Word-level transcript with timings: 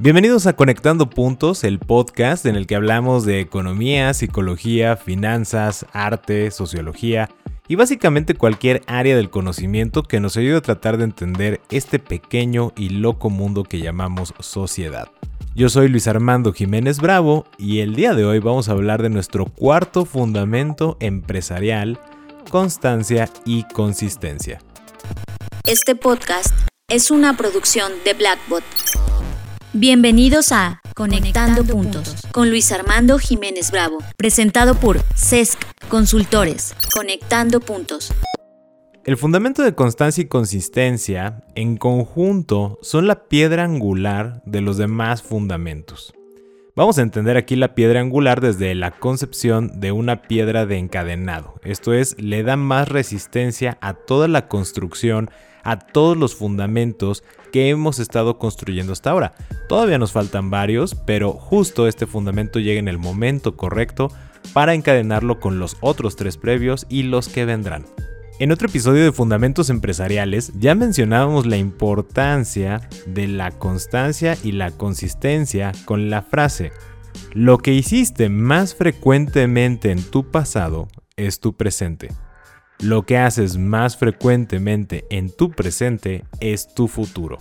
Bienvenidos 0.00 0.46
a 0.46 0.52
Conectando 0.52 1.10
Puntos, 1.10 1.64
el 1.64 1.80
podcast 1.80 2.46
en 2.46 2.54
el 2.54 2.68
que 2.68 2.76
hablamos 2.76 3.24
de 3.24 3.40
economía, 3.40 4.14
psicología, 4.14 4.96
finanzas, 4.96 5.86
arte, 5.92 6.52
sociología 6.52 7.28
y 7.66 7.74
básicamente 7.74 8.34
cualquier 8.34 8.82
área 8.86 9.16
del 9.16 9.28
conocimiento 9.28 10.04
que 10.04 10.20
nos 10.20 10.36
ayude 10.36 10.58
a 10.58 10.60
tratar 10.60 10.98
de 10.98 11.04
entender 11.04 11.60
este 11.70 11.98
pequeño 11.98 12.72
y 12.76 12.90
loco 12.90 13.28
mundo 13.28 13.64
que 13.64 13.80
llamamos 13.80 14.34
sociedad. 14.38 15.08
Yo 15.56 15.68
soy 15.68 15.88
Luis 15.88 16.06
Armando 16.06 16.52
Jiménez 16.52 17.00
Bravo 17.00 17.44
y 17.58 17.80
el 17.80 17.96
día 17.96 18.14
de 18.14 18.24
hoy 18.24 18.38
vamos 18.38 18.68
a 18.68 18.72
hablar 18.72 19.02
de 19.02 19.10
nuestro 19.10 19.46
cuarto 19.46 20.04
fundamento 20.04 20.96
empresarial, 21.00 21.98
constancia 22.50 23.28
y 23.44 23.64
consistencia. 23.74 24.60
Este 25.66 25.96
podcast 25.96 26.54
es 26.88 27.10
una 27.10 27.36
producción 27.36 27.90
de 28.04 28.14
Blackbot. 28.14 28.62
Bienvenidos 29.74 30.50
a 30.52 30.80
Conectando, 30.94 31.62
Puntos 31.62 32.26
con 32.32 32.48
Luis 32.48 32.72
Armando 32.72 33.18
Jiménez 33.18 33.70
Bravo, 33.70 33.98
presentado 34.16 34.74
por 34.74 35.00
CESC 35.14 35.58
Consultores. 35.90 36.74
Conectando 36.94 37.60
Puntos. 37.60 38.14
El 39.04 39.18
fundamento 39.18 39.62
de 39.62 39.74
constancia 39.74 40.22
y 40.22 40.26
consistencia 40.26 41.44
en 41.54 41.76
conjunto 41.76 42.78
son 42.80 43.06
la 43.06 43.28
piedra 43.28 43.64
angular 43.64 44.40
de 44.46 44.62
los 44.62 44.78
demás 44.78 45.22
fundamentos. 45.22 46.14
Vamos 46.74 46.98
a 46.98 47.02
entender 47.02 47.36
aquí 47.36 47.54
la 47.54 47.74
piedra 47.74 48.00
angular 48.00 48.40
desde 48.40 48.74
la 48.74 48.92
concepción 48.92 49.80
de 49.80 49.92
una 49.92 50.22
piedra 50.22 50.64
de 50.64 50.78
encadenado. 50.78 51.60
Esto 51.62 51.92
es, 51.92 52.18
le 52.18 52.42
da 52.42 52.56
más 52.56 52.88
resistencia 52.88 53.76
a 53.82 53.92
toda 53.92 54.28
la 54.28 54.48
construcción 54.48 55.28
a 55.70 55.78
todos 55.78 56.16
los 56.16 56.34
fundamentos 56.34 57.22
que 57.52 57.68
hemos 57.68 57.98
estado 57.98 58.38
construyendo 58.38 58.92
hasta 58.92 59.10
ahora. 59.10 59.34
Todavía 59.68 59.98
nos 59.98 60.12
faltan 60.12 60.50
varios, 60.50 60.94
pero 60.94 61.32
justo 61.32 61.88
este 61.88 62.06
fundamento 62.06 62.58
llega 62.58 62.78
en 62.78 62.88
el 62.88 62.98
momento 62.98 63.56
correcto 63.56 64.10
para 64.52 64.74
encadenarlo 64.74 65.40
con 65.40 65.58
los 65.58 65.76
otros 65.80 66.16
tres 66.16 66.36
previos 66.36 66.86
y 66.88 67.02
los 67.02 67.28
que 67.28 67.44
vendrán. 67.44 67.84
En 68.38 68.52
otro 68.52 68.68
episodio 68.68 69.04
de 69.04 69.12
Fundamentos 69.12 69.68
Empresariales 69.68 70.52
ya 70.58 70.74
mencionábamos 70.74 71.44
la 71.44 71.56
importancia 71.56 72.88
de 73.06 73.26
la 73.26 73.50
constancia 73.50 74.38
y 74.44 74.52
la 74.52 74.70
consistencia 74.70 75.72
con 75.84 76.08
la 76.08 76.22
frase, 76.22 76.72
lo 77.32 77.58
que 77.58 77.74
hiciste 77.74 78.28
más 78.28 78.74
frecuentemente 78.74 79.90
en 79.90 80.02
tu 80.02 80.30
pasado 80.30 80.88
es 81.16 81.40
tu 81.40 81.56
presente. 81.56 82.08
Lo 82.80 83.02
que 83.02 83.18
haces 83.18 83.58
más 83.58 83.96
frecuentemente 83.96 85.04
en 85.10 85.34
tu 85.34 85.50
presente 85.50 86.24
es 86.38 86.72
tu 86.72 86.86
futuro. 86.86 87.38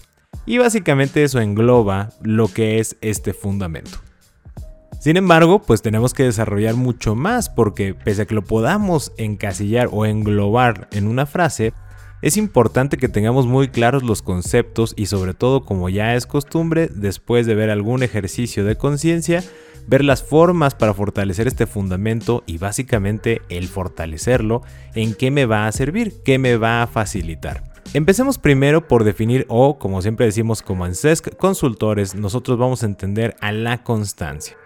Y 0.47 0.57
básicamente 0.57 1.23
eso 1.23 1.39
engloba 1.39 2.09
lo 2.23 2.47
que 2.47 2.79
es 2.79 2.97
este 3.01 3.33
fundamento. 3.33 3.99
Sin 4.99 5.15
embargo, 5.15 5.61
pues 5.61 5.83
tenemos 5.83 6.15
que 6.15 6.23
desarrollar 6.23 6.73
mucho 6.73 7.13
más 7.13 7.49
porque 7.49 7.93
pese 7.93 8.23
a 8.23 8.25
que 8.25 8.33
lo 8.33 8.43
podamos 8.43 9.13
encasillar 9.17 9.89
o 9.91 10.07
englobar 10.07 10.87
en 10.91 11.07
una 11.07 11.27
frase, 11.27 11.73
es 12.23 12.35
importante 12.35 12.97
que 12.97 13.07
tengamos 13.07 13.45
muy 13.45 13.67
claros 13.67 14.01
los 14.01 14.23
conceptos 14.23 14.95
y 14.97 15.05
sobre 15.05 15.35
todo 15.35 15.65
como 15.65 15.87
ya 15.89 16.15
es 16.15 16.25
costumbre, 16.25 16.89
después 16.91 17.45
de 17.45 17.53
ver 17.53 17.69
algún 17.69 18.01
ejercicio 18.01 18.65
de 18.65 18.75
conciencia, 18.75 19.43
ver 19.87 20.03
las 20.03 20.21
formas 20.21 20.75
para 20.75 20.93
fortalecer 20.93 21.47
este 21.47 21.65
fundamento 21.65 22.43
y 22.45 22.59
básicamente 22.59 23.41
el 23.49 23.67
fortalecerlo, 23.67 24.61
en 24.93 25.15
qué 25.15 25.31
me 25.31 25.45
va 25.45 25.67
a 25.67 25.71
servir, 25.71 26.21
qué 26.23 26.37
me 26.37 26.57
va 26.57 26.83
a 26.83 26.87
facilitar. 26.87 27.63
Empecemos 27.93 28.37
primero 28.37 28.87
por 28.87 29.05
definir 29.05 29.45
o, 29.47 29.79
como 29.79 30.01
siempre 30.01 30.25
decimos 30.25 30.61
como 30.61 30.85
en 30.85 30.93
CESC 30.93 31.35
Consultores, 31.37 32.15
nosotros 32.15 32.57
vamos 32.57 32.83
a 32.83 32.85
entender 32.85 33.35
a 33.39 33.51
la 33.53 33.83
constancia. 33.83 34.57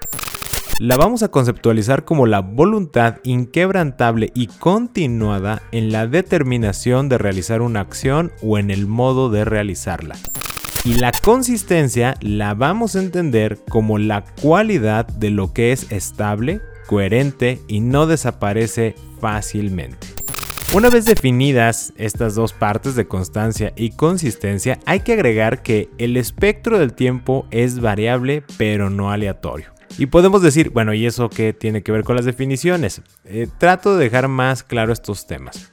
La 0.79 0.97
vamos 0.97 1.21
a 1.21 1.29
conceptualizar 1.29 2.05
como 2.05 2.25
la 2.25 2.39
voluntad 2.39 3.17
inquebrantable 3.23 4.31
y 4.33 4.47
continuada 4.47 5.61
en 5.71 5.91
la 5.91 6.07
determinación 6.07 7.07
de 7.07 7.19
realizar 7.19 7.61
una 7.61 7.81
acción 7.81 8.31
o 8.41 8.57
en 8.57 8.71
el 8.71 8.87
modo 8.87 9.29
de 9.29 9.45
realizarla. 9.45 10.15
Y 10.83 10.95
la 10.95 11.11
consistencia 11.11 12.15
la 12.21 12.55
vamos 12.55 12.95
a 12.95 13.01
entender 13.01 13.59
como 13.69 13.99
la 13.99 14.25
cualidad 14.41 15.05
de 15.05 15.29
lo 15.29 15.53
que 15.53 15.71
es 15.71 15.91
estable, 15.91 16.59
coherente 16.87 17.59
y 17.67 17.81
no 17.81 18.07
desaparece 18.07 18.95
fácilmente. 19.19 20.07
Una 20.73 20.89
vez 20.89 21.05
definidas 21.05 21.93
estas 21.97 22.33
dos 22.33 22.53
partes 22.53 22.95
de 22.95 23.07
constancia 23.07 23.73
y 23.75 23.91
consistencia, 23.91 24.79
hay 24.85 25.01
que 25.01 25.13
agregar 25.13 25.61
que 25.61 25.89
el 25.99 26.17
espectro 26.17 26.79
del 26.79 26.93
tiempo 26.93 27.45
es 27.51 27.79
variable 27.79 28.43
pero 28.57 28.89
no 28.89 29.11
aleatorio. 29.11 29.67
Y 29.99 30.07
podemos 30.07 30.41
decir, 30.41 30.71
bueno, 30.71 30.95
¿y 30.95 31.05
eso 31.05 31.29
qué 31.29 31.53
tiene 31.53 31.83
que 31.83 31.91
ver 31.91 32.03
con 32.03 32.15
las 32.15 32.25
definiciones? 32.25 33.03
Eh, 33.25 33.47
trato 33.59 33.97
de 33.97 34.05
dejar 34.05 34.29
más 34.29 34.63
claro 34.63 34.93
estos 34.93 35.27
temas. 35.27 35.71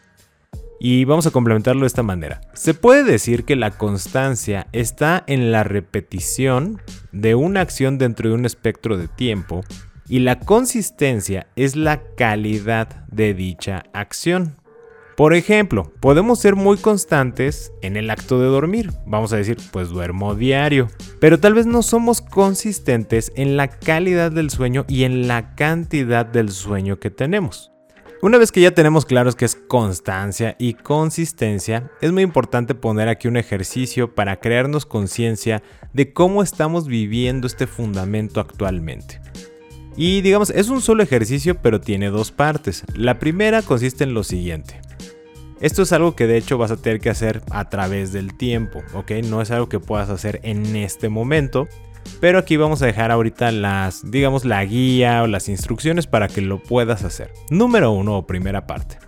Y 0.81 1.05
vamos 1.05 1.27
a 1.27 1.31
complementarlo 1.31 1.83
de 1.83 1.89
esta 1.89 2.03
manera. 2.03 2.41
Se 2.55 2.75
puede 2.75 3.05
decir 3.05 3.45
que 3.45 3.57
la 3.57 3.73
constancia 3.73 4.69
está 4.73 5.25
en 5.27 5.51
la 5.51 5.65
repetición 5.65 6.81
de 7.13 7.35
una 7.35 7.61
acción 7.61 7.99
dentro 7.99 8.29
de 8.29 8.35
un 8.35 8.47
espectro 8.47 8.97
de 8.97 9.09
tiempo 9.09 9.65
y 10.09 10.21
la 10.21 10.39
consistencia 10.39 11.49
es 11.57 11.77
la 11.77 12.01
calidad 12.17 13.07
de 13.09 13.35
dicha 13.35 13.85
acción. 13.93 14.57
Por 15.19 15.35
ejemplo, 15.35 15.93
podemos 15.99 16.39
ser 16.39 16.55
muy 16.55 16.77
constantes 16.77 17.73
en 17.83 17.97
el 17.97 18.09
acto 18.09 18.39
de 18.39 18.47
dormir. 18.47 18.93
Vamos 19.05 19.33
a 19.33 19.37
decir, 19.37 19.57
pues 19.73 19.89
duermo 19.89 20.37
diario. 20.37 20.89
Pero 21.19 21.41
tal 21.41 21.55
vez 21.55 21.67
no 21.67 21.83
somos 21.83 22.21
consistentes 22.21 23.33
en 23.35 23.57
la 23.57 23.67
calidad 23.67 24.31
del 24.31 24.49
sueño 24.51 24.85
y 24.87 25.03
en 25.03 25.27
la 25.27 25.57
cantidad 25.57 26.25
del 26.25 26.51
sueño 26.51 27.01
que 27.01 27.11
tenemos. 27.11 27.73
Una 28.21 28.37
vez 28.37 28.51
que 28.51 28.61
ya 28.61 28.73
tenemos 28.73 29.07
claros 29.07 29.37
que 29.37 29.45
es 29.45 29.55
constancia 29.55 30.57
y 30.59 30.75
consistencia, 30.75 31.93
es 32.01 32.11
muy 32.11 32.25
importante 32.25 32.75
poner 32.75 33.09
aquí 33.09 33.29
un 33.29 33.37
ejercicio 33.37 34.13
para 34.13 34.41
crearnos 34.41 34.87
conciencia 34.87 35.63
de 35.93 36.13
cómo 36.13 36.43
estamos 36.43 36.89
viviendo 36.89 37.47
este 37.47 37.69
fundamento 37.69 38.41
actualmente. 38.41 39.21
Y 39.97 40.21
digamos, 40.23 40.51
es 40.51 40.69
un 40.69 40.81
solo 40.81 41.05
ejercicio 41.05 41.63
pero 41.63 41.81
tiene 41.81 42.11
dos 42.11 42.33
partes. 42.33 42.83
La 42.97 43.21
primera 43.21 43.63
consiste 43.63 44.03
en 44.03 44.15
lo 44.15 44.25
siguiente. 44.25 44.81
Esto 45.61 45.83
es 45.83 45.93
algo 45.93 46.17
que 46.17 46.27
de 46.27 46.39
hecho 46.39 46.59
vas 46.59 46.73
a 46.73 46.77
tener 46.77 46.99
que 46.99 47.11
hacer 47.11 47.43
a 47.51 47.69
través 47.69 48.13
del 48.13 48.37
tiempo, 48.37 48.83
¿ok? 48.95 49.13
No 49.25 49.43
es 49.43 49.53
algo 49.53 49.69
que 49.69 49.79
puedas 49.79 50.11
hacer 50.11 50.41
en 50.43 50.75
este 50.75 51.09
momento, 51.09 51.69
pero 52.21 52.39
aquí 52.39 52.57
vamos 52.57 52.83
a 52.83 52.87
dejar 52.87 53.11
ahorita 53.11 53.53
las, 53.53 54.11
digamos, 54.11 54.45
la 54.45 54.65
guía 54.65 55.23
o 55.23 55.27
las 55.27 55.49
instrucciones 55.49 56.07
para 56.07 56.29
que 56.29 56.41
lo 56.41 56.63
puedas 56.63 57.05
hacer. 57.05 57.33
Número 57.51 57.93
uno 57.93 58.17
o 58.17 58.27
primera 58.27 58.67
parte. 58.67 58.99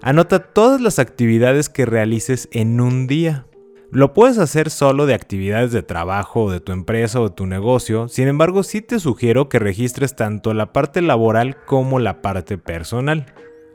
Anota 0.00 0.40
todas 0.40 0.80
las 0.80 0.98
actividades 0.98 1.68
que 1.68 1.86
realices 1.86 2.48
en 2.52 2.80
un 2.80 3.06
día. 3.06 3.46
Lo 3.90 4.14
puedes 4.14 4.38
hacer 4.38 4.70
solo 4.70 5.06
de 5.06 5.14
actividades 5.14 5.70
de 5.70 5.82
trabajo, 5.82 6.50
de 6.50 6.60
tu 6.60 6.72
empresa 6.72 7.20
o 7.20 7.28
de 7.28 7.34
tu 7.34 7.46
negocio, 7.46 8.08
sin 8.08 8.26
embargo 8.26 8.62
sí 8.62 8.80
te 8.80 8.98
sugiero 8.98 9.50
que 9.50 9.58
registres 9.58 10.16
tanto 10.16 10.54
la 10.54 10.72
parte 10.72 11.02
laboral 11.02 11.58
como 11.66 11.98
la 11.98 12.22
parte 12.22 12.56
personal. 12.56 13.26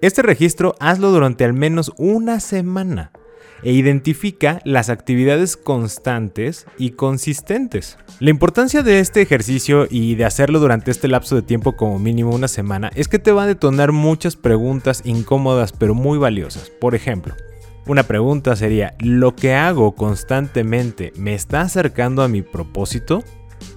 Este 0.01 0.23
registro 0.23 0.75
hazlo 0.79 1.11
durante 1.11 1.45
al 1.45 1.53
menos 1.53 1.93
una 1.97 2.39
semana 2.39 3.11
e 3.63 3.71
identifica 3.71 4.61
las 4.65 4.89
actividades 4.89 5.57
constantes 5.57 6.65
y 6.77 6.91
consistentes. 6.91 7.97
La 8.19 8.29
importancia 8.29 8.83
de 8.83 8.99
este 8.99 9.21
ejercicio 9.21 9.87
y 9.89 10.15
de 10.15 10.25
hacerlo 10.25 10.59
durante 10.59 10.91
este 10.91 11.07
lapso 11.07 11.35
de 11.35 11.41
tiempo 11.41 11.75
como 11.75 11.99
mínimo 11.99 12.31
una 12.33 12.47
semana 12.47 12.91
es 12.95 13.07
que 13.07 13.19
te 13.19 13.31
va 13.31 13.43
a 13.43 13.47
detonar 13.47 13.91
muchas 13.91 14.35
preguntas 14.35 15.01
incómodas 15.05 15.71
pero 15.71 15.93
muy 15.93 16.17
valiosas. 16.17 16.69
Por 16.69 16.95
ejemplo, 16.95 17.35
una 17.87 18.03
pregunta 18.03 18.55
sería, 18.55 18.95
¿lo 18.99 19.35
que 19.35 19.53
hago 19.53 19.95
constantemente 19.95 21.13
me 21.15 21.33
está 21.33 21.61
acercando 21.61 22.21
a 22.21 22.27
mi 22.27 22.41
propósito? 22.41 23.23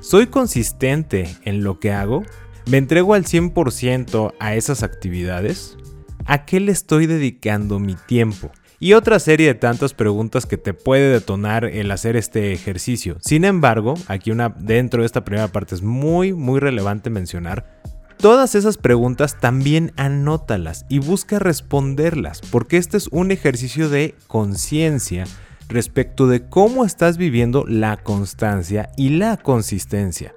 ¿Soy 0.00 0.26
consistente 0.26 1.28
en 1.44 1.62
lo 1.62 1.78
que 1.78 1.92
hago? 1.92 2.24
¿Me 2.66 2.78
entrego 2.78 3.14
al 3.14 3.24
100% 3.24 4.34
a 4.38 4.54
esas 4.54 4.82
actividades? 4.82 5.76
¿A 6.26 6.44
qué 6.44 6.60
le 6.60 6.72
estoy 6.72 7.06
dedicando 7.06 7.78
mi 7.78 7.94
tiempo? 7.94 8.50
Y 8.80 8.94
otra 8.94 9.20
serie 9.20 9.46
de 9.46 9.54
tantas 9.54 9.94
preguntas 9.94 10.46
que 10.46 10.56
te 10.56 10.74
puede 10.74 11.12
detonar 11.12 11.64
el 11.64 11.92
hacer 11.92 12.16
este 12.16 12.52
ejercicio. 12.52 13.18
Sin 13.20 13.44
embargo, 13.44 13.94
aquí 14.08 14.32
una 14.32 14.48
dentro 14.48 15.02
de 15.02 15.06
esta 15.06 15.24
primera 15.24 15.48
parte 15.48 15.76
es 15.76 15.82
muy 15.82 16.32
muy 16.32 16.58
relevante 16.58 17.10
mencionar 17.10 17.80
Todas 18.20 18.54
esas 18.54 18.76
preguntas 18.76 19.40
también 19.40 19.94
anótalas 19.96 20.84
y 20.90 20.98
busca 20.98 21.38
responderlas, 21.38 22.42
porque 22.50 22.76
este 22.76 22.98
es 22.98 23.06
un 23.06 23.30
ejercicio 23.30 23.88
de 23.88 24.14
conciencia 24.26 25.24
respecto 25.68 26.26
de 26.26 26.46
cómo 26.46 26.84
estás 26.84 27.16
viviendo 27.16 27.64
la 27.66 27.96
constancia 27.96 28.90
y 28.98 29.08
la 29.08 29.38
consistencia. 29.38 30.34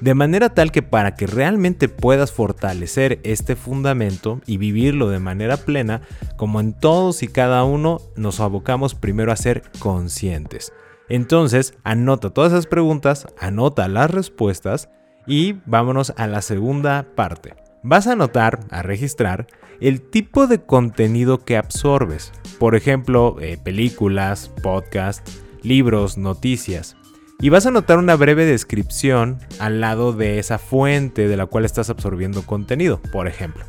De 0.00 0.14
manera 0.14 0.50
tal 0.50 0.72
que 0.72 0.82
para 0.82 1.14
que 1.14 1.26
realmente 1.26 1.88
puedas 1.88 2.32
fortalecer 2.32 3.20
este 3.22 3.56
fundamento 3.56 4.40
y 4.46 4.56
vivirlo 4.56 5.08
de 5.08 5.18
manera 5.18 5.56
plena, 5.56 6.02
como 6.36 6.60
en 6.60 6.72
todos 6.72 7.22
y 7.22 7.28
cada 7.28 7.64
uno, 7.64 8.00
nos 8.16 8.40
abocamos 8.40 8.94
primero 8.94 9.32
a 9.32 9.36
ser 9.36 9.62
conscientes. 9.78 10.72
Entonces, 11.08 11.74
anota 11.84 12.30
todas 12.30 12.52
esas 12.52 12.66
preguntas, 12.66 13.26
anota 13.38 13.88
las 13.88 14.10
respuestas 14.10 14.88
y 15.26 15.54
vámonos 15.66 16.12
a 16.16 16.26
la 16.26 16.42
segunda 16.42 17.06
parte. 17.14 17.54
Vas 17.82 18.06
a 18.06 18.12
anotar, 18.12 18.60
a 18.70 18.82
registrar, 18.82 19.46
el 19.80 20.00
tipo 20.00 20.46
de 20.46 20.62
contenido 20.62 21.44
que 21.44 21.56
absorbes. 21.56 22.32
Por 22.58 22.74
ejemplo, 22.74 23.36
eh, 23.40 23.58
películas, 23.62 24.50
podcasts, 24.62 25.40
libros, 25.62 26.16
noticias. 26.16 26.96
Y 27.38 27.50
vas 27.50 27.66
a 27.66 27.68
anotar 27.68 27.98
una 27.98 28.16
breve 28.16 28.46
descripción 28.46 29.38
al 29.58 29.80
lado 29.80 30.14
de 30.14 30.38
esa 30.38 30.58
fuente 30.58 31.28
de 31.28 31.36
la 31.36 31.44
cual 31.44 31.66
estás 31.66 31.90
absorbiendo 31.90 32.42
contenido. 32.42 32.98
Por 33.12 33.28
ejemplo, 33.28 33.62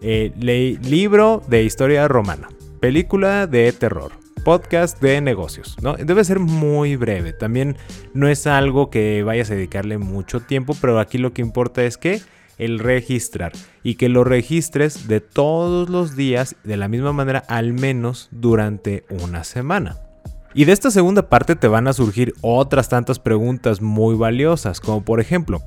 eh, 0.00 0.32
libro 0.82 1.42
de 1.46 1.64
historia 1.64 2.08
romana, 2.08 2.48
película 2.80 3.46
de 3.46 3.70
terror, 3.72 4.12
podcast 4.42 5.02
de 5.02 5.20
negocios. 5.20 5.76
¿no? 5.82 5.94
Debe 5.96 6.24
ser 6.24 6.38
muy 6.38 6.96
breve. 6.96 7.34
También 7.34 7.76
no 8.14 8.26
es 8.26 8.46
algo 8.46 8.88
que 8.88 9.22
vayas 9.22 9.50
a 9.50 9.54
dedicarle 9.54 9.98
mucho 9.98 10.40
tiempo, 10.40 10.74
pero 10.80 10.98
aquí 10.98 11.18
lo 11.18 11.34
que 11.34 11.42
importa 11.42 11.84
es 11.84 11.98
que 11.98 12.22
el 12.56 12.78
registrar 12.78 13.52
y 13.82 13.96
que 13.96 14.08
lo 14.08 14.24
registres 14.24 15.08
de 15.08 15.20
todos 15.20 15.90
los 15.90 16.16
días 16.16 16.56
de 16.64 16.78
la 16.78 16.88
misma 16.88 17.12
manera 17.12 17.42
al 17.48 17.74
menos 17.74 18.28
durante 18.30 19.04
una 19.10 19.44
semana. 19.44 20.03
Y 20.56 20.66
de 20.66 20.72
esta 20.72 20.92
segunda 20.92 21.28
parte 21.28 21.56
te 21.56 21.66
van 21.66 21.88
a 21.88 21.92
surgir 21.92 22.32
otras 22.40 22.88
tantas 22.88 23.18
preguntas 23.18 23.82
muy 23.82 24.14
valiosas, 24.14 24.80
como 24.80 25.04
por 25.04 25.18
ejemplo, 25.18 25.60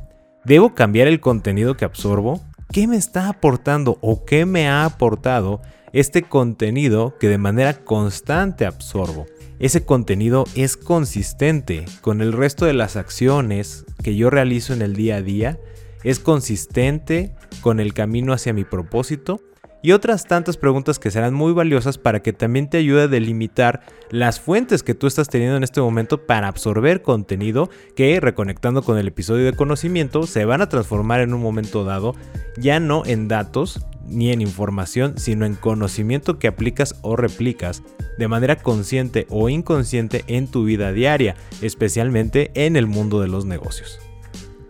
¿debo 0.46 0.76
cambiar 0.76 1.10
el 1.10 1.20
contenido 1.20 1.76
que 1.76 1.84
absorbo? 1.84 2.40
¿Qué 2.72 2.88
me 2.88 2.96
está 2.96 3.28
aportando 3.28 3.98
o 4.00 4.24
qué 4.24 4.46
me 4.46 4.70
ha 4.70 4.86
aportado 4.86 5.62
este 5.92 6.24
contenido 6.24 7.18
que 7.20 7.28
de 7.28 7.38
manera 7.38 7.84
constante 7.84 8.66
absorbo? 8.66 9.26
Ese 9.60 9.84
contenido 9.84 10.46
es 10.56 10.78
consistente 10.78 11.84
con 12.00 12.22
el 12.22 12.32
resto 12.32 12.66
de 12.66 12.74
las 12.74 12.96
acciones 12.96 13.86
que 14.02 14.16
yo 14.16 14.30
realizo 14.30 14.72
en 14.72 14.82
el 14.82 14.96
día 14.96 15.18
a 15.18 15.22
día, 15.22 15.60
es 16.06 16.20
consistente 16.20 17.36
con 17.60 17.82
el 17.82 17.94
camino 17.94 18.32
hacia 18.32 18.54
mi 18.54 18.64
propósito 18.64 19.42
y 19.88 19.94
otras 19.94 20.26
tantas 20.26 20.58
preguntas 20.58 21.00
que 21.00 21.12
serán 21.12 21.34
muy 21.34 21.54
valiosas 21.54 21.98
para 21.98 22.22
que 22.22 22.34
también 22.34 22.70
te 22.70 22.78
ayude 22.78 23.04
a 23.04 23.08
delimitar 23.08 23.84
las 24.10 24.38
fuentes 24.38 24.84
que 24.84 24.96
tú 24.96 25.08
estás 25.08 25.30
teniendo 25.30 25.56
en 25.56 25.64
este 25.64 25.80
momento 25.80 26.26
para 26.26 26.50
absorber 26.50 27.02
contenido 27.02 27.70
que 27.96 28.20
reconectando 28.20 28.82
con 28.84 28.98
el 28.98 29.08
episodio 29.08 29.46
de 29.46 29.54
conocimiento 29.54 30.24
se 30.24 30.44
van 30.44 30.62
a 30.62 30.68
transformar 30.68 31.22
en 31.22 31.34
un 31.34 31.42
momento 31.42 31.86
dado 31.86 32.16
ya 32.58 32.82
no 32.82 33.06
en 33.06 33.30
datos 33.30 33.86
ni 34.06 34.34
en 34.34 34.42
información, 34.42 35.14
sino 35.18 35.46
en 35.46 35.56
conocimiento 35.56 36.38
que 36.38 36.50
aplicas 36.50 36.96
o 37.02 37.16
replicas 37.16 37.82
de 38.18 38.28
manera 38.28 38.58
consciente 38.58 39.26
o 39.30 39.48
inconsciente 39.48 40.26
en 40.28 40.48
tu 40.48 40.66
vida 40.66 40.92
diaria, 40.92 41.38
especialmente 41.62 42.52
en 42.56 42.76
el 42.76 42.88
mundo 42.88 43.22
de 43.22 43.30
los 43.30 43.46
negocios. 43.46 44.02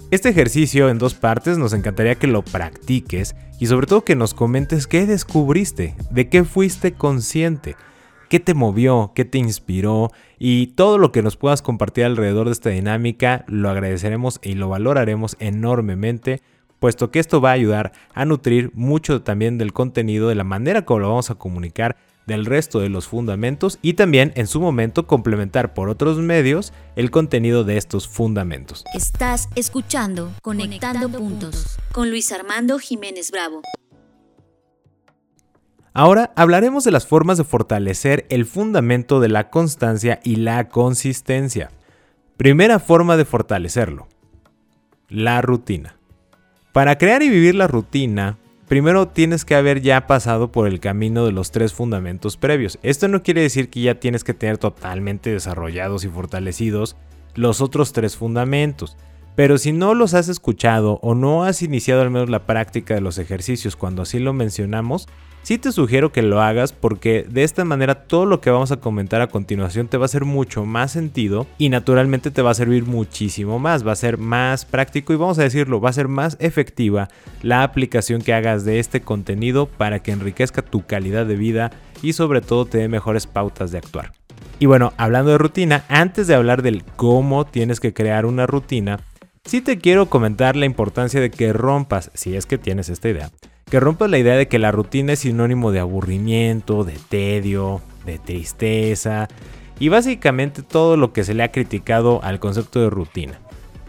Este 0.09 0.29
ejercicio 0.29 0.87
en 0.87 0.99
dos 0.99 1.15
partes 1.15 1.57
nos 1.57 1.73
encantaría 1.73 2.15
que 2.15 2.27
lo 2.27 2.41
practiques 2.41 3.35
y 3.59 3.65
sobre 3.67 3.87
todo 3.87 4.05
que 4.05 4.15
nos 4.15 4.33
comentes 4.33 4.87
qué 4.87 5.05
descubriste, 5.05 5.95
de 6.11 6.29
qué 6.29 6.45
fuiste 6.45 6.93
consciente, 6.93 7.75
qué 8.29 8.39
te 8.39 8.53
movió, 8.53 9.11
qué 9.13 9.25
te 9.25 9.37
inspiró 9.37 10.11
y 10.39 10.67
todo 10.67 10.97
lo 10.97 11.11
que 11.11 11.21
nos 11.21 11.35
puedas 11.35 11.61
compartir 11.61 12.05
alrededor 12.05 12.45
de 12.45 12.53
esta 12.53 12.69
dinámica 12.69 13.43
lo 13.49 13.69
agradeceremos 13.69 14.39
y 14.41 14.53
lo 14.53 14.69
valoraremos 14.69 15.35
enormemente 15.39 16.41
puesto 16.79 17.11
que 17.11 17.19
esto 17.19 17.41
va 17.41 17.49
a 17.49 17.53
ayudar 17.53 17.91
a 18.13 18.23
nutrir 18.23 18.71
mucho 18.75 19.23
también 19.23 19.57
del 19.57 19.73
contenido, 19.73 20.29
de 20.29 20.35
la 20.35 20.45
manera 20.45 20.85
como 20.85 21.01
lo 21.01 21.09
vamos 21.09 21.31
a 21.31 21.35
comunicar 21.35 21.97
del 22.27 22.45
resto 22.45 22.79
de 22.79 22.89
los 22.89 23.07
fundamentos 23.07 23.79
y 23.81 23.93
también 23.93 24.33
en 24.35 24.45
su 24.45 24.61
momento 24.61 25.07
complementar 25.07 25.73
por 25.73 25.89
otros 25.89 26.17
medios 26.17 26.73
el 26.95 27.09
contenido 27.09 27.63
de 27.63 27.77
estos 27.77 28.07
fundamentos. 28.07 28.83
Estás 28.93 29.49
escuchando 29.55 30.31
Conectando, 30.43 31.09
puntos, 31.09 31.79
con 31.93 32.11
Luis 32.11 32.31
Armando 32.31 32.77
Jiménez 32.77 33.31
Bravo. 33.31 33.61
Ahora 35.93 36.31
hablaremos 36.35 36.83
de 36.83 36.91
las 36.91 37.07
formas 37.07 37.39
de 37.39 37.43
fortalecer 37.43 38.27
el 38.29 38.45
fundamento 38.45 39.19
de 39.19 39.29
la 39.29 39.49
constancia 39.49 40.19
y 40.23 40.35
la 40.35 40.69
consistencia. 40.69 41.71
Primera 42.35 42.77
forma 42.77 43.17
de 43.17 43.25
fortalecerlo. 43.25 44.07
La 45.09 45.41
rutina. 45.41 45.97
Para 46.71 46.99
crear 46.99 47.23
y 47.23 47.29
vivir 47.29 47.55
la 47.55 47.65
rutina, 47.65 48.37
primero 48.67 49.07
tienes 49.07 49.45
que 49.45 49.55
haber 49.55 49.81
ya 49.81 50.07
pasado 50.07 50.51
por 50.51 50.67
el 50.67 50.79
camino 50.79 51.25
de 51.25 51.31
los 51.31 51.51
tres 51.51 51.73
fundamentos 51.73 52.37
previos. 52.37 52.77
Esto 52.83 53.07
no 53.07 53.23
quiere 53.23 53.41
decir 53.41 53.69
que 53.69 53.81
ya 53.81 53.95
tienes 53.95 54.23
que 54.23 54.33
tener 54.33 54.57
totalmente 54.57 55.31
desarrollados 55.31 56.03
y 56.03 56.09
fortalecidos 56.09 56.95
los 57.35 57.61
otros 57.61 57.93
tres 57.93 58.17
fundamentos. 58.17 58.97
Pero 59.35 59.57
si 59.57 59.71
no 59.71 59.93
los 59.93 60.13
has 60.15 60.29
escuchado 60.29 60.99
o 61.03 61.13
no 61.13 61.43
has 61.43 61.61
iniciado 61.61 62.01
al 62.01 62.09
menos 62.09 62.29
la 62.29 62.45
práctica 62.45 62.95
de 62.95 63.01
los 63.01 63.19
ejercicios 63.19 63.75
cuando 63.75 64.01
así 64.01 64.19
lo 64.19 64.33
mencionamos, 64.33 65.07
sí 65.47 65.57
te 65.57 65.71
sugiero 65.71 66.11
que 66.11 66.23
lo 66.23 66.41
hagas 66.41 66.73
porque 66.73 67.25
de 67.25 67.45
esta 67.45 67.63
manera 67.63 68.03
todo 68.03 68.25
lo 68.25 68.41
que 68.41 68.49
vamos 68.49 68.73
a 68.73 68.81
comentar 68.81 69.21
a 69.21 69.27
continuación 69.27 69.87
te 69.87 69.95
va 69.95 70.03
a 70.03 70.07
hacer 70.07 70.25
mucho 70.25 70.65
más 70.65 70.91
sentido 70.91 71.47
y 71.57 71.69
naturalmente 71.69 72.31
te 72.31 72.41
va 72.41 72.51
a 72.51 72.53
servir 72.53 72.83
muchísimo 72.83 73.57
más, 73.57 73.87
va 73.87 73.93
a 73.93 73.95
ser 73.95 74.17
más 74.17 74.65
práctico 74.65 75.13
y 75.13 75.15
vamos 75.15 75.39
a 75.39 75.43
decirlo, 75.43 75.79
va 75.79 75.89
a 75.89 75.93
ser 75.93 76.09
más 76.09 76.35
efectiva 76.41 77.07
la 77.43 77.63
aplicación 77.63 78.21
que 78.21 78.33
hagas 78.33 78.65
de 78.65 78.79
este 78.79 78.99
contenido 78.99 79.67
para 79.67 79.99
que 79.99 80.11
enriquezca 80.11 80.61
tu 80.61 80.85
calidad 80.85 81.25
de 81.25 81.37
vida 81.37 81.71
y 82.01 82.11
sobre 82.11 82.41
todo 82.41 82.65
te 82.65 82.79
dé 82.79 82.89
mejores 82.89 83.25
pautas 83.25 83.71
de 83.71 83.77
actuar. 83.77 84.11
Y 84.59 84.65
bueno, 84.65 84.91
hablando 84.97 85.31
de 85.31 85.37
rutina, 85.37 85.85
antes 85.87 86.27
de 86.27 86.35
hablar 86.35 86.61
del 86.61 86.83
cómo 86.97 87.45
tienes 87.45 87.79
que 87.79 87.93
crear 87.93 88.25
una 88.25 88.47
rutina, 88.47 88.99
sí 89.45 89.61
te 89.61 89.77
quiero 89.77 90.07
comentar 90.07 90.57
la 90.57 90.65
importancia 90.65 91.21
de 91.21 91.31
que 91.31 91.53
rompas, 91.53 92.11
si 92.15 92.35
es 92.35 92.45
que 92.45 92.57
tienes 92.57 92.89
esta 92.89 93.07
idea, 93.07 93.31
que 93.69 93.79
rompas 93.79 94.09
la 94.09 94.17
idea 94.17 94.35
de 94.35 94.47
que 94.47 94.59
la 94.59 94.71
rutina 94.71 95.13
es 95.13 95.19
sinónimo 95.19 95.71
de 95.71 95.79
aburrimiento, 95.79 96.83
de 96.83 96.97
tedio, 97.09 97.81
de 98.05 98.17
tristeza 98.19 99.27
y 99.79 99.89
básicamente 99.89 100.63
todo 100.63 100.97
lo 100.97 101.13
que 101.13 101.23
se 101.23 101.33
le 101.33 101.43
ha 101.43 101.51
criticado 101.51 102.21
al 102.23 102.39
concepto 102.39 102.79
de 102.81 102.89
rutina. 102.89 103.39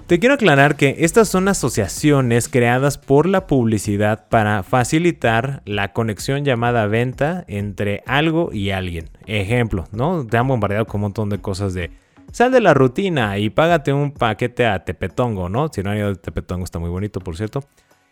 Te 0.09 0.19
quiero 0.19 0.37
aclarar 0.37 0.77
que 0.77 0.97
estas 1.01 1.29
son 1.29 1.49
asociaciones 1.49 2.49
creadas 2.49 2.97
por 2.97 3.27
la 3.27 3.47
publicidad 3.47 4.27
para 4.31 4.63
facilitar 4.63 5.61
la 5.67 5.93
conexión 5.93 6.47
llamada 6.47 6.87
venta 6.87 7.45
entre 7.47 8.03
algo 8.07 8.51
y 8.51 8.71
alguien. 8.71 9.11
Ejemplo, 9.27 9.85
¿no? 9.93 10.27
Te 10.27 10.39
han 10.39 10.49
bombardeado 10.49 10.87
con 10.87 11.01
un 11.01 11.03
montón 11.03 11.29
de 11.29 11.41
cosas 11.41 11.75
de 11.75 11.91
sal 12.33 12.53
de 12.53 12.63
la 12.63 12.73
rutina 12.73 13.37
y 13.37 13.51
págate 13.51 13.93
un 13.93 14.13
paquete 14.13 14.67
a 14.67 14.83
Tepetongo, 14.83 15.51
¿no? 15.51 15.69
Si 15.69 15.83
no 15.83 15.93
de 15.93 16.17
Tepetongo 16.17 16.65
está 16.65 16.79
muy 16.79 16.89
bonito, 16.89 17.21
por 17.21 17.37
cierto. 17.37 17.65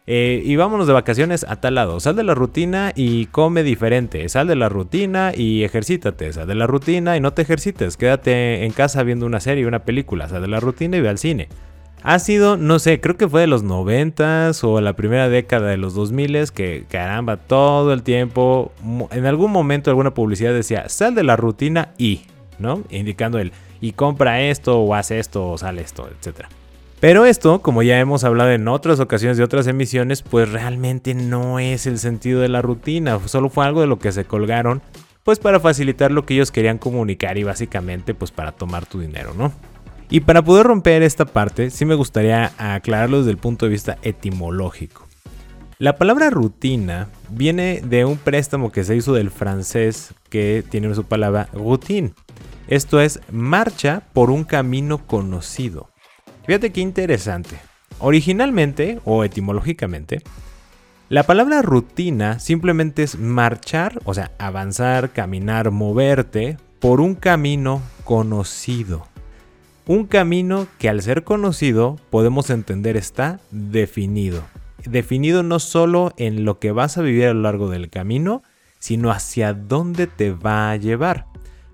Eh, 0.08 0.40
y 0.44 0.54
vámonos 0.54 0.86
de 0.86 0.92
vacaciones 0.92 1.44
a 1.48 1.56
tal 1.56 1.74
lado. 1.74 1.98
Sal 1.98 2.14
de 2.14 2.22
la 2.22 2.34
rutina 2.34 2.92
y 2.94 3.26
come 3.26 3.62
diferente. 3.62 4.28
Sal 4.28 4.46
de 4.46 4.54
la 4.54 4.68
rutina 4.68 5.32
y 5.36 5.64
ejercítate. 5.64 6.32
Sal 6.32 6.46
de 6.46 6.54
la 6.54 6.66
rutina 6.66 7.16
y 7.16 7.20
no 7.20 7.32
te 7.32 7.42
ejercites. 7.42 7.96
Quédate 7.96 8.64
en 8.64 8.72
casa 8.72 9.02
viendo 9.02 9.26
una 9.26 9.40
serie, 9.40 9.66
una 9.66 9.80
película. 9.80 10.28
Sal 10.28 10.42
de 10.42 10.48
la 10.48 10.60
rutina 10.60 10.96
y 10.96 11.00
ve 11.00 11.08
al 11.08 11.18
cine. 11.18 11.48
Ha 12.02 12.20
sido, 12.20 12.56
no 12.56 12.78
sé, 12.78 13.00
creo 13.00 13.16
que 13.16 13.28
fue 13.28 13.40
de 13.40 13.46
los 13.48 13.64
90 13.64 14.52
o 14.62 14.80
la 14.80 14.92
primera 14.92 15.28
década 15.28 15.70
de 15.70 15.76
los 15.76 15.94
2000 15.94 16.52
que 16.52 16.84
caramba, 16.88 17.36
todo 17.36 17.92
el 17.92 18.04
tiempo, 18.04 18.70
en 19.10 19.26
algún 19.26 19.50
momento 19.50 19.90
alguna 19.90 20.14
publicidad 20.14 20.52
decía, 20.52 20.88
sal 20.88 21.16
de 21.16 21.24
la 21.24 21.34
rutina 21.34 21.88
y, 21.98 22.20
¿no? 22.60 22.84
Indicando 22.90 23.40
el, 23.40 23.50
y 23.80 23.90
compra 23.90 24.40
esto 24.42 24.78
o 24.78 24.94
haz 24.94 25.10
esto 25.10 25.50
o 25.50 25.58
sale 25.58 25.82
esto, 25.82 26.08
etcétera. 26.08 26.48
Pero 26.98 27.26
esto, 27.26 27.60
como 27.60 27.82
ya 27.82 28.00
hemos 28.00 28.24
hablado 28.24 28.52
en 28.52 28.68
otras 28.68 29.00
ocasiones 29.00 29.36
de 29.36 29.44
otras 29.44 29.66
emisiones, 29.66 30.22
pues 30.22 30.50
realmente 30.50 31.14
no 31.14 31.58
es 31.58 31.86
el 31.86 31.98
sentido 31.98 32.40
de 32.40 32.48
la 32.48 32.62
rutina, 32.62 33.20
solo 33.26 33.50
fue 33.50 33.66
algo 33.66 33.82
de 33.82 33.86
lo 33.86 33.98
que 33.98 34.12
se 34.12 34.24
colgaron, 34.24 34.80
pues 35.22 35.38
para 35.38 35.60
facilitar 35.60 36.10
lo 36.10 36.24
que 36.24 36.34
ellos 36.34 36.50
querían 36.50 36.78
comunicar 36.78 37.36
y 37.36 37.42
básicamente 37.42 38.14
pues 38.14 38.30
para 38.30 38.52
tomar 38.52 38.86
tu 38.86 39.00
dinero, 39.00 39.34
¿no? 39.36 39.52
Y 40.08 40.20
para 40.20 40.42
poder 40.42 40.66
romper 40.66 41.02
esta 41.02 41.26
parte, 41.26 41.70
sí 41.70 41.84
me 41.84 41.96
gustaría 41.96 42.52
aclararlo 42.58 43.18
desde 43.18 43.32
el 43.32 43.38
punto 43.38 43.66
de 43.66 43.72
vista 43.72 43.98
etimológico. 44.02 45.06
La 45.78 45.96
palabra 45.96 46.30
rutina 46.30 47.08
viene 47.28 47.82
de 47.84 48.06
un 48.06 48.16
préstamo 48.16 48.72
que 48.72 48.84
se 48.84 48.96
hizo 48.96 49.12
del 49.12 49.30
francés 49.30 50.14
que 50.30 50.64
tiene 50.66 50.94
su 50.94 51.04
palabra 51.04 51.48
routine. 51.52 52.14
Esto 52.68 53.00
es 53.00 53.20
marcha 53.30 54.04
por 54.14 54.30
un 54.30 54.44
camino 54.44 55.06
conocido. 55.06 55.90
Fíjate 56.46 56.70
qué 56.70 56.80
interesante. 56.80 57.56
Originalmente, 57.98 59.00
o 59.04 59.24
etimológicamente, 59.24 60.22
la 61.08 61.24
palabra 61.24 61.62
rutina 61.62 62.38
simplemente 62.38 63.02
es 63.02 63.18
marchar, 63.18 64.00
o 64.04 64.14
sea, 64.14 64.32
avanzar, 64.38 65.10
caminar, 65.12 65.70
moverte 65.70 66.56
por 66.78 67.00
un 67.00 67.14
camino 67.14 67.82
conocido. 68.04 69.06
Un 69.86 70.06
camino 70.06 70.66
que 70.78 70.88
al 70.88 71.02
ser 71.02 71.24
conocido 71.24 71.96
podemos 72.10 72.50
entender 72.50 72.96
está 72.96 73.40
definido. 73.50 74.42
Definido 74.84 75.42
no 75.42 75.58
solo 75.58 76.12
en 76.16 76.44
lo 76.44 76.58
que 76.58 76.72
vas 76.72 76.98
a 76.98 77.02
vivir 77.02 77.26
a 77.26 77.34
lo 77.34 77.42
largo 77.42 77.70
del 77.70 77.90
camino, 77.90 78.42
sino 78.78 79.10
hacia 79.10 79.52
dónde 79.52 80.06
te 80.06 80.32
va 80.32 80.70
a 80.70 80.76
llevar. 80.76 81.26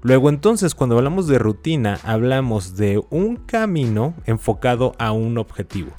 Luego 0.02 0.28
entonces 0.28 0.74
cuando 0.74 0.96
hablamos 0.96 1.28
de 1.28 1.38
rutina 1.38 1.98
hablamos 2.02 2.76
de 2.76 3.00
un 3.10 3.36
camino 3.36 4.14
enfocado 4.26 4.94
a 4.98 5.12
un 5.12 5.38
objetivo. 5.38 5.92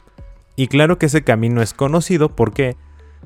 Y 0.56 0.68
claro 0.68 0.98
que 0.98 1.08
ese 1.08 1.24
camino 1.24 1.62
es 1.62 1.74
conocido 1.74 2.30
porque 2.30 2.76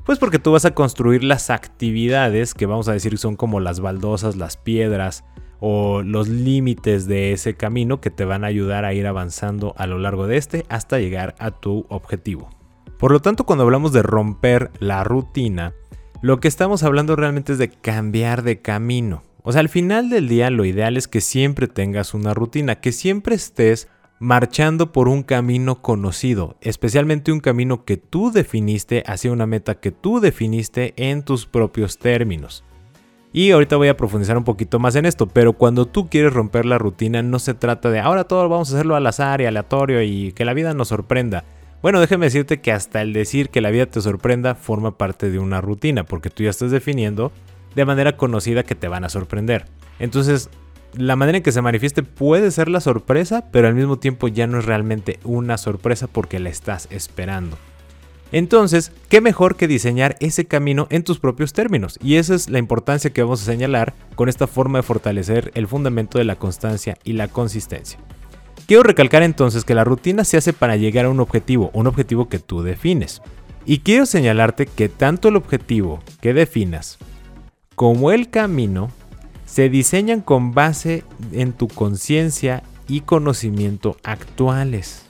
pues 0.04 0.18
porque 0.18 0.38
tú 0.38 0.52
vas 0.52 0.64
a 0.64 0.74
construir 0.74 1.24
las 1.24 1.50
actividades 1.50 2.54
que 2.54 2.66
vamos 2.66 2.88
a 2.88 2.92
decir 2.92 3.18
son 3.18 3.36
como 3.36 3.60
las 3.60 3.80
baldosas, 3.80 4.36
las 4.36 4.56
piedras 4.56 5.24
o 5.60 6.02
los 6.02 6.28
límites 6.28 7.06
de 7.06 7.32
ese 7.32 7.54
camino 7.54 8.00
que 8.00 8.10
te 8.10 8.24
van 8.24 8.44
a 8.44 8.46
ayudar 8.46 8.84
a 8.84 8.94
ir 8.94 9.06
avanzando 9.06 9.74
a 9.76 9.86
lo 9.86 9.98
largo 9.98 10.26
de 10.26 10.36
este 10.36 10.64
hasta 10.68 10.98
llegar 10.98 11.34
a 11.38 11.50
tu 11.50 11.84
objetivo. 11.88 12.48
Por 12.98 13.12
lo 13.12 13.20
tanto, 13.20 13.44
cuando 13.44 13.64
hablamos 13.64 13.92
de 13.92 14.02
romper 14.02 14.70
la 14.80 15.04
rutina, 15.04 15.74
lo 16.22 16.40
que 16.40 16.48
estamos 16.48 16.82
hablando 16.82 17.14
realmente 17.14 17.52
es 17.52 17.58
de 17.58 17.68
cambiar 17.68 18.42
de 18.42 18.60
camino. 18.60 19.22
O 19.42 19.52
sea, 19.52 19.60
al 19.60 19.68
final 19.68 20.10
del 20.10 20.28
día 20.28 20.50
lo 20.50 20.64
ideal 20.64 20.96
es 20.96 21.08
que 21.08 21.20
siempre 21.20 21.68
tengas 21.68 22.14
una 22.14 22.34
rutina, 22.34 22.80
que 22.80 22.92
siempre 22.92 23.34
estés 23.34 23.88
marchando 24.20 24.90
por 24.92 25.08
un 25.08 25.22
camino 25.22 25.80
conocido, 25.80 26.56
especialmente 26.60 27.32
un 27.32 27.40
camino 27.40 27.84
que 27.84 27.96
tú 27.96 28.32
definiste 28.32 29.04
hacia 29.06 29.32
una 29.32 29.46
meta 29.46 29.76
que 29.76 29.92
tú 29.92 30.20
definiste 30.20 30.92
en 30.96 31.22
tus 31.22 31.46
propios 31.46 31.98
términos. 31.98 32.64
Y 33.32 33.50
ahorita 33.50 33.76
voy 33.76 33.88
a 33.88 33.96
profundizar 33.96 34.36
un 34.36 34.44
poquito 34.44 34.78
más 34.78 34.96
en 34.96 35.06
esto, 35.06 35.28
pero 35.28 35.52
cuando 35.52 35.86
tú 35.86 36.08
quieres 36.08 36.32
romper 36.32 36.64
la 36.64 36.78
rutina 36.78 37.22
no 37.22 37.38
se 37.38 37.54
trata 37.54 37.90
de 37.90 38.00
ahora 38.00 38.24
todo 38.24 38.48
vamos 38.48 38.72
a 38.72 38.74
hacerlo 38.74 38.96
al 38.96 39.06
azar 39.06 39.40
y 39.40 39.46
aleatorio 39.46 40.02
y 40.02 40.32
que 40.32 40.44
la 40.44 40.54
vida 40.54 40.74
nos 40.74 40.88
sorprenda. 40.88 41.44
Bueno, 41.82 42.00
déjame 42.00 42.26
decirte 42.26 42.60
que 42.60 42.72
hasta 42.72 43.02
el 43.02 43.12
decir 43.12 43.50
que 43.50 43.60
la 43.60 43.70
vida 43.70 43.86
te 43.86 44.00
sorprenda 44.00 44.56
forma 44.56 44.98
parte 44.98 45.30
de 45.30 45.38
una 45.38 45.60
rutina, 45.60 46.04
porque 46.04 46.30
tú 46.30 46.42
ya 46.42 46.50
estás 46.50 46.72
definiendo 46.72 47.30
de 47.78 47.84
manera 47.84 48.16
conocida 48.16 48.64
que 48.64 48.74
te 48.74 48.88
van 48.88 49.04
a 49.04 49.08
sorprender. 49.08 49.66
Entonces, 50.00 50.50
la 50.94 51.14
manera 51.14 51.38
en 51.38 51.44
que 51.44 51.52
se 51.52 51.62
manifieste 51.62 52.02
puede 52.02 52.50
ser 52.50 52.68
la 52.68 52.80
sorpresa, 52.80 53.44
pero 53.52 53.68
al 53.68 53.74
mismo 53.76 54.00
tiempo 54.00 54.26
ya 54.26 54.48
no 54.48 54.58
es 54.58 54.64
realmente 54.64 55.20
una 55.22 55.58
sorpresa 55.58 56.08
porque 56.08 56.40
la 56.40 56.48
estás 56.48 56.88
esperando. 56.90 57.56
Entonces, 58.32 58.90
¿qué 59.08 59.20
mejor 59.20 59.54
que 59.54 59.68
diseñar 59.68 60.16
ese 60.18 60.46
camino 60.46 60.88
en 60.90 61.04
tus 61.04 61.20
propios 61.20 61.52
términos? 61.52 62.00
Y 62.02 62.16
esa 62.16 62.34
es 62.34 62.50
la 62.50 62.58
importancia 62.58 63.10
que 63.10 63.22
vamos 63.22 63.42
a 63.42 63.46
señalar 63.46 63.94
con 64.16 64.28
esta 64.28 64.48
forma 64.48 64.80
de 64.80 64.82
fortalecer 64.82 65.52
el 65.54 65.68
fundamento 65.68 66.18
de 66.18 66.24
la 66.24 66.34
constancia 66.34 66.98
y 67.04 67.12
la 67.12 67.28
consistencia. 67.28 68.00
Quiero 68.66 68.82
recalcar 68.82 69.22
entonces 69.22 69.64
que 69.64 69.76
la 69.76 69.84
rutina 69.84 70.24
se 70.24 70.36
hace 70.36 70.52
para 70.52 70.76
llegar 70.76 71.06
a 71.06 71.10
un 71.10 71.20
objetivo, 71.20 71.70
un 71.72 71.86
objetivo 71.86 72.28
que 72.28 72.40
tú 72.40 72.62
defines. 72.62 73.22
Y 73.64 73.78
quiero 73.78 74.04
señalarte 74.04 74.66
que 74.66 74.88
tanto 74.88 75.28
el 75.28 75.36
objetivo 75.36 76.00
que 76.20 76.34
definas 76.34 76.98
como 77.78 78.10
el 78.10 78.28
camino 78.28 78.90
se 79.44 79.68
diseñan 79.68 80.20
con 80.20 80.52
base 80.52 81.04
en 81.30 81.52
tu 81.52 81.68
conciencia 81.68 82.64
y 82.88 83.02
conocimiento 83.02 83.96
actuales. 84.02 85.06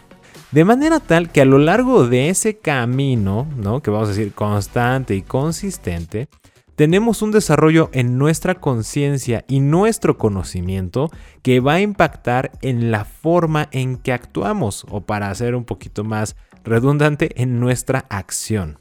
De 0.52 0.66
manera 0.66 1.00
tal 1.00 1.32
que 1.32 1.40
a 1.40 1.46
lo 1.46 1.56
largo 1.56 2.06
de 2.06 2.28
ese 2.28 2.58
camino, 2.58 3.46
¿no? 3.56 3.80
que 3.80 3.90
vamos 3.90 4.10
a 4.10 4.12
decir 4.12 4.34
constante 4.34 5.16
y 5.16 5.22
consistente, 5.22 6.28
tenemos 6.76 7.22
un 7.22 7.30
desarrollo 7.30 7.88
en 7.94 8.18
nuestra 8.18 8.56
conciencia 8.56 9.46
y 9.48 9.60
nuestro 9.60 10.18
conocimiento 10.18 11.10
que 11.40 11.60
va 11.60 11.74
a 11.74 11.80
impactar 11.80 12.52
en 12.60 12.90
la 12.90 13.06
forma 13.06 13.70
en 13.72 13.96
que 13.96 14.12
actuamos 14.12 14.84
o 14.90 15.00
para 15.00 15.30
hacer 15.30 15.54
un 15.54 15.64
poquito 15.64 16.04
más 16.04 16.36
redundante 16.64 17.30
en 17.40 17.60
nuestra 17.60 18.04
acción. 18.10 18.78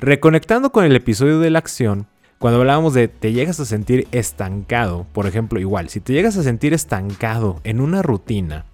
Reconectando 0.00 0.70
con 0.70 0.84
el 0.84 0.94
episodio 0.94 1.40
de 1.40 1.50
la 1.50 1.58
acción, 1.58 2.06
cuando 2.38 2.60
hablábamos 2.60 2.94
de 2.94 3.08
te 3.08 3.32
llegas 3.32 3.58
a 3.58 3.64
sentir 3.64 4.06
estancado, 4.12 5.06
por 5.12 5.26
ejemplo, 5.26 5.58
igual, 5.58 5.88
si 5.88 6.00
te 6.00 6.12
llegas 6.12 6.36
a 6.36 6.44
sentir 6.44 6.72
estancado 6.72 7.60
en 7.64 7.80
una 7.80 8.00
rutina, 8.00 8.64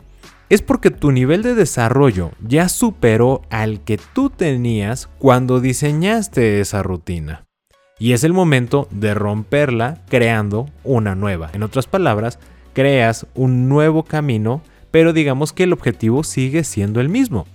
es 0.51 0.61
porque 0.61 0.91
tu 0.91 1.11
nivel 1.11 1.43
de 1.43 1.55
desarrollo 1.55 2.33
ya 2.47 2.69
superó 2.69 3.43
al 3.49 3.81
que 3.81 3.99
tú 4.13 4.29
tenías 4.29 5.09
cuando 5.19 5.61
diseñaste 5.61 6.61
esa 6.61 6.83
rutina. 6.83 7.45
Y 7.99 8.13
es 8.13 8.25
el 8.25 8.35
momento 8.35 8.87
de 8.91 9.15
romperla 9.15 10.03
creando 10.09 10.69
una 10.83 11.15
nueva. 11.15 11.49
En 11.55 11.63
otras 11.63 11.87
palabras, 11.87 12.39
creas 12.75 13.27
un 13.35 13.69
nuevo 13.69 14.03
camino, 14.05 14.63
pero 14.91 15.15
digamos 15.15 15.55
que 15.55 15.63
el 15.63 15.73
objetivo 15.73 16.23
sigue 16.23 16.65
siendo 16.65 17.01
el 17.01 17.09
mismo. 17.09 17.47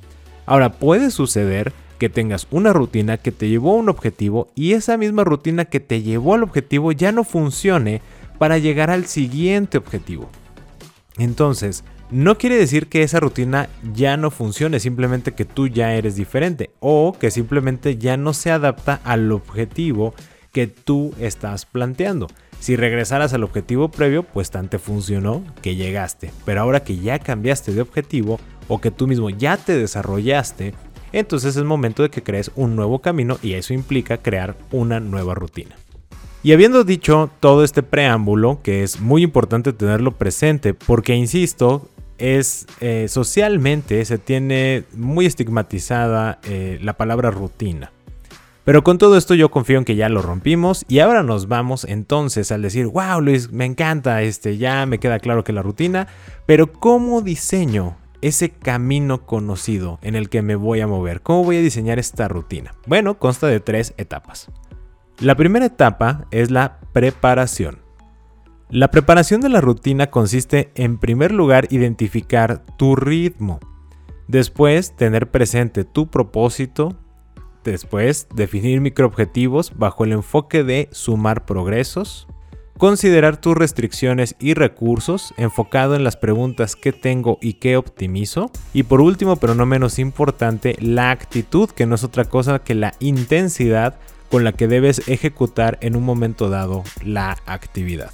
Ahora 0.48 0.72
puede 0.72 1.12
suceder 1.12 1.72
que 2.00 2.10
tengas 2.10 2.48
una 2.50 2.74
rutina 2.74 3.18
que 3.18 3.32
te 3.32 3.48
llevó 3.48 3.74
a 3.74 3.76
un 3.76 3.90
objetivo 3.90 4.48
y 4.56 4.74
esa 4.74 4.98
misma 4.98 5.24
rutina 5.24 5.66
que 5.66 5.80
te 5.80 6.02
llevó 6.02 6.34
al 6.34 6.44
objetivo 6.44 6.92
ya 6.92 7.12
no 7.12 7.24
funcione 7.24 8.02
para 8.40 8.58
llegar 8.58 8.90
al 8.90 9.06
siguiente 9.06 9.78
objetivo. 9.78 10.30
Entonces, 11.18 11.84
no 12.10 12.40
quiere 12.40 12.56
decir 12.56 12.88
que 12.88 13.04
esa 13.04 13.20
rutina 13.20 13.70
ya 13.94 14.18
no 14.18 14.32
funcione, 14.32 14.80
simplemente 14.80 15.34
que 15.34 15.46
tú 15.46 15.68
ya 15.68 15.94
eres 15.94 16.16
diferente 16.16 16.72
o 16.80 17.16
que 17.20 17.30
simplemente 17.30 17.98
ya 17.98 18.18
no 18.18 18.34
se 18.34 18.50
adapta 18.50 19.00
al 19.04 19.32
objetivo 19.32 20.16
que 20.52 20.66
tú 20.66 21.14
estás 21.20 21.68
planteando. 21.68 22.28
Si 22.60 22.76
regresaras 22.76 23.34
al 23.34 23.44
objetivo 23.44 23.90
previo, 23.90 24.24
pues 24.24 24.50
tan 24.52 24.70
te 24.70 24.80
funcionó 24.80 25.44
que 25.62 25.76
llegaste. 25.76 26.32
Pero 26.46 26.62
ahora 26.62 26.84
que 26.84 26.98
ya 26.98 27.20
cambiaste 27.20 27.74
de 27.74 27.82
objetivo 27.82 28.40
o 28.68 28.82
que 28.82 28.92
tú 28.92 29.08
mismo 29.08 29.30
ya 29.30 29.58
te 29.58 29.78
desarrollaste, 29.78 30.74
entonces 31.12 31.56
es 31.56 31.64
momento 31.64 32.04
de 32.04 32.10
que 32.10 32.24
crees 32.24 32.52
un 32.56 32.76
nuevo 32.76 33.00
camino 33.00 33.38
y 33.42 33.54
eso 33.54 33.74
implica 33.74 34.18
crear 34.18 34.56
una 34.72 35.00
nueva 35.00 35.36
rutina. 35.36 35.76
Y 36.42 36.54
habiendo 36.54 36.84
dicho 36.84 37.30
todo 37.40 37.64
este 37.64 37.84
preámbulo, 37.84 38.62
que 38.64 38.84
es 38.84 39.02
muy 39.02 39.24
importante 39.24 39.74
tenerlo 39.74 40.16
presente, 40.16 40.74
porque 40.74 41.16
insisto, 41.16 41.90
es 42.18 42.68
eh, 42.80 43.08
socialmente 43.10 44.04
se 44.06 44.18
tiene 44.18 44.84
muy 44.94 45.26
estigmatizada 45.26 46.40
eh, 46.44 46.78
la 46.82 46.94
palabra 46.94 47.32
rutina. 47.32 47.92
Pero 48.64 48.84
con 48.84 49.00
todo 49.00 49.18
esto 49.18 49.34
yo 49.34 49.50
confío 49.50 49.80
en 49.80 49.86
que 49.86 49.96
ya 49.96 50.10
lo 50.10 50.22
rompimos 50.22 50.86
y 50.88 51.00
ahora 51.00 51.24
nos 51.24 51.48
vamos 51.48 51.86
entonces 51.86 52.52
al 52.52 52.62
decir, 52.62 52.86
wow 52.88 53.20
Luis, 53.20 53.52
me 53.52 53.66
encanta, 53.66 54.22
este, 54.22 54.58
ya 54.58 54.86
me 54.86 55.00
queda 55.00 55.20
claro 55.20 55.44
que 55.44 55.54
la 55.54 55.64
rutina, 55.64 56.08
pero 56.46 56.72
¿cómo 56.72 57.22
diseño 57.22 57.98
ese 58.22 58.50
camino 58.50 59.26
conocido 59.26 60.00
en 60.02 60.16
el 60.16 60.30
que 60.30 60.42
me 60.42 60.56
voy 60.56 60.82
a 60.82 60.88
mover. 60.88 61.22
¿Cómo 61.22 61.44
voy 61.44 61.58
a 61.58 61.62
diseñar 61.62 62.00
esta 62.00 62.28
rutina? 62.28 62.74
Bueno, 62.86 63.20
consta 63.20 63.48
de 63.48 63.60
tres 63.60 63.94
etapas. 63.98 64.52
La 65.20 65.36
primera 65.36 65.66
etapa 65.66 66.26
es 66.32 66.52
la 66.52 66.80
preparación. 66.94 67.80
La 68.70 68.92
preparación 68.92 69.42
de 69.42 69.50
la 69.50 69.62
rutina 69.62 70.12
consiste 70.12 70.72
en 70.76 70.98
primer 70.98 71.32
lugar 71.32 71.68
identificar 71.72 72.64
tu 72.78 72.96
ritmo, 72.96 73.60
después 74.28 74.96
tener 74.96 75.32
presente 75.32 75.84
tu 75.84 76.08
propósito, 76.08 76.96
después 77.64 78.28
definir 78.34 78.80
microobjetivos 78.80 79.76
bajo 79.76 80.04
el 80.04 80.12
enfoque 80.12 80.64
de 80.64 80.88
sumar 80.92 81.46
progresos, 81.46 82.28
Considerar 82.80 83.36
tus 83.36 83.58
restricciones 83.58 84.38
y 84.40 84.54
recursos 84.54 85.34
enfocado 85.36 85.98
en 85.98 86.06
las 86.06 86.16
preguntas 86.16 86.78
qué 86.78 86.94
tengo 86.94 87.38
y 87.42 87.56
qué 87.56 87.76
optimizo. 87.76 88.52
Y 88.74 88.84
por 88.84 89.02
último, 89.02 89.36
pero 89.36 89.54
no 89.54 89.66
menos 89.66 90.00
importante, 90.00 90.78
la 90.80 91.12
actitud, 91.12 91.70
que 91.70 91.86
no 91.86 91.96
es 91.96 92.06
otra 92.06 92.24
cosa 92.24 92.60
que 92.60 92.76
la 92.76 92.94
intensidad 93.02 93.96
con 94.32 94.46
la 94.46 94.54
que 94.54 94.70
debes 94.70 95.10
ejecutar 95.10 95.78
en 95.82 95.98
un 95.98 96.04
momento 96.04 96.50
dado 96.50 96.86
la 97.04 97.36
actividad. 97.48 98.12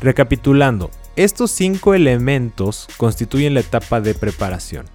Recapitulando, 0.00 0.92
estos 1.16 1.50
cinco 1.50 1.92
elementos 1.92 2.86
constituyen 2.98 3.54
la 3.54 3.60
etapa 3.60 4.00
de 4.00 4.14
preparación. 4.14 4.86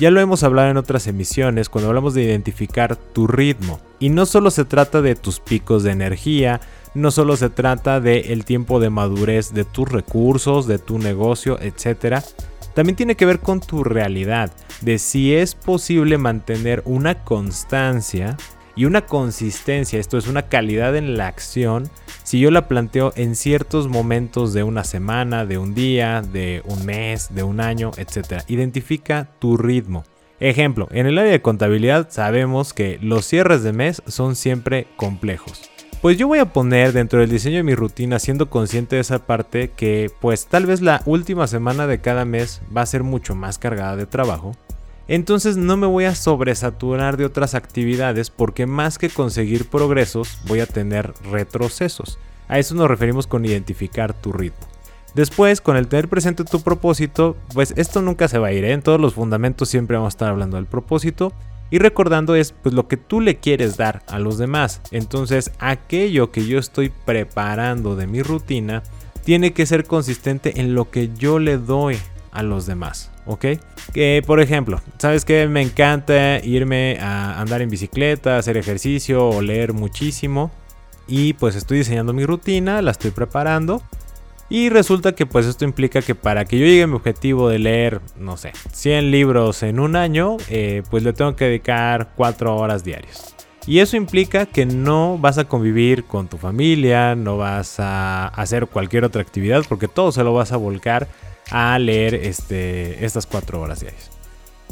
Ya 0.00 0.12
lo 0.12 0.20
hemos 0.20 0.44
hablado 0.44 0.70
en 0.70 0.76
otras 0.76 1.08
emisiones 1.08 1.68
cuando 1.68 1.88
hablamos 1.88 2.14
de 2.14 2.22
identificar 2.22 2.94
tu 2.94 3.26
ritmo. 3.26 3.80
Y 3.98 4.10
no 4.10 4.26
solo 4.26 4.52
se 4.52 4.64
trata 4.64 5.02
de 5.02 5.16
tus 5.16 5.40
picos 5.40 5.82
de 5.82 5.90
energía, 5.90 6.60
no 6.94 7.10
solo 7.10 7.36
se 7.36 7.50
trata 7.50 8.00
del 8.00 8.30
el 8.30 8.44
tiempo 8.44 8.78
de 8.78 8.90
madurez 8.90 9.52
de 9.52 9.64
tus 9.64 9.88
recursos, 9.88 10.68
de 10.68 10.78
tu 10.78 11.00
negocio, 11.00 11.58
etc. 11.60 12.22
También 12.74 12.94
tiene 12.94 13.16
que 13.16 13.26
ver 13.26 13.40
con 13.40 13.58
tu 13.58 13.82
realidad, 13.82 14.52
de 14.82 15.00
si 15.00 15.34
es 15.34 15.56
posible 15.56 16.16
mantener 16.16 16.82
una 16.84 17.24
constancia 17.24 18.36
y 18.78 18.84
una 18.84 19.06
consistencia, 19.06 19.98
esto 19.98 20.18
es 20.18 20.28
una 20.28 20.42
calidad 20.42 20.94
en 20.94 21.16
la 21.16 21.26
acción, 21.26 21.90
si 22.22 22.38
yo 22.38 22.52
la 22.52 22.68
planteo 22.68 23.12
en 23.16 23.34
ciertos 23.34 23.88
momentos 23.88 24.54
de 24.54 24.62
una 24.62 24.84
semana, 24.84 25.44
de 25.44 25.58
un 25.58 25.74
día, 25.74 26.22
de 26.22 26.62
un 26.64 26.86
mes, 26.86 27.34
de 27.34 27.42
un 27.42 27.58
año, 27.58 27.90
etc. 27.96 28.44
Identifica 28.46 29.30
tu 29.40 29.56
ritmo. 29.56 30.04
Ejemplo, 30.38 30.86
en 30.92 31.06
el 31.06 31.18
área 31.18 31.32
de 31.32 31.42
contabilidad 31.42 32.06
sabemos 32.12 32.72
que 32.72 33.00
los 33.02 33.26
cierres 33.26 33.64
de 33.64 33.72
mes 33.72 34.00
son 34.06 34.36
siempre 34.36 34.86
complejos. 34.94 35.68
Pues 36.00 36.16
yo 36.16 36.28
voy 36.28 36.38
a 36.38 36.52
poner 36.52 36.92
dentro 36.92 37.18
del 37.18 37.30
diseño 37.30 37.56
de 37.56 37.64
mi 37.64 37.74
rutina, 37.74 38.20
siendo 38.20 38.48
consciente 38.48 38.94
de 38.94 39.02
esa 39.02 39.26
parte, 39.26 39.72
que 39.76 40.08
pues 40.20 40.46
tal 40.46 40.66
vez 40.66 40.82
la 40.82 41.02
última 41.04 41.48
semana 41.48 41.88
de 41.88 42.00
cada 42.00 42.24
mes 42.24 42.62
va 42.74 42.82
a 42.82 42.86
ser 42.86 43.02
mucho 43.02 43.34
más 43.34 43.58
cargada 43.58 43.96
de 43.96 44.06
trabajo. 44.06 44.52
Entonces 45.08 45.56
no 45.56 45.78
me 45.78 45.86
voy 45.86 46.04
a 46.04 46.14
sobresaturar 46.14 47.16
de 47.16 47.24
otras 47.24 47.54
actividades 47.54 48.28
porque 48.28 48.66
más 48.66 48.98
que 48.98 49.08
conseguir 49.08 49.68
progresos 49.68 50.38
voy 50.46 50.60
a 50.60 50.66
tener 50.66 51.14
retrocesos. 51.30 52.18
A 52.46 52.58
eso 52.58 52.74
nos 52.74 52.88
referimos 52.88 53.26
con 53.26 53.44
identificar 53.44 54.12
tu 54.12 54.32
ritmo. 54.32 54.66
Después, 55.14 55.62
con 55.62 55.76
el 55.76 55.88
tener 55.88 56.08
presente 56.08 56.44
tu 56.44 56.60
propósito, 56.60 57.36
pues 57.54 57.72
esto 57.76 58.02
nunca 58.02 58.28
se 58.28 58.38
va 58.38 58.48
a 58.48 58.52
ir, 58.52 58.64
¿eh? 58.64 58.72
en 58.72 58.82
todos 58.82 59.00
los 59.00 59.14
fundamentos 59.14 59.68
siempre 59.68 59.96
vamos 59.96 60.12
a 60.12 60.14
estar 60.14 60.28
hablando 60.28 60.56
del 60.58 60.66
propósito 60.66 61.32
y 61.70 61.78
recordando 61.78 62.34
es 62.34 62.52
pues 62.52 62.74
lo 62.74 62.88
que 62.88 62.96
tú 62.96 63.20
le 63.20 63.36
quieres 63.36 63.76
dar 63.76 64.02
a 64.06 64.18
los 64.18 64.38
demás. 64.38 64.82
Entonces, 64.90 65.50
aquello 65.58 66.30
que 66.30 66.46
yo 66.46 66.58
estoy 66.58 66.90
preparando 67.04 67.96
de 67.96 68.06
mi 68.06 68.22
rutina 68.22 68.82
tiene 69.24 69.52
que 69.52 69.66
ser 69.66 69.84
consistente 69.84 70.60
en 70.60 70.74
lo 70.74 70.90
que 70.90 71.10
yo 71.14 71.38
le 71.38 71.58
doy 71.58 71.98
a 72.32 72.42
los 72.42 72.66
demás, 72.66 73.10
¿ok? 73.26 73.44
Que 73.92 74.22
por 74.26 74.40
ejemplo, 74.40 74.80
¿sabes 74.98 75.24
que 75.24 75.46
Me 75.48 75.62
encanta 75.62 76.38
irme 76.44 76.98
a 77.00 77.40
andar 77.40 77.62
en 77.62 77.70
bicicleta, 77.70 78.38
hacer 78.38 78.56
ejercicio 78.56 79.28
o 79.28 79.42
leer 79.42 79.72
muchísimo. 79.72 80.50
Y 81.06 81.32
pues 81.34 81.56
estoy 81.56 81.78
diseñando 81.78 82.12
mi 82.12 82.26
rutina, 82.26 82.82
la 82.82 82.90
estoy 82.90 83.10
preparando. 83.10 83.82
Y 84.50 84.70
resulta 84.70 85.12
que 85.12 85.26
pues 85.26 85.46
esto 85.46 85.64
implica 85.64 86.00
que 86.00 86.14
para 86.14 86.44
que 86.46 86.58
yo 86.58 86.64
llegue 86.64 86.84
a 86.84 86.86
mi 86.86 86.94
objetivo 86.94 87.48
de 87.48 87.58
leer, 87.58 88.00
no 88.18 88.36
sé, 88.36 88.52
100 88.72 89.10
libros 89.10 89.62
en 89.62 89.78
un 89.78 89.94
año, 89.94 90.38
eh, 90.48 90.82
pues 90.90 91.02
le 91.02 91.12
tengo 91.12 91.36
que 91.36 91.46
dedicar 91.46 92.12
4 92.16 92.56
horas 92.56 92.82
diarias. 92.82 93.34
Y 93.66 93.80
eso 93.80 93.98
implica 93.98 94.46
que 94.46 94.64
no 94.64 95.18
vas 95.18 95.36
a 95.36 95.44
convivir 95.44 96.04
con 96.04 96.28
tu 96.28 96.38
familia, 96.38 97.14
no 97.14 97.36
vas 97.36 97.78
a 97.78 98.28
hacer 98.28 98.66
cualquier 98.66 99.04
otra 99.04 99.20
actividad, 99.20 99.62
porque 99.68 99.88
todo 99.88 100.10
se 100.10 100.24
lo 100.24 100.32
vas 100.32 100.52
a 100.52 100.56
volcar 100.56 101.06
a 101.50 101.78
leer 101.78 102.14
este, 102.14 103.04
estas 103.04 103.26
4 103.26 103.60
horas 103.60 103.80
diarias. 103.80 104.10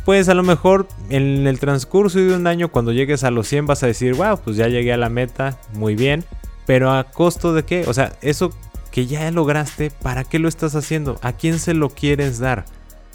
Pues 0.05 0.29
a 0.29 0.35
lo 0.35 0.43
mejor 0.45 0.87
en 1.09 1.47
el 1.47 1.59
transcurso 1.59 2.19
de 2.19 2.37
un 2.37 2.47
año, 2.47 2.71
cuando 2.71 2.93
llegues 2.93 3.25
a 3.25 3.31
los 3.31 3.49
100, 3.49 3.67
vas 3.67 3.83
a 3.83 3.89
decir, 3.89 4.15
wow, 4.15 4.39
pues 4.39 4.57
ya 4.57 4.69
llegué 4.69 4.93
a 4.93 4.97
la 4.97 5.09
meta, 5.09 5.59
muy 5.73 5.97
bien. 5.97 6.25
Pero 6.65 6.93
a 6.93 7.05
costo 7.05 7.53
de 7.55 7.65
qué? 7.65 7.85
O 7.89 7.95
sea, 7.95 8.13
eso 8.23 8.53
que 8.93 9.07
ya 9.07 9.31
lograste, 9.31 9.91
¿para 9.91 10.25
qué 10.25 10.39
lo 10.39 10.49
estás 10.49 10.75
haciendo? 10.75 11.19
¿A 11.23 11.33
quién 11.33 11.59
se 11.59 11.75
lo 11.75 11.91
quieres 11.91 12.39
dar? 12.39 12.65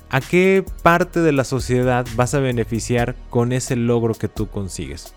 ¿A 0.10 0.20
qué 0.20 0.66
parte 0.84 1.22
de 1.22 1.32
la 1.32 1.46
sociedad 1.46 2.06
vas 2.16 2.34
a 2.34 2.40
beneficiar 2.40 3.16
con 3.30 3.54
ese 3.54 3.78
logro 3.78 4.14
que 4.14 4.28
tú 4.28 4.48
consigues? 4.48 5.14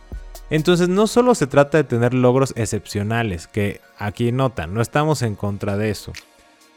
Entonces 0.50 0.88
no 0.88 1.08
solo 1.08 1.34
se 1.34 1.48
trata 1.48 1.78
de 1.78 1.84
tener 1.84 2.14
logros 2.14 2.52
excepcionales, 2.56 3.48
que 3.48 3.80
aquí 3.98 4.30
notan, 4.30 4.72
no 4.72 4.80
estamos 4.80 5.22
en 5.22 5.34
contra 5.34 5.76
de 5.76 5.90
eso. 5.90 6.12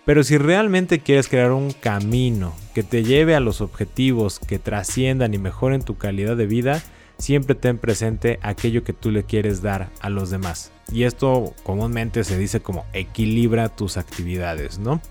Pero 0.07 0.23
si 0.23 0.37
realmente 0.37 0.99
quieres 0.99 1.27
crear 1.27 1.51
un 1.51 1.71
camino 1.71 2.55
que 2.73 2.81
te 2.81 3.03
lleve 3.03 3.35
a 3.35 3.41
los 3.41 3.59
objetivos 3.59 4.39
que 4.39 4.57
trasciendan 4.57 5.33
y 5.33 5.37
mejoren 5.37 5.81
tu 5.81 5.97
calidad 5.97 6.37
de 6.37 6.45
vida, 6.45 6.81
siempre 7.17 7.55
ten 7.55 7.77
presente 7.77 8.39
aquello 8.41 8.85
que 8.85 8.93
tú 8.93 9.11
le 9.11 9.23
quieres 9.23 9.61
dar 9.61 9.89
a 9.99 10.09
los 10.09 10.29
demás. 10.29 10.71
Y 10.93 11.03
esto 11.03 11.53
comúnmente 11.63 12.23
se 12.23 12.37
dice 12.37 12.61
como 12.61 12.85
equilibra 12.93 13.67
tus 13.67 13.97
actividades, 13.97 14.79
¿no? 14.79 15.01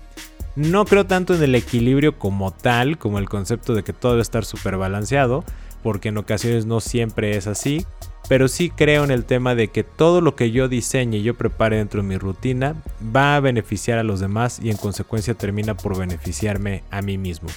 No 0.55 0.85
creo 0.85 1.05
tanto 1.05 1.35
en 1.35 1.43
el 1.43 1.53
equilibrio 1.53 2.17
como 2.17 2.49
tal, 2.49 2.97
como 2.97 3.19
el 3.19 3.29
concepto 3.29 3.75
de 3.75 3.83
que 3.83 3.93
todo 3.93 4.13
debe 4.13 4.23
estar 4.23 4.45
súper 4.45 4.77
balanceado, 4.77 5.43
porque 5.83 6.09
en 6.09 6.17
ocasiones 6.17 6.65
no 6.65 6.79
siempre 6.79 7.37
es 7.37 7.45
así, 7.45 7.85
pero 8.27 8.47
sí 8.47 8.69
creo 8.69 9.03
en 9.03 9.11
el 9.11 9.25
tema 9.25 9.55
de 9.55 9.69
que 9.69 9.83
todo 9.83 10.21
lo 10.21 10.35
que 10.35 10.51
yo 10.51 10.67
diseñe 10.67 11.17
y 11.17 11.23
yo 11.23 11.35
prepare 11.35 11.77
dentro 11.77 12.01
de 12.01 12.07
mi 12.07 12.17
rutina 12.17 12.75
va 13.15 13.35
a 13.35 13.39
beneficiar 13.39 13.99
a 13.99 14.03
los 14.03 14.19
demás 14.19 14.59
y 14.61 14.69
en 14.69 14.77
consecuencia 14.77 15.33
termina 15.33 15.75
por 15.75 15.97
beneficiarme 15.97 16.83
a 16.91 17.01
mí 17.01 17.17
mismo. 17.17 17.49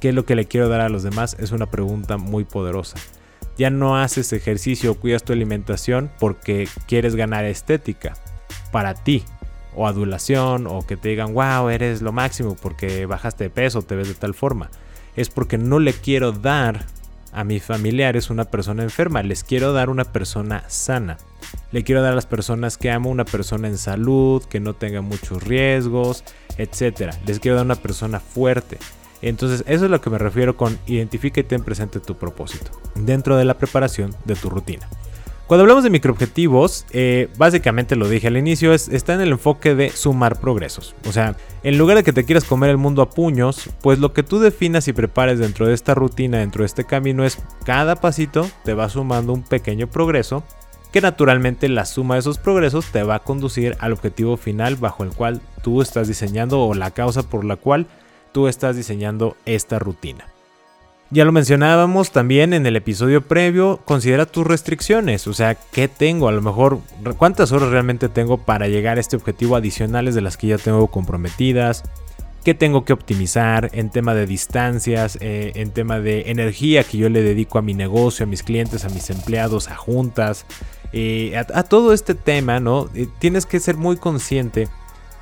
¿Qué 0.00 0.10
es 0.10 0.14
lo 0.14 0.24
que 0.24 0.36
le 0.36 0.46
quiero 0.46 0.68
dar 0.68 0.80
a 0.80 0.88
los 0.88 1.02
demás? 1.02 1.36
Es 1.40 1.52
una 1.52 1.66
pregunta 1.66 2.16
muy 2.16 2.44
poderosa 2.44 2.96
ya 3.58 3.70
no 3.70 3.96
haces 3.96 4.32
ejercicio 4.32 4.92
o 4.92 4.94
cuidas 4.94 5.24
tu 5.24 5.32
alimentación 5.32 6.10
porque 6.18 6.68
quieres 6.86 7.14
ganar 7.16 7.44
estética 7.44 8.14
para 8.70 8.94
ti 8.94 9.24
o 9.74 9.86
adulación 9.86 10.66
o 10.66 10.86
que 10.86 10.96
te 10.96 11.08
digan, 11.10 11.34
wow, 11.34 11.68
eres 11.68 12.02
lo 12.02 12.12
máximo 12.12 12.56
porque 12.60 13.06
bajaste 13.06 13.44
de 13.44 13.50
peso, 13.50 13.82
te 13.82 13.96
ves 13.96 14.08
de 14.08 14.14
tal 14.14 14.34
forma. 14.34 14.70
Es 15.16 15.30
porque 15.30 15.58
no 15.58 15.78
le 15.78 15.92
quiero 15.92 16.32
dar 16.32 16.84
a 17.36 17.44
mis 17.44 17.62
familiares 17.62 18.30
una 18.30 18.46
persona 18.46 18.82
enferma, 18.82 19.22
les 19.22 19.44
quiero 19.44 19.74
dar 19.74 19.90
una 19.90 20.04
persona 20.04 20.64
sana. 20.68 21.18
Le 21.70 21.84
quiero 21.84 22.00
dar 22.00 22.12
a 22.12 22.14
las 22.16 22.24
personas 22.24 22.78
que 22.78 22.90
amo 22.90 23.10
una 23.10 23.26
persona 23.26 23.68
en 23.68 23.76
salud, 23.76 24.42
que 24.44 24.58
no 24.58 24.72
tenga 24.72 25.02
muchos 25.02 25.42
riesgos, 25.42 26.24
etc. 26.56 27.12
Les 27.26 27.38
quiero 27.38 27.56
dar 27.56 27.66
una 27.66 27.74
persona 27.76 28.20
fuerte. 28.20 28.78
Entonces, 29.20 29.64
eso 29.66 29.84
es 29.84 29.90
lo 29.90 30.00
que 30.00 30.08
me 30.08 30.16
refiero 30.16 30.56
con 30.56 30.78
identifica 30.86 31.40
y 31.40 31.44
ten 31.44 31.62
presente 31.62 32.00
tu 32.00 32.16
propósito 32.16 32.70
dentro 32.94 33.36
de 33.36 33.44
la 33.44 33.58
preparación 33.58 34.16
de 34.24 34.34
tu 34.34 34.48
rutina. 34.48 34.88
Cuando 35.46 35.62
hablamos 35.62 35.84
de 35.84 35.90
microobjetivos, 35.90 36.86
eh, 36.90 37.28
básicamente 37.38 37.94
lo 37.94 38.08
dije 38.08 38.26
al 38.26 38.36
inicio, 38.36 38.74
es, 38.74 38.88
está 38.88 39.14
en 39.14 39.20
el 39.20 39.30
enfoque 39.30 39.76
de 39.76 39.90
sumar 39.90 40.40
progresos. 40.40 40.96
O 41.06 41.12
sea, 41.12 41.36
en 41.62 41.78
lugar 41.78 41.96
de 41.96 42.02
que 42.02 42.12
te 42.12 42.24
quieras 42.24 42.42
comer 42.42 42.70
el 42.70 42.78
mundo 42.78 43.00
a 43.00 43.10
puños, 43.10 43.70
pues 43.80 44.00
lo 44.00 44.12
que 44.12 44.24
tú 44.24 44.40
definas 44.40 44.88
y 44.88 44.92
prepares 44.92 45.38
dentro 45.38 45.68
de 45.68 45.74
esta 45.74 45.94
rutina, 45.94 46.38
dentro 46.38 46.62
de 46.62 46.66
este 46.66 46.84
camino, 46.84 47.24
es 47.24 47.38
cada 47.64 47.94
pasito 47.94 48.50
te 48.64 48.74
va 48.74 48.88
sumando 48.88 49.32
un 49.32 49.44
pequeño 49.44 49.86
progreso 49.86 50.42
que 50.90 51.00
naturalmente 51.00 51.68
la 51.68 51.84
suma 51.84 52.14
de 52.14 52.20
esos 52.20 52.38
progresos 52.38 52.86
te 52.86 53.04
va 53.04 53.16
a 53.16 53.22
conducir 53.22 53.76
al 53.78 53.92
objetivo 53.92 54.36
final 54.36 54.74
bajo 54.74 55.04
el 55.04 55.10
cual 55.10 55.40
tú 55.62 55.80
estás 55.80 56.08
diseñando 56.08 56.60
o 56.60 56.74
la 56.74 56.90
causa 56.90 57.22
por 57.22 57.44
la 57.44 57.54
cual 57.54 57.86
tú 58.32 58.48
estás 58.48 58.74
diseñando 58.74 59.36
esta 59.44 59.78
rutina. 59.78 60.26
Ya 61.10 61.24
lo 61.24 61.30
mencionábamos 61.30 62.10
también 62.10 62.52
en 62.52 62.66
el 62.66 62.74
episodio 62.74 63.22
previo, 63.22 63.80
considera 63.84 64.26
tus 64.26 64.44
restricciones, 64.44 65.28
o 65.28 65.34
sea, 65.34 65.54
¿qué 65.54 65.86
tengo? 65.86 66.28
A 66.28 66.32
lo 66.32 66.42
mejor, 66.42 66.80
¿cuántas 67.16 67.52
horas 67.52 67.70
realmente 67.70 68.08
tengo 68.08 68.38
para 68.38 68.66
llegar 68.66 68.96
a 68.96 69.00
este 69.00 69.14
objetivo 69.14 69.54
adicionales 69.54 70.16
de 70.16 70.20
las 70.20 70.36
que 70.36 70.48
ya 70.48 70.58
tengo 70.58 70.88
comprometidas? 70.88 71.84
¿Qué 72.42 72.54
tengo 72.54 72.84
que 72.84 72.92
optimizar 72.92 73.70
en 73.72 73.90
tema 73.90 74.14
de 74.14 74.26
distancias, 74.26 75.16
eh, 75.20 75.52
en 75.54 75.70
tema 75.70 76.00
de 76.00 76.30
energía 76.30 76.82
que 76.82 76.98
yo 76.98 77.08
le 77.08 77.22
dedico 77.22 77.58
a 77.58 77.62
mi 77.62 77.74
negocio, 77.74 78.24
a 78.24 78.26
mis 78.26 78.42
clientes, 78.42 78.84
a 78.84 78.88
mis 78.88 79.08
empleados, 79.10 79.68
a 79.68 79.76
juntas? 79.76 80.44
Eh, 80.92 81.36
a, 81.36 81.62
todo 81.64 81.92
este 81.92 82.14
tema, 82.14 82.58
¿no? 82.58 82.88
Eh, 82.94 83.08
tienes 83.18 83.46
que 83.46 83.60
ser 83.60 83.76
muy 83.76 83.96
consciente 83.96 84.68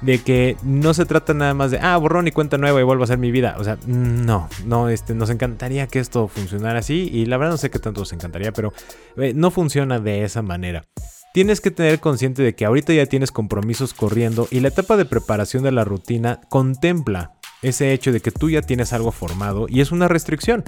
de 0.05 0.19
que 0.19 0.57
no 0.63 0.93
se 0.93 1.07
trata 1.07 1.33
nada 1.33 1.55
más 1.55 1.71
de, 1.71 1.79
ah, 1.81 1.97
borrón 1.97 2.29
y 2.29 2.33
cuenta 2.33 2.59
nueva 2.59 2.81
y 2.81 2.85
vuelvo 2.85 3.03
a 3.03 3.05
hacer 3.05 3.19
mi 3.19 3.31
vida. 3.31 3.57
O 3.59 3.65
sea, 3.65 3.79
no, 3.87 4.49
no, 4.67 4.89
este, 4.89 5.15
nos 5.15 5.31
encantaría 5.31 5.87
que 5.87 5.99
esto 5.99 6.29
funcionara 6.29 6.81
así 6.81 7.09
y 7.13 7.27
la 7.27 7.39
verdad 7.39 7.53
no 7.53 7.59
sé 7.59 7.71
qué 7.71 7.79
tanto 7.79 8.01
nos 8.01 8.13
encantaría, 8.13 8.53
pero 8.53 8.73
eh, 9.17 9.33
no 9.35 9.51
funciona 9.51 9.99
de 9.99 10.25
esa 10.25 10.43
manera. 10.43 10.85
Tienes 11.33 11.61
que 11.61 11.71
tener 11.71 11.99
consciente 11.99 12.43
de 12.43 12.55
que 12.55 12.65
ahorita 12.65 12.93
ya 12.93 13.07
tienes 13.07 13.33
compromisos 13.33 13.93
corriendo 13.93 14.47
y 14.51 14.61
la 14.61 14.69
etapa 14.69 14.97
de 14.97 15.05
preparación 15.05 15.65
de 15.65 15.73
la 15.73 15.85
rutina 15.85 16.41
contempla 16.49 17.34
ese 17.65 17.93
hecho 17.93 18.13
de 18.13 18.21
que 18.21 18.31
tú 18.31 18.51
ya 18.51 18.63
tienes 18.63 18.93
algo 18.93 19.11
formado 19.11 19.67
y 19.69 19.81
es 19.81 19.91
una 19.91 20.09
restricción. 20.09 20.65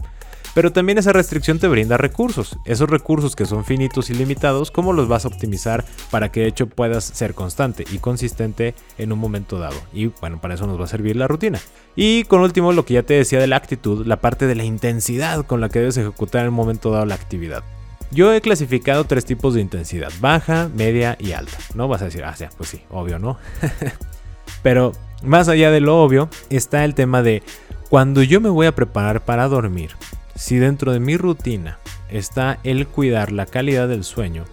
Pero 0.55 0.73
también 0.73 0.97
esa 0.97 1.13
restricción 1.13 1.59
te 1.59 1.69
brinda 1.69 1.99
recursos. 1.99 2.57
Esos 2.65 2.89
recursos 2.89 3.37
que 3.37 3.45
son 3.45 3.67
finitos 3.67 4.09
y 4.09 4.15
limitados, 4.15 4.71
¿cómo 4.71 4.95
los 4.95 5.07
vas 5.07 5.27
a 5.27 5.29
optimizar 5.29 5.85
para 6.11 6.33
que 6.33 6.41
de 6.41 6.47
hecho 6.47 6.67
puedas 6.67 7.05
ser 7.05 7.35
constante 7.35 7.85
y 7.93 7.99
consistente 7.99 8.75
en 8.97 9.13
un 9.13 9.19
momento 9.19 9.59
dado? 9.59 9.77
Y 9.93 10.07
bueno, 10.07 10.41
para 10.41 10.55
eso 10.55 10.67
nos 10.67 10.81
va 10.81 10.85
a 10.85 10.89
servir 10.89 11.15
la 11.15 11.29
rutina. 11.29 11.61
Y 11.95 12.25
con 12.25 12.41
último, 12.41 12.73
lo 12.73 12.87
que 12.87 12.95
ya 12.95 13.03
te 13.03 13.13
decía 13.13 13.39
de 13.39 13.49
la 13.49 13.57
actitud, 13.57 14.07
la 14.07 14.23
parte 14.23 14.47
de 14.47 14.55
la 14.55 14.65
intensidad 14.65 15.45
con 15.45 15.61
la 15.61 15.69
que 15.69 15.81
debes 15.81 15.99
ejecutar 15.99 16.43
en 16.43 16.49
un 16.49 16.55
momento 16.55 16.91
dado 16.91 17.05
la 17.05 17.17
actividad. 17.17 17.63
Yo 18.11 18.33
he 18.33 18.41
clasificado 18.41 19.05
tres 19.05 19.27
tipos 19.27 19.53
de 19.53 19.61
intensidad, 19.61 20.11
baja, 20.21 20.71
media 20.75 21.19
y 21.21 21.33
alta. 21.33 21.59
No 21.75 21.87
vas 21.87 22.01
a 22.01 22.07
decir, 22.07 22.25
ah, 22.25 22.35
pues 22.57 22.71
sí, 22.71 22.81
obvio, 22.89 23.19
¿no? 23.19 23.37
Pero 24.63 24.93
más 25.23 25.49
allá 25.49 25.71
de 25.71 25.81
lo 25.81 26.03
obvio, 26.03 26.29
está 26.51 26.85
el 26.85 26.95
tema 26.95 27.23
de 27.23 27.43
cuando 27.89 28.23
yo 28.23 28.41
me 28.41 28.49
voy 28.49 28.67
a 28.67 28.75
preparar 28.75 29.25
para 29.25 29.49
dormir, 29.49 29.93
si 30.35 30.57
dentro 30.57 30.93
de 30.93 31.01
mi 31.01 31.17
rutina 31.17 31.79
está 32.11 32.59
el 32.65 32.87
cuidar 32.87 33.33
la 33.33 33.47
calidad 33.47 33.89
del 33.89 34.05
sueño, 34.05 34.45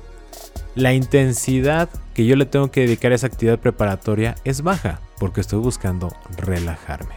la 0.76 0.94
intensidad 0.94 1.90
que 2.14 2.26
yo 2.26 2.36
le 2.36 2.46
tengo 2.46 2.72
que 2.72 2.82
dedicar 2.82 3.12
a 3.12 3.16
esa 3.16 3.28
actividad 3.28 3.60
preparatoria 3.60 4.36
es 4.44 4.62
baja, 4.62 5.00
porque 5.20 5.42
estoy 5.42 5.60
buscando 5.60 6.16
relajarme. 6.38 7.16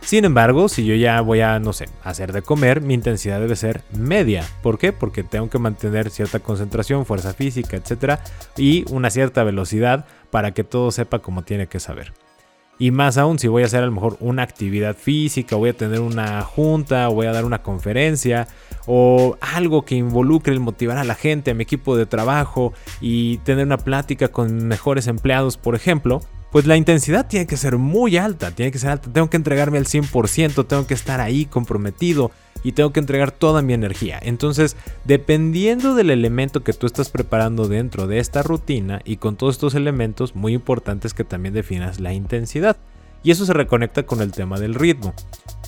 Sin 0.00 0.26
embargo, 0.26 0.68
si 0.68 0.84
yo 0.84 0.94
ya 0.94 1.20
voy 1.22 1.40
a, 1.40 1.58
no 1.58 1.72
sé, 1.72 1.88
hacer 2.02 2.32
de 2.32 2.42
comer, 2.42 2.82
mi 2.82 2.92
intensidad 2.92 3.40
debe 3.40 3.56
ser 3.56 3.82
media. 3.90 4.44
¿Por 4.62 4.78
qué? 4.78 4.92
Porque 4.92 5.22
tengo 5.22 5.48
que 5.48 5.58
mantener 5.58 6.10
cierta 6.10 6.40
concentración, 6.40 7.06
fuerza 7.06 7.32
física, 7.32 7.78
etc. 7.78 8.20
Y 8.58 8.84
una 8.92 9.08
cierta 9.08 9.44
velocidad 9.44 10.04
para 10.30 10.52
que 10.52 10.62
todo 10.62 10.90
sepa 10.90 11.20
como 11.20 11.42
tiene 11.42 11.68
que 11.68 11.80
saber. 11.80 12.12
Y 12.78 12.90
más 12.90 13.18
aún 13.18 13.38
si 13.38 13.48
voy 13.48 13.62
a 13.62 13.66
hacer 13.66 13.82
a 13.82 13.86
lo 13.86 13.92
mejor 13.92 14.16
una 14.20 14.42
actividad 14.42 14.96
física, 14.96 15.56
voy 15.56 15.70
a 15.70 15.76
tener 15.76 16.00
una 16.00 16.42
junta, 16.42 17.08
voy 17.08 17.26
a 17.26 17.32
dar 17.32 17.44
una 17.44 17.62
conferencia, 17.62 18.48
o 18.86 19.36
algo 19.40 19.84
que 19.84 19.94
involucre 19.94 20.52
el 20.52 20.60
motivar 20.60 20.98
a 20.98 21.04
la 21.04 21.14
gente, 21.14 21.52
a 21.52 21.54
mi 21.54 21.62
equipo 21.62 21.96
de 21.96 22.06
trabajo 22.06 22.72
y 23.00 23.38
tener 23.38 23.66
una 23.66 23.78
plática 23.78 24.28
con 24.28 24.66
mejores 24.66 25.06
empleados, 25.06 25.56
por 25.56 25.74
ejemplo, 25.74 26.20
pues 26.50 26.66
la 26.66 26.76
intensidad 26.76 27.26
tiene 27.26 27.46
que 27.46 27.56
ser 27.56 27.78
muy 27.78 28.16
alta, 28.16 28.52
tiene 28.52 28.70
que 28.70 28.78
ser 28.78 28.90
alta, 28.90 29.12
tengo 29.12 29.28
que 29.28 29.36
entregarme 29.36 29.78
al 29.78 29.86
100%, 29.86 30.66
tengo 30.66 30.86
que 30.86 30.94
estar 30.94 31.20
ahí 31.20 31.46
comprometido, 31.46 32.30
y 32.64 32.72
tengo 32.72 32.92
que 32.92 32.98
entregar 32.98 33.30
toda 33.30 33.62
mi 33.62 33.74
energía. 33.74 34.18
Entonces, 34.20 34.76
dependiendo 35.04 35.94
del 35.94 36.10
elemento 36.10 36.64
que 36.64 36.72
tú 36.72 36.86
estás 36.86 37.10
preparando 37.10 37.68
dentro 37.68 38.08
de 38.08 38.18
esta 38.18 38.42
rutina 38.42 39.00
y 39.04 39.18
con 39.18 39.36
todos 39.36 39.54
estos 39.54 39.76
elementos, 39.76 40.34
muy 40.34 40.54
importante 40.54 41.06
es 41.06 41.14
que 41.14 41.22
también 41.22 41.54
definas 41.54 42.00
la 42.00 42.12
intensidad. 42.12 42.76
Y 43.22 43.30
eso 43.30 43.46
se 43.46 43.52
reconecta 43.52 44.04
con 44.04 44.20
el 44.20 44.32
tema 44.32 44.58
del 44.58 44.74
ritmo. 44.74 45.14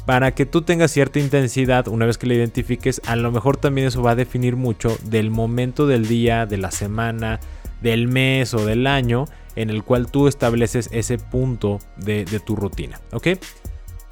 Para 0.06 0.34
que 0.34 0.46
tú 0.46 0.62
tengas 0.62 0.90
cierta 0.90 1.18
intensidad, 1.18 1.88
una 1.88 2.06
vez 2.06 2.18
que 2.18 2.26
la 2.26 2.34
identifiques, 2.34 3.00
a 3.06 3.16
lo 3.16 3.30
mejor 3.30 3.56
también 3.56 3.88
eso 3.88 4.02
va 4.02 4.12
a 4.12 4.16
definir 4.16 4.56
mucho 4.56 4.96
del 5.04 5.30
momento 5.30 5.86
del 5.86 6.06
día, 6.06 6.46
de 6.46 6.58
la 6.58 6.70
semana, 6.70 7.40
del 7.82 8.08
mes 8.08 8.54
o 8.54 8.64
del 8.64 8.86
año 8.86 9.26
en 9.56 9.70
el 9.70 9.82
cual 9.82 10.10
tú 10.10 10.28
estableces 10.28 10.88
ese 10.92 11.18
punto 11.18 11.80
de, 11.96 12.24
tu 12.44 12.54
rutina. 12.54 13.00
¿Ok? 13.12 13.28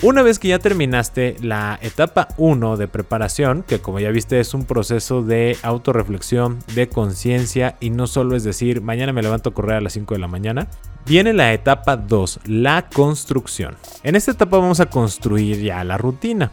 Una 0.05 0.21
vez 0.21 0.39
que 0.39 0.49
ya 0.49 0.59
terminaste 0.59 1.37
la 1.41 1.79
etapa 1.81 2.29
1 2.37 2.77
de 2.77 2.89
preparación, 2.89 3.63
que 3.67 3.79
como 3.79 4.01
ya 4.01 4.11
viste 4.11 4.39
es 4.39 4.53
un 4.53 4.67
proceso 4.67 5.23
de 5.23 5.57
autorreflexión, 5.63 6.59
de 6.75 6.91
conciencia 6.91 7.77
y 7.81 7.89
no 7.89 8.07
solo 8.07 8.37
es 8.37 8.45
decir, 8.45 8.83
mañana 8.83 9.15
me 9.15 9.23
levanto 9.23 9.49
a 9.49 9.55
correr 9.55 9.77
a 9.77 9.81
las 9.81 9.95
5 9.95 10.13
de 10.13 10.21
la 10.21 10.29
mañana, 10.29 10.69
viene 11.07 11.33
la 11.33 11.55
etapa 11.55 11.97
2, 11.97 12.41
la 12.45 12.87
construcción. 12.93 13.77
En 14.03 14.15
esta 14.15 14.33
etapa 14.33 14.59
vamos 14.59 14.81
a 14.81 14.91
construir 14.91 15.63
ya 15.63 15.83
la 15.85 15.97
rutina. 15.97 16.51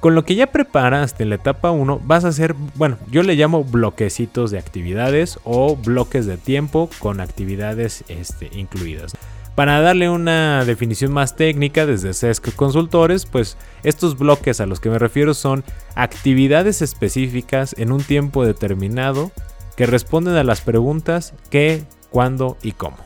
Con 0.00 0.14
lo 0.14 0.24
que 0.24 0.34
ya 0.34 0.46
preparaste 0.46 1.24
en 1.24 1.28
la 1.28 1.34
etapa 1.34 1.72
1 1.72 2.00
vas 2.02 2.24
a 2.24 2.28
hacer, 2.28 2.54
bueno, 2.76 2.96
yo 3.10 3.22
le 3.22 3.34
llamo 3.34 3.62
bloquecitos 3.62 4.50
de 4.50 4.58
actividades 4.58 5.38
o 5.44 5.76
bloques 5.76 6.24
de 6.24 6.38
tiempo 6.38 6.88
con 6.98 7.20
actividades 7.20 8.04
este, 8.08 8.48
incluidas. 8.54 9.12
Para 9.56 9.80
darle 9.80 10.10
una 10.10 10.66
definición 10.66 11.12
más 11.12 11.34
técnica 11.34 11.86
desde 11.86 12.12
SESC 12.12 12.54
Consultores, 12.54 13.24
pues 13.24 13.56
estos 13.82 14.18
bloques 14.18 14.60
a 14.60 14.66
los 14.66 14.80
que 14.80 14.90
me 14.90 14.98
refiero 14.98 15.32
son 15.32 15.64
actividades 15.94 16.82
específicas 16.82 17.74
en 17.78 17.90
un 17.90 18.02
tiempo 18.02 18.44
determinado 18.44 19.32
que 19.74 19.86
responden 19.86 20.36
a 20.36 20.44
las 20.44 20.60
preguntas 20.60 21.32
qué, 21.48 21.84
cuándo 22.10 22.58
y 22.62 22.72
cómo. 22.72 22.98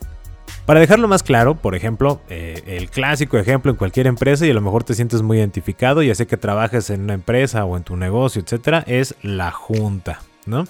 Para 0.65 0.81
dejarlo 0.81 1.07
más 1.07 1.23
claro, 1.23 1.55
por 1.55 1.73
ejemplo, 1.73 2.19
eh, 2.29 2.61
el 2.65 2.89
clásico 2.89 3.37
ejemplo 3.37 3.71
en 3.71 3.77
cualquier 3.77 4.07
empresa 4.07 4.45
y 4.45 4.51
a 4.51 4.53
lo 4.53 4.59
mejor 4.59 4.83
te 4.83 4.93
sientes 4.93 5.21
muy 5.21 5.37
identificado, 5.37 6.03
ya 6.03 6.15
sea 6.15 6.25
que 6.25 6.35
trabajes 6.35 6.89
en 6.89 7.01
una 7.01 7.13
empresa 7.13 7.63
o 7.63 7.77
en 7.77 7.83
tu 7.83 7.95
negocio, 7.95 8.41
etcétera, 8.41 8.83
es 8.87 9.15
la 9.21 9.51
junta, 9.51 10.19
¿no? 10.45 10.65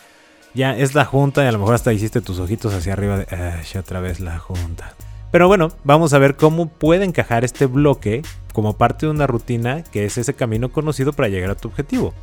Ya 0.54 0.78
es 0.78 0.94
la 0.94 1.06
junta 1.06 1.44
y 1.44 1.48
a 1.48 1.52
lo 1.52 1.58
mejor 1.58 1.74
hasta 1.74 1.92
hiciste 1.92 2.22
tus 2.22 2.38
ojitos 2.38 2.72
hacia 2.76 2.94
arriba 2.94 3.18
de, 3.18 3.80
otra 3.80 4.00
vez 4.00 4.20
la 4.20 4.38
junta. 4.38 4.94
Pero 5.32 5.48
bueno, 5.48 5.70
vamos 5.84 6.14
a 6.14 6.20
ver 6.20 6.36
cómo 6.36 6.68
puede 6.68 7.06
encajar 7.06 7.46
este 7.46 7.66
bloque 7.66 8.22
como 8.54 8.78
parte 8.78 9.06
de 9.06 9.12
una 9.12 9.28
rutina 9.28 9.82
que 9.84 10.06
es 10.06 10.18
ese 10.18 10.34
camino 10.34 10.72
conocido 10.72 11.14
para 11.14 11.30
llegar 11.30 11.50
a 11.50 11.56
tu 11.56 11.70
objetivo. 11.70 12.14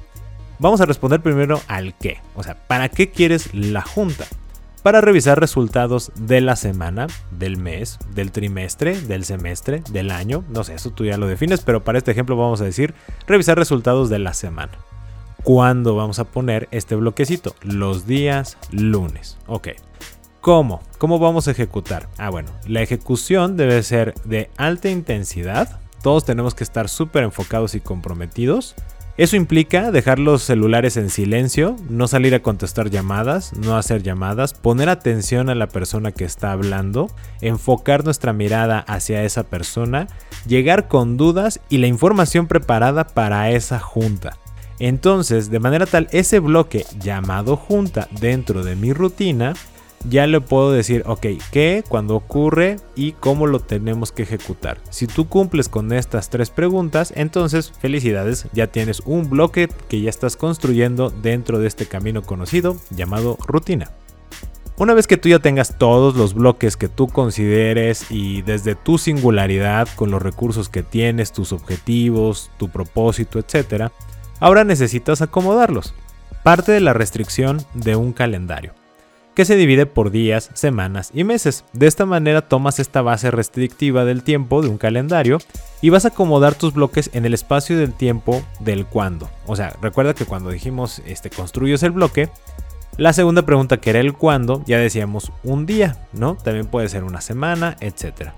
Vamos 0.59 0.81
a 0.81 0.87
responder 0.87 1.21
primero 1.21 1.61
al 1.69 1.95
qué. 1.95 2.19
O 2.35 2.43
sea, 2.43 2.55
¿para 2.55 2.89
qué 2.89 3.11
quieres 3.11 3.55
la 3.55 3.81
junta? 3.81 4.27
Para 4.83 5.01
revisar 5.01 5.41
resultados 5.41 6.13
de 6.17 6.41
la 6.41 6.57
semana, 6.57 7.07
del 7.31 7.57
mes, 7.57 7.99
del 8.15 8.31
trimestre, 8.31 9.01
del 9.01 9.25
semestre, 9.25 9.83
del 9.91 10.11
año. 10.11 10.45
No 10.49 10.65
sé, 10.65 10.75
eso 10.75 10.91
tú 10.91 11.05
ya 11.05 11.17
lo 11.17 11.27
defines, 11.27 11.61
pero 11.63 11.83
para 11.83 11.99
este 11.99 12.11
ejemplo 12.11 12.37
vamos 12.37 12.61
a 12.61 12.65
decir 12.65 12.95
revisar 13.27 13.59
resultados 13.59 14.11
de 14.11 14.19
la 14.19 14.35
semana. 14.35 14.73
¿Cuándo 15.43 15.95
vamos 15.95 16.19
a 16.19 16.25
poner 16.25 16.69
este 16.73 16.95
bloquecito? 16.95 17.55
Los 17.63 18.07
días 18.07 18.59
lunes. 18.71 19.39
Ok. 19.47 19.69
¿Cómo? 20.41 20.81
¿Cómo 20.99 21.19
vamos 21.19 21.49
a 21.49 21.51
ejecutar? 21.51 22.09
Ah, 22.17 22.31
bueno, 22.31 22.51
la 22.67 22.81
ejecución 22.81 23.57
debe 23.57 23.83
ser 23.83 24.15
de 24.25 24.51
alta 24.57 24.89
intensidad. 24.89 25.81
Todos 26.03 26.25
tenemos 26.25 26.55
que 26.55 26.63
estar 26.63 26.89
súper 26.89 27.25
enfocados 27.25 27.75
y 27.75 27.81
comprometidos. 27.81 28.77
Eso 29.17 29.35
implica 29.35 29.91
dejar 29.91 30.21
los 30.21 30.45
celulares 30.45 30.97
en 30.97 31.11
silencio, 31.11 31.75
no 31.91 32.07
salir 32.07 32.37
a 32.37 32.43
contestar 32.43 32.89
llamadas, 32.89 33.53
no 33.53 33.77
hacer 33.77 34.05
llamadas, 34.05 34.55
poner 34.55 34.89
atención 34.89 35.51
a 35.51 35.57
la 35.57 35.67
persona 35.67 36.13
que 36.13 36.25
está 36.25 36.53
hablando, 36.53 37.11
enfocar 37.41 38.05
nuestra 38.05 38.33
mirada 38.33 38.79
hacia 38.79 39.25
esa 39.25 39.43
persona, 39.43 40.07
llegar 40.47 40.87
con 40.87 41.17
dudas 41.17 41.59
y 41.69 41.79
la 41.79 41.89
información 41.89 42.47
preparada 42.47 43.09
para 43.09 43.51
esa 43.51 43.81
junta. 43.81 44.39
Entonces, 44.79 45.51
de 45.51 45.59
manera 45.59 45.87
tal, 45.87 46.07
ese 46.13 46.39
bloque 46.39 46.87
llamado 47.01 47.57
junta 47.57 48.07
dentro 48.21 48.63
de 48.63 48.77
mi 48.77 48.93
rutina 48.93 49.55
ya 50.05 50.27
le 50.27 50.41
puedo 50.41 50.73
decir, 50.73 51.03
ok, 51.07 51.27
qué, 51.51 51.85
cuándo 51.89 52.15
ocurre 52.17 52.77
y 52.95 53.13
cómo 53.13 53.47
lo 53.47 53.61
tenemos 53.61 54.13
que 54.13 54.23
ejecutar. 54.23 54.79
Si 54.91 55.07
tú 55.07 55.29
cumples 55.29 55.69
con 55.69 55.93
estas 55.93 56.31
tres 56.31 56.51
preguntas, 56.51 57.13
entonces 57.17 57.73
felicidades, 57.73 58.47
ya 58.53 58.69
tienes 58.69 59.01
un 59.05 59.29
bloque 59.29 59.69
que 59.89 60.01
ya 60.01 60.11
estás 60.11 60.37
construyendo 60.37 61.11
dentro 61.11 61.59
de 61.59 61.69
este 61.69 61.87
camino 61.87 62.23
conocido 62.23 62.77
llamado 62.91 63.39
rutina. 63.47 63.91
Una 64.77 64.95
vez 64.95 65.09
que 65.09 65.17
tú 65.17 65.29
ya 65.29 65.41
tengas 65.41 65.77
todos 65.77 66.15
los 66.15 66.35
bloques 66.35 66.77
que 66.77 66.87
tú 66.87 67.09
consideres 67.09 68.07
y 68.11 68.43
desde 68.43 68.77
tu 68.77 68.97
singularidad 68.97 69.89
con 69.97 70.13
los 70.13 70.23
recursos 70.23 70.69
que 70.69 70.85
tienes, 70.85 71.33
tus 71.33 71.53
objetivos, 71.53 72.53
tu 72.59 72.69
propósito, 72.69 73.41
etc., 73.41 73.91
ahora 74.39 74.63
necesitas 74.63 75.21
acomodarlos. 75.21 75.95
Parte 76.45 76.71
de 76.71 76.81
la 76.81 76.93
restricción 76.93 77.61
de 77.75 77.97
un 77.97 78.13
calendario 78.13 78.78
que 79.39 79.45
se 79.45 79.55
divide 79.55 79.87
por 79.87 80.11
días, 80.11 80.51
semanas 80.55 81.13
y 81.15 81.23
meses. 81.23 81.65
De 81.73 81.87
esta 81.87 82.05
manera 82.07 82.49
tomas 82.49 82.81
esta 82.81 83.03
base 83.03 83.31
restrictiva 83.31 84.05
del 84.05 84.25
tiempo 84.25 84.63
de 84.63 84.69
un 84.69 84.79
calendario 84.79 85.39
y 85.81 85.91
vas 85.91 86.05
a 86.05 86.09
acomodar 86.09 86.57
tus 86.57 86.75
bloques 86.75 87.09
en 87.13 87.25
el 87.25 87.35
espacio 87.35 87.79
del 87.79 87.93
tiempo 87.93 88.43
del 88.59 88.85
cuándo. 88.85 89.31
O 89.47 89.55
sea, 89.55 89.77
recuerda 89.81 90.13
que 90.13 90.25
cuando 90.25 90.51
dijimos 90.51 91.01
este 91.07 91.31
construyes 91.31 91.85
el 91.85 91.93
bloque, 91.93 92.31
la 92.97 93.13
segunda 93.13 93.43
pregunta 93.43 93.77
que 93.77 93.91
era 93.91 94.01
el 94.01 94.15
cuándo, 94.15 94.65
ya 94.67 94.79
decíamos 94.79 95.31
un 95.45 95.67
día, 95.67 95.97
¿no? 96.13 96.35
También 96.35 96.67
puede 96.67 96.89
ser 96.89 97.05
una 97.05 97.21
semana, 97.21 97.77
etc. 97.79 98.31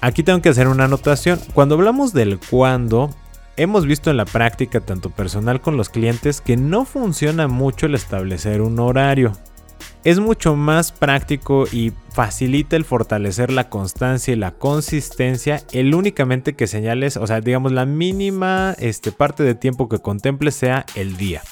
Aquí 0.00 0.22
tengo 0.22 0.40
que 0.40 0.48
hacer 0.48 0.68
una 0.68 0.84
anotación. 0.84 1.38
Cuando 1.52 1.74
hablamos 1.74 2.14
del 2.14 2.38
cuándo, 2.38 3.10
hemos 3.58 3.84
visto 3.84 4.10
en 4.10 4.16
la 4.16 4.24
práctica 4.24 4.80
tanto 4.80 5.10
personal 5.10 5.60
con 5.60 5.76
los 5.76 5.90
clientes 5.90 6.40
que 6.40 6.56
no 6.56 6.86
funciona 6.86 7.46
mucho 7.46 7.84
el 7.84 7.94
establecer 7.94 8.62
un 8.62 8.78
horario 8.78 9.34
es 10.06 10.20
mucho 10.20 10.54
más 10.54 10.92
práctico 10.92 11.64
y 11.72 11.92
facilita 12.12 12.76
el 12.76 12.84
fortalecer 12.84 13.50
la 13.50 13.68
constancia 13.68 14.32
y 14.32 14.36
la 14.36 14.52
consistencia 14.52 15.64
el 15.72 15.96
únicamente 15.96 16.54
que 16.54 16.68
señales, 16.68 17.16
o 17.16 17.26
sea, 17.26 17.40
digamos 17.40 17.72
la 17.72 17.86
mínima 17.86 18.76
este, 18.78 19.10
parte 19.10 19.42
de 19.42 19.56
tiempo 19.56 19.88
que 19.88 19.98
contemples 19.98 20.54
sea 20.54 20.86
el 20.94 21.16
día. 21.16 21.42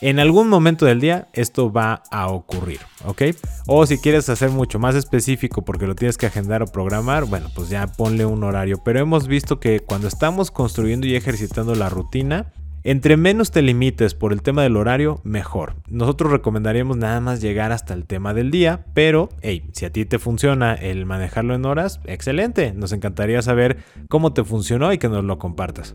En 0.00 0.18
algún 0.18 0.48
momento 0.48 0.86
del 0.86 0.98
día 0.98 1.28
esto 1.34 1.70
va 1.70 2.02
a 2.10 2.28
ocurrir, 2.28 2.80
¿ok? 3.04 3.22
O 3.66 3.84
si 3.84 3.98
quieres 3.98 4.30
hacer 4.30 4.48
mucho 4.48 4.78
más 4.78 4.94
específico 4.94 5.62
porque 5.62 5.86
lo 5.86 5.94
tienes 5.94 6.16
que 6.16 6.24
agendar 6.24 6.62
o 6.62 6.68
programar, 6.68 7.26
bueno, 7.26 7.50
pues 7.54 7.68
ya 7.68 7.86
ponle 7.86 8.24
un 8.24 8.42
horario. 8.42 8.80
Pero 8.82 9.00
hemos 9.00 9.28
visto 9.28 9.60
que 9.60 9.80
cuando 9.80 10.08
estamos 10.08 10.50
construyendo 10.50 11.06
y 11.06 11.16
ejercitando 11.16 11.74
la 11.74 11.90
rutina, 11.90 12.50
entre 12.82 13.16
menos 13.16 13.50
te 13.50 13.60
limites 13.60 14.14
por 14.14 14.32
el 14.32 14.42
tema 14.42 14.62
del 14.62 14.76
horario, 14.76 15.20
mejor. 15.22 15.74
Nosotros 15.88 16.32
recomendaríamos 16.32 16.96
nada 16.96 17.20
más 17.20 17.40
llegar 17.40 17.72
hasta 17.72 17.92
el 17.92 18.06
tema 18.06 18.32
del 18.32 18.50
día, 18.50 18.86
pero 18.94 19.28
hey, 19.42 19.68
si 19.72 19.84
a 19.84 19.92
ti 19.92 20.06
te 20.06 20.18
funciona 20.18 20.74
el 20.74 21.04
manejarlo 21.04 21.54
en 21.54 21.66
horas, 21.66 22.00
excelente. 22.06 22.72
Nos 22.72 22.92
encantaría 22.92 23.42
saber 23.42 23.78
cómo 24.08 24.32
te 24.32 24.44
funcionó 24.44 24.92
y 24.92 24.98
que 24.98 25.08
nos 25.08 25.24
lo 25.24 25.38
compartas. 25.38 25.94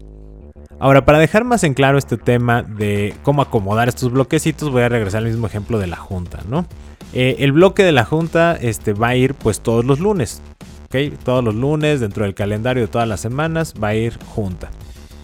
Ahora, 0.79 1.05
para 1.05 1.19
dejar 1.19 1.43
más 1.43 1.63
en 1.63 1.73
claro 1.73 1.97
este 1.97 2.17
tema 2.17 2.61
de 2.61 3.13
cómo 3.23 3.41
acomodar 3.41 3.87
estos 3.87 4.11
bloquecitos, 4.11 4.71
voy 4.71 4.83
a 4.83 4.89
regresar 4.89 5.23
al 5.23 5.29
mismo 5.29 5.47
ejemplo 5.47 5.79
de 5.79 5.87
la 5.87 5.95
junta, 5.95 6.39
¿no? 6.49 6.65
Eh, 7.13 7.37
el 7.39 7.53
bloque 7.53 7.83
de 7.83 7.93
la 7.93 8.03
junta 8.03 8.57
este, 8.59 8.93
va 8.93 9.09
a 9.09 9.15
ir 9.15 9.35
pues 9.35 9.61
todos 9.61 9.85
los 9.85 9.99
lunes, 9.99 10.41
¿ok? 10.85 11.17
Todos 11.23 11.43
los 11.43 11.55
lunes, 11.55 12.01
dentro 12.01 12.25
del 12.25 12.35
calendario 12.35 12.83
de 12.83 12.87
todas 12.89 13.07
las 13.07 13.21
semanas, 13.21 13.73
va 13.81 13.89
a 13.89 13.95
ir 13.95 14.19
junta. 14.25 14.69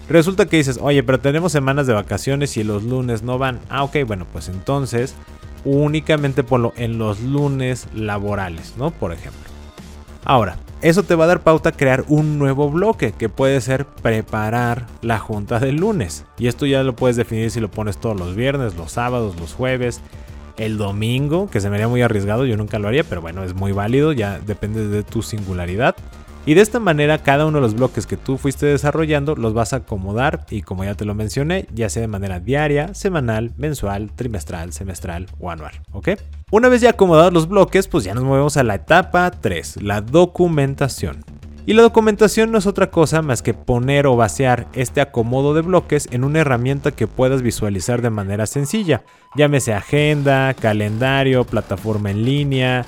Resulta 0.08 0.46
que 0.46 0.58
dices, 0.58 0.78
oye, 0.82 1.02
pero 1.02 1.20
tenemos 1.20 1.52
semanas 1.52 1.86
de 1.86 1.94
vacaciones 1.94 2.56
y 2.56 2.64
los 2.64 2.82
lunes 2.82 3.22
no 3.22 3.38
van. 3.38 3.60
Ah, 3.68 3.84
ok, 3.84 3.98
bueno, 4.06 4.26
pues 4.32 4.48
entonces 4.48 5.14
únicamente 5.64 6.42
ponlo 6.42 6.72
en 6.76 6.98
los 6.98 7.20
lunes 7.20 7.86
laborales, 7.94 8.74
¿no? 8.76 8.90
Por 8.90 9.12
ejemplo. 9.12 9.40
Ahora, 10.24 10.56
eso 10.82 11.02
te 11.02 11.14
va 11.14 11.24
a 11.24 11.28
dar 11.28 11.42
pauta 11.42 11.70
a 11.70 11.72
crear 11.72 12.04
un 12.08 12.38
nuevo 12.38 12.70
bloque 12.70 13.12
que 13.12 13.28
puede 13.28 13.60
ser 13.60 13.86
preparar 13.86 14.86
la 15.00 15.18
junta 15.18 15.58
del 15.60 15.76
lunes. 15.76 16.24
Y 16.38 16.48
esto 16.48 16.66
ya 16.66 16.82
lo 16.82 16.94
puedes 16.94 17.16
definir 17.16 17.50
si 17.50 17.60
lo 17.60 17.70
pones 17.70 17.98
todos 17.98 18.18
los 18.18 18.34
viernes, 18.34 18.74
los 18.74 18.92
sábados, 18.92 19.38
los 19.38 19.54
jueves, 19.54 20.00
el 20.56 20.78
domingo, 20.78 21.48
que 21.50 21.60
se 21.60 21.70
me 21.70 21.76
haría 21.76 21.88
muy 21.88 22.02
arriesgado, 22.02 22.46
yo 22.46 22.56
nunca 22.56 22.78
lo 22.78 22.88
haría, 22.88 23.04
pero 23.04 23.20
bueno, 23.20 23.42
es 23.42 23.54
muy 23.54 23.72
válido, 23.72 24.12
ya 24.12 24.38
depende 24.38 24.88
de 24.88 25.02
tu 25.02 25.22
singularidad. 25.22 25.96
Y 26.44 26.54
de 26.54 26.60
esta 26.60 26.80
manera 26.80 27.18
cada 27.18 27.46
uno 27.46 27.58
de 27.58 27.62
los 27.62 27.74
bloques 27.74 28.06
que 28.06 28.16
tú 28.16 28.36
fuiste 28.36 28.66
desarrollando 28.66 29.36
los 29.36 29.54
vas 29.54 29.72
a 29.72 29.76
acomodar 29.76 30.44
y 30.50 30.62
como 30.62 30.84
ya 30.84 30.94
te 30.94 31.04
lo 31.04 31.14
mencioné, 31.14 31.66
ya 31.72 31.88
sea 31.88 32.00
de 32.00 32.08
manera 32.08 32.40
diaria, 32.40 32.94
semanal, 32.94 33.52
mensual, 33.56 34.10
trimestral, 34.12 34.72
semestral 34.72 35.26
o 35.38 35.50
anual, 35.50 35.80
¿ok? 35.92 36.10
Una 36.50 36.68
vez 36.68 36.80
ya 36.80 36.90
acomodados 36.90 37.32
los 37.32 37.48
bloques, 37.48 37.86
pues 37.86 38.04
ya 38.04 38.14
nos 38.14 38.24
movemos 38.24 38.56
a 38.56 38.64
la 38.64 38.74
etapa 38.74 39.30
3, 39.30 39.82
la 39.82 40.00
documentación. 40.00 41.24
Y 41.64 41.74
la 41.74 41.82
documentación 41.82 42.50
no 42.50 42.58
es 42.58 42.66
otra 42.66 42.90
cosa 42.90 43.22
más 43.22 43.40
que 43.40 43.54
poner 43.54 44.08
o 44.08 44.16
vaciar 44.16 44.66
este 44.72 45.00
acomodo 45.00 45.54
de 45.54 45.60
bloques 45.60 46.08
en 46.10 46.24
una 46.24 46.40
herramienta 46.40 46.90
que 46.90 47.06
puedas 47.06 47.40
visualizar 47.40 48.02
de 48.02 48.10
manera 48.10 48.46
sencilla. 48.46 49.04
Llámese 49.36 49.72
agenda, 49.72 50.54
calendario, 50.54 51.44
plataforma 51.44 52.10
en 52.10 52.24
línea, 52.24 52.84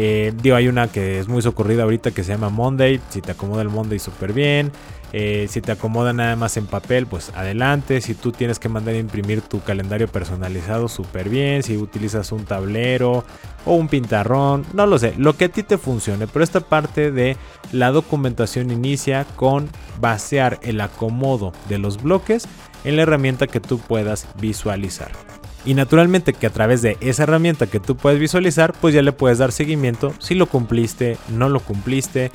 Eh, 0.00 0.32
digo, 0.40 0.54
hay 0.54 0.68
una 0.68 0.86
que 0.86 1.18
es 1.18 1.26
muy 1.26 1.42
socorrida 1.42 1.82
ahorita 1.82 2.12
que 2.12 2.22
se 2.22 2.30
llama 2.30 2.50
Monday. 2.50 3.00
Si 3.08 3.20
te 3.20 3.32
acomoda 3.32 3.62
el 3.62 3.68
Monday 3.68 3.98
súper 3.98 4.32
bien. 4.32 4.70
Eh, 5.12 5.46
si 5.50 5.60
te 5.60 5.72
acomoda 5.72 6.12
nada 6.12 6.36
más 6.36 6.56
en 6.56 6.66
papel, 6.66 7.08
pues 7.08 7.32
adelante. 7.34 8.00
Si 8.00 8.14
tú 8.14 8.30
tienes 8.30 8.60
que 8.60 8.68
mandar 8.68 8.94
a 8.94 8.98
imprimir 8.98 9.40
tu 9.40 9.60
calendario 9.60 10.06
personalizado, 10.06 10.86
súper 10.86 11.28
bien. 11.28 11.64
Si 11.64 11.76
utilizas 11.76 12.30
un 12.30 12.44
tablero 12.44 13.24
o 13.66 13.74
un 13.74 13.88
pintarrón, 13.88 14.64
no 14.72 14.86
lo 14.86 15.00
sé, 15.00 15.14
lo 15.18 15.36
que 15.36 15.46
a 15.46 15.48
ti 15.48 15.64
te 15.64 15.78
funcione. 15.78 16.28
Pero 16.28 16.44
esta 16.44 16.60
parte 16.60 17.10
de 17.10 17.36
la 17.72 17.90
documentación 17.90 18.70
inicia 18.70 19.24
con 19.34 19.68
vaciar 20.00 20.60
el 20.62 20.80
acomodo 20.80 21.52
de 21.68 21.78
los 21.78 22.00
bloques 22.00 22.46
en 22.84 22.94
la 22.94 23.02
herramienta 23.02 23.48
que 23.48 23.58
tú 23.58 23.80
puedas 23.80 24.28
visualizar. 24.40 25.10
Y 25.68 25.74
naturalmente 25.74 26.32
que 26.32 26.46
a 26.46 26.50
través 26.50 26.80
de 26.80 26.96
esa 27.02 27.24
herramienta 27.24 27.66
que 27.66 27.78
tú 27.78 27.94
puedes 27.94 28.18
visualizar, 28.18 28.72
pues 28.80 28.94
ya 28.94 29.02
le 29.02 29.12
puedes 29.12 29.36
dar 29.36 29.52
seguimiento 29.52 30.14
si 30.18 30.34
lo 30.34 30.46
cumpliste, 30.46 31.18
no 31.28 31.50
lo 31.50 31.60
cumpliste, 31.60 32.32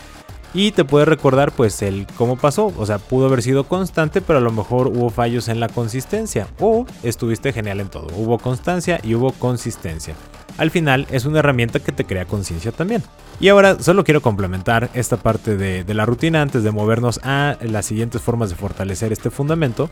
y 0.54 0.72
te 0.72 0.86
puede 0.86 1.06
recordar 1.06 1.52
pues 1.52 1.82
el 1.82 2.06
cómo 2.15 2.38
pasó, 2.38 2.72
o 2.78 2.86
sea, 2.86 3.00
pudo 3.00 3.26
haber 3.26 3.41
sido 3.41 3.63
constante, 3.63 4.22
pero 4.22 4.38
a 4.38 4.41
lo 4.43 4.52
mejor 4.52 4.86
hubo 4.86 5.10
fallos 5.10 5.48
en 5.48 5.60
la 5.60 5.67
consistencia. 5.67 6.48
O 6.60 6.86
estuviste 7.02 7.52
genial 7.52 7.80
en 7.80 7.89
todo, 7.89 8.06
hubo 8.15 8.38
constancia 8.38 9.00
y 9.02 9.15
hubo 9.15 9.32
consistencia. 9.32 10.13
Al 10.60 10.69
final 10.69 11.08
es 11.10 11.26
una 11.26 11.39
herramienta 11.39 11.80
que 11.80 11.91
te 11.91 12.06
crea 12.06 12.26
conciencia 12.26 12.72
también. 12.72 13.02
Y 13.39 13.48
ahora 13.48 13.80
solo 13.80 14.04
quiero 14.04 14.22
complementar 14.22 14.91
esta 14.93 15.17
parte 15.17 15.58
de, 15.58 15.84
de 15.84 15.93
la 15.96 16.06
rutina 16.06 16.43
antes 16.43 16.63
de 16.63 16.69
movernos 16.69 17.19
a 17.24 17.58
las 17.62 17.88
siguientes 17.88 18.22
formas 18.22 18.52
de 18.52 18.56
fortalecer 18.58 19.12
este 19.12 19.32
fundamento, 19.32 19.89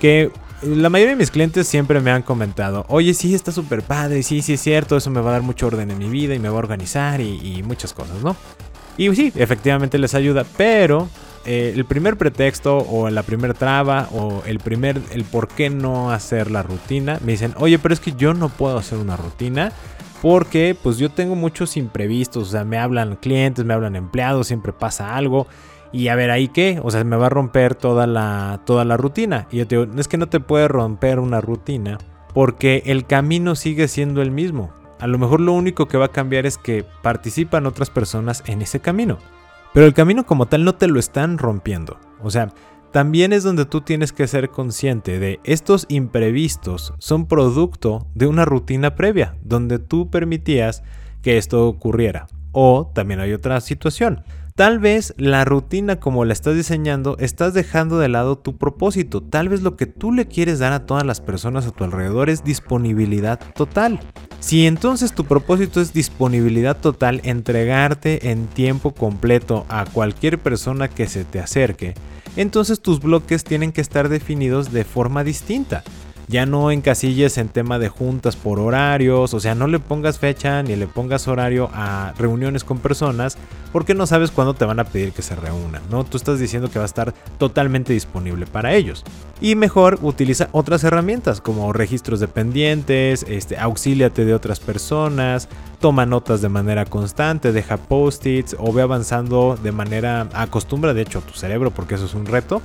que 0.00 0.30
la 0.62 0.88
mayoría 0.88 1.12
de 1.12 1.18
mis 1.18 1.30
clientes 1.30 1.68
siempre 1.68 2.00
me 2.00 2.10
han 2.10 2.22
comentado, 2.22 2.86
oye, 2.88 3.14
sí, 3.14 3.34
está 3.34 3.52
súper 3.52 3.82
padre, 3.82 4.22
sí, 4.22 4.42
sí 4.42 4.54
es 4.54 4.60
cierto, 4.60 4.96
eso 4.96 5.10
me 5.10 5.20
va 5.20 5.30
a 5.30 5.32
dar 5.34 5.42
mucho 5.42 5.66
orden 5.66 5.90
en 5.90 5.98
mi 5.98 6.08
vida 6.08 6.34
y 6.34 6.38
me 6.38 6.48
va 6.48 6.56
a 6.56 6.58
organizar 6.58 7.20
y, 7.20 7.58
y 7.58 7.62
muchas 7.62 7.92
cosas, 7.92 8.22
¿no? 8.22 8.36
Y 8.96 9.14
sí, 9.14 9.32
efectivamente 9.34 9.98
les 9.98 10.14
ayuda, 10.14 10.44
pero 10.56 11.08
eh, 11.46 11.72
el 11.74 11.84
primer 11.84 12.16
pretexto 12.16 12.78
o 12.78 13.10
la 13.10 13.22
primera 13.22 13.52
traba 13.52 14.08
o 14.12 14.42
el 14.46 14.60
primer, 14.60 15.00
el 15.12 15.24
por 15.24 15.48
qué 15.48 15.68
no 15.68 16.10
hacer 16.10 16.50
la 16.50 16.62
rutina, 16.62 17.18
me 17.22 17.32
dicen, 17.32 17.54
oye, 17.58 17.78
pero 17.78 17.92
es 17.92 18.00
que 18.00 18.12
yo 18.12 18.32
no 18.32 18.48
puedo 18.48 18.78
hacer 18.78 18.98
una 18.98 19.16
rutina 19.16 19.72
porque 20.22 20.74
pues 20.80 20.96
yo 20.96 21.10
tengo 21.10 21.34
muchos 21.34 21.76
imprevistos, 21.76 22.48
o 22.48 22.50
sea, 22.50 22.64
me 22.64 22.78
hablan 22.78 23.16
clientes, 23.16 23.62
me 23.64 23.74
hablan 23.74 23.94
empleados, 23.94 24.46
siempre 24.46 24.72
pasa 24.72 25.16
algo. 25.16 25.46
Y 25.94 26.08
a 26.08 26.16
ver, 26.16 26.32
¿ahí 26.32 26.48
qué? 26.48 26.80
O 26.82 26.90
sea, 26.90 27.04
me 27.04 27.14
va 27.14 27.26
a 27.26 27.30
romper 27.30 27.76
toda 27.76 28.08
la, 28.08 28.60
toda 28.66 28.84
la 28.84 28.96
rutina. 28.96 29.46
Y 29.52 29.58
yo 29.58 29.68
te 29.68 29.78
digo, 29.78 29.92
es 29.96 30.08
que 30.08 30.16
no 30.16 30.28
te 30.28 30.40
puede 30.40 30.66
romper 30.66 31.20
una 31.20 31.40
rutina 31.40 31.98
porque 32.34 32.82
el 32.86 33.06
camino 33.06 33.54
sigue 33.54 33.86
siendo 33.86 34.20
el 34.20 34.32
mismo. 34.32 34.72
A 34.98 35.06
lo 35.06 35.18
mejor 35.18 35.40
lo 35.40 35.52
único 35.52 35.86
que 35.86 35.96
va 35.96 36.06
a 36.06 36.12
cambiar 36.12 36.46
es 36.46 36.58
que 36.58 36.84
participan 37.02 37.64
otras 37.64 37.90
personas 37.90 38.42
en 38.46 38.60
ese 38.60 38.80
camino. 38.80 39.18
Pero 39.72 39.86
el 39.86 39.94
camino 39.94 40.26
como 40.26 40.46
tal 40.46 40.64
no 40.64 40.74
te 40.74 40.88
lo 40.88 40.98
están 40.98 41.38
rompiendo. 41.38 41.96
O 42.20 42.28
sea, 42.28 42.52
también 42.90 43.32
es 43.32 43.44
donde 43.44 43.64
tú 43.64 43.80
tienes 43.82 44.10
que 44.10 44.26
ser 44.26 44.50
consciente 44.50 45.20
de 45.20 45.38
estos 45.44 45.86
imprevistos 45.88 46.92
son 46.98 47.26
producto 47.26 48.08
de 48.16 48.26
una 48.26 48.44
rutina 48.44 48.96
previa, 48.96 49.36
donde 49.44 49.78
tú 49.78 50.10
permitías 50.10 50.82
que 51.22 51.38
esto 51.38 51.68
ocurriera. 51.68 52.26
O 52.50 52.90
también 52.92 53.20
hay 53.20 53.32
otra 53.32 53.60
situación. 53.60 54.24
Tal 54.56 54.78
vez 54.78 55.14
la 55.16 55.44
rutina 55.44 55.98
como 55.98 56.24
la 56.24 56.32
estás 56.32 56.54
diseñando 56.54 57.16
estás 57.18 57.54
dejando 57.54 57.98
de 57.98 58.08
lado 58.08 58.38
tu 58.38 58.56
propósito. 58.56 59.20
Tal 59.20 59.48
vez 59.48 59.62
lo 59.62 59.74
que 59.74 59.86
tú 59.86 60.12
le 60.12 60.28
quieres 60.28 60.60
dar 60.60 60.72
a 60.72 60.86
todas 60.86 61.04
las 61.04 61.20
personas 61.20 61.66
a 61.66 61.72
tu 61.72 61.82
alrededor 61.82 62.30
es 62.30 62.44
disponibilidad 62.44 63.40
total. 63.56 63.98
Si 64.38 64.64
entonces 64.68 65.12
tu 65.12 65.24
propósito 65.24 65.80
es 65.80 65.92
disponibilidad 65.92 66.76
total, 66.76 67.20
entregarte 67.24 68.30
en 68.30 68.46
tiempo 68.46 68.94
completo 68.94 69.66
a 69.68 69.86
cualquier 69.86 70.38
persona 70.38 70.86
que 70.86 71.08
se 71.08 71.24
te 71.24 71.40
acerque, 71.40 71.94
entonces 72.36 72.80
tus 72.80 73.00
bloques 73.00 73.42
tienen 73.42 73.72
que 73.72 73.80
estar 73.80 74.08
definidos 74.08 74.72
de 74.72 74.84
forma 74.84 75.24
distinta. 75.24 75.82
Ya 76.28 76.46
no 76.46 76.70
encasilles 76.70 77.36
en 77.38 77.48
tema 77.48 77.78
de 77.78 77.88
juntas 77.88 78.36
por 78.36 78.58
horarios, 78.58 79.34
o 79.34 79.40
sea, 79.40 79.54
no 79.54 79.66
le 79.66 79.78
pongas 79.78 80.18
fecha 80.18 80.62
ni 80.62 80.74
le 80.74 80.86
pongas 80.86 81.28
horario 81.28 81.70
a 81.74 82.14
reuniones 82.16 82.64
con 82.64 82.78
personas 82.78 83.36
porque 83.72 83.94
no 83.94 84.06
sabes 84.06 84.30
cuándo 84.30 84.54
te 84.54 84.64
van 84.64 84.78
a 84.78 84.84
pedir 84.84 85.12
que 85.12 85.20
se 85.20 85.34
reúnan, 85.34 85.82
¿no? 85.90 86.04
Tú 86.04 86.16
estás 86.16 86.38
diciendo 86.38 86.70
que 86.70 86.78
va 86.78 86.84
a 86.84 86.86
estar 86.86 87.12
totalmente 87.38 87.92
disponible 87.92 88.46
para 88.46 88.72
ellos. 88.72 89.02
Y 89.40 89.56
mejor 89.56 89.98
utiliza 90.00 90.48
otras 90.52 90.84
herramientas 90.84 91.40
como 91.40 91.72
registros 91.72 92.20
de 92.20 92.28
pendientes, 92.28 93.26
este, 93.28 93.58
auxíliate 93.58 94.24
de 94.24 94.32
otras 94.32 94.60
personas, 94.60 95.48
toma 95.80 96.06
notas 96.06 96.40
de 96.40 96.48
manera 96.48 96.84
constante, 96.84 97.52
deja 97.52 97.76
post-its 97.76 98.56
o 98.58 98.72
ve 98.72 98.82
avanzando 98.82 99.58
de 99.60 99.72
manera, 99.72 100.28
acostumbra 100.32 100.94
de 100.94 101.02
hecho 101.02 101.20
tu 101.20 101.34
cerebro 101.34 101.72
porque 101.72 101.96
eso 101.96 102.06
es 102.06 102.14
un 102.14 102.26
reto 102.26 102.62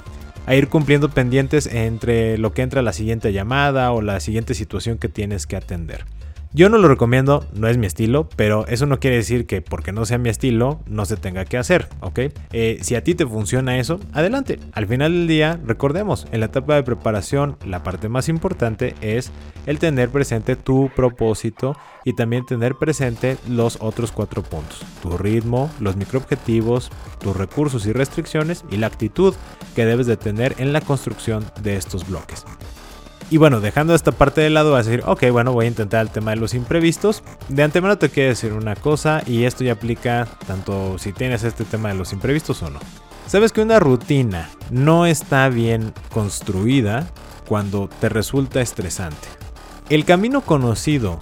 a 0.50 0.56
ir 0.56 0.68
cumpliendo 0.68 1.10
pendientes 1.10 1.68
entre 1.68 2.40
lo 2.40 2.54
que 2.54 2.64
entra 2.64 2.82
la 2.82 2.92
siguiente 2.92 3.32
llamada 3.32 3.92
o 3.92 4.02
la 4.02 4.20
siguiente 4.20 4.56
situación 4.56 4.98
que 4.98 5.08
tienes 5.08 5.46
que 5.46 5.56
atender. 5.56 6.06
Yo 6.52 6.68
no 6.68 6.80
lo 6.80 6.88
recomiendo, 6.88 7.46
no 7.54 7.68
es 7.68 7.78
mi 7.78 7.86
estilo, 7.86 8.28
pero 8.36 8.66
eso 8.66 8.88
no 8.88 9.00
quiere 9.00 9.18
decir 9.18 9.46
que 9.46 9.62
porque 9.62 9.92
no 9.92 10.04
sea 10.06 10.18
mi 10.18 10.30
estilo 10.30 10.80
no 10.88 11.06
se 11.06 11.16
tenga 11.16 11.46
que 11.46 11.60
hacer, 11.60 11.88
¿ok? 12.00 12.20
Eh, 12.54 12.80
si 12.82 12.96
a 12.96 13.04
ti 13.04 13.14
te 13.14 13.28
funciona 13.28 13.78
eso, 13.78 14.00
adelante. 14.14 14.60
Al 14.74 14.88
final 14.88 15.12
del 15.12 15.28
día, 15.28 15.60
recordemos, 15.64 16.26
en 16.32 16.40
la 16.40 16.48
etapa 16.48 16.74
de 16.74 16.82
preparación, 16.82 17.56
la 17.68 17.84
parte 17.84 18.10
más 18.10 18.30
importante 18.30 18.96
es 19.02 19.32
el 19.68 19.78
tener 19.78 20.10
presente 20.10 20.56
tu 20.56 20.90
propósito 20.96 21.78
y 22.04 22.14
también 22.14 22.48
tener 22.48 22.74
presente 22.74 23.38
los 23.48 23.78
otros 23.80 24.12
cuatro 24.12 24.42
puntos. 24.42 24.82
Tu 25.04 25.20
ritmo, 25.20 25.70
los 25.80 25.98
microobjetivos, 25.98 26.90
tus 27.20 27.38
recursos 27.38 27.86
y 27.86 27.94
restricciones 27.94 28.66
y 28.72 28.78
la 28.78 28.88
actitud 28.88 29.36
que 29.76 29.86
debes 29.86 30.08
de 30.08 30.18
tener 30.18 30.56
en 30.58 30.74
la 30.74 30.82
construcción 30.82 31.46
de 31.62 31.76
estos 31.76 32.10
bloques. 32.10 32.44
Y 33.32 33.38
bueno, 33.38 33.60
dejando 33.60 33.94
esta 33.94 34.12
parte 34.12 34.42
de 34.42 34.50
lado, 34.50 34.72
vas 34.72 34.88
a 34.88 34.90
decir, 34.90 35.06
ok, 35.06 35.30
bueno, 35.32 35.54
voy 35.54 35.66
a 35.66 35.68
intentar 35.70 36.02
el 36.02 36.10
tema 36.10 36.32
de 36.32 36.38
los 36.38 36.56
imprevistos. 36.56 37.24
De 37.48 37.62
antemano 37.62 37.98
te 37.98 38.10
quiero 38.10 38.30
decir 38.30 38.54
una 38.54 38.76
cosa, 38.76 39.22
y 39.28 39.44
esto 39.44 39.64
ya 39.64 39.74
aplica 39.74 40.28
tanto 40.48 40.98
si 40.98 41.14
tienes 41.14 41.44
este 41.44 41.64
tema 41.64 41.90
de 41.90 41.96
los 41.96 42.12
imprevistos 42.12 42.64
o 42.64 42.72
no. 42.72 42.80
Sabes 43.28 43.52
que 43.52 43.62
una 43.62 43.80
rutina 43.80 44.50
no 44.72 45.06
está 45.06 45.48
bien 45.50 45.94
construida 46.12 47.08
cuando 47.48 47.88
te 47.88 48.10
resulta 48.10 48.62
estresante. 48.62 49.28
El 49.90 50.06
camino 50.06 50.42
conocido 50.42 51.20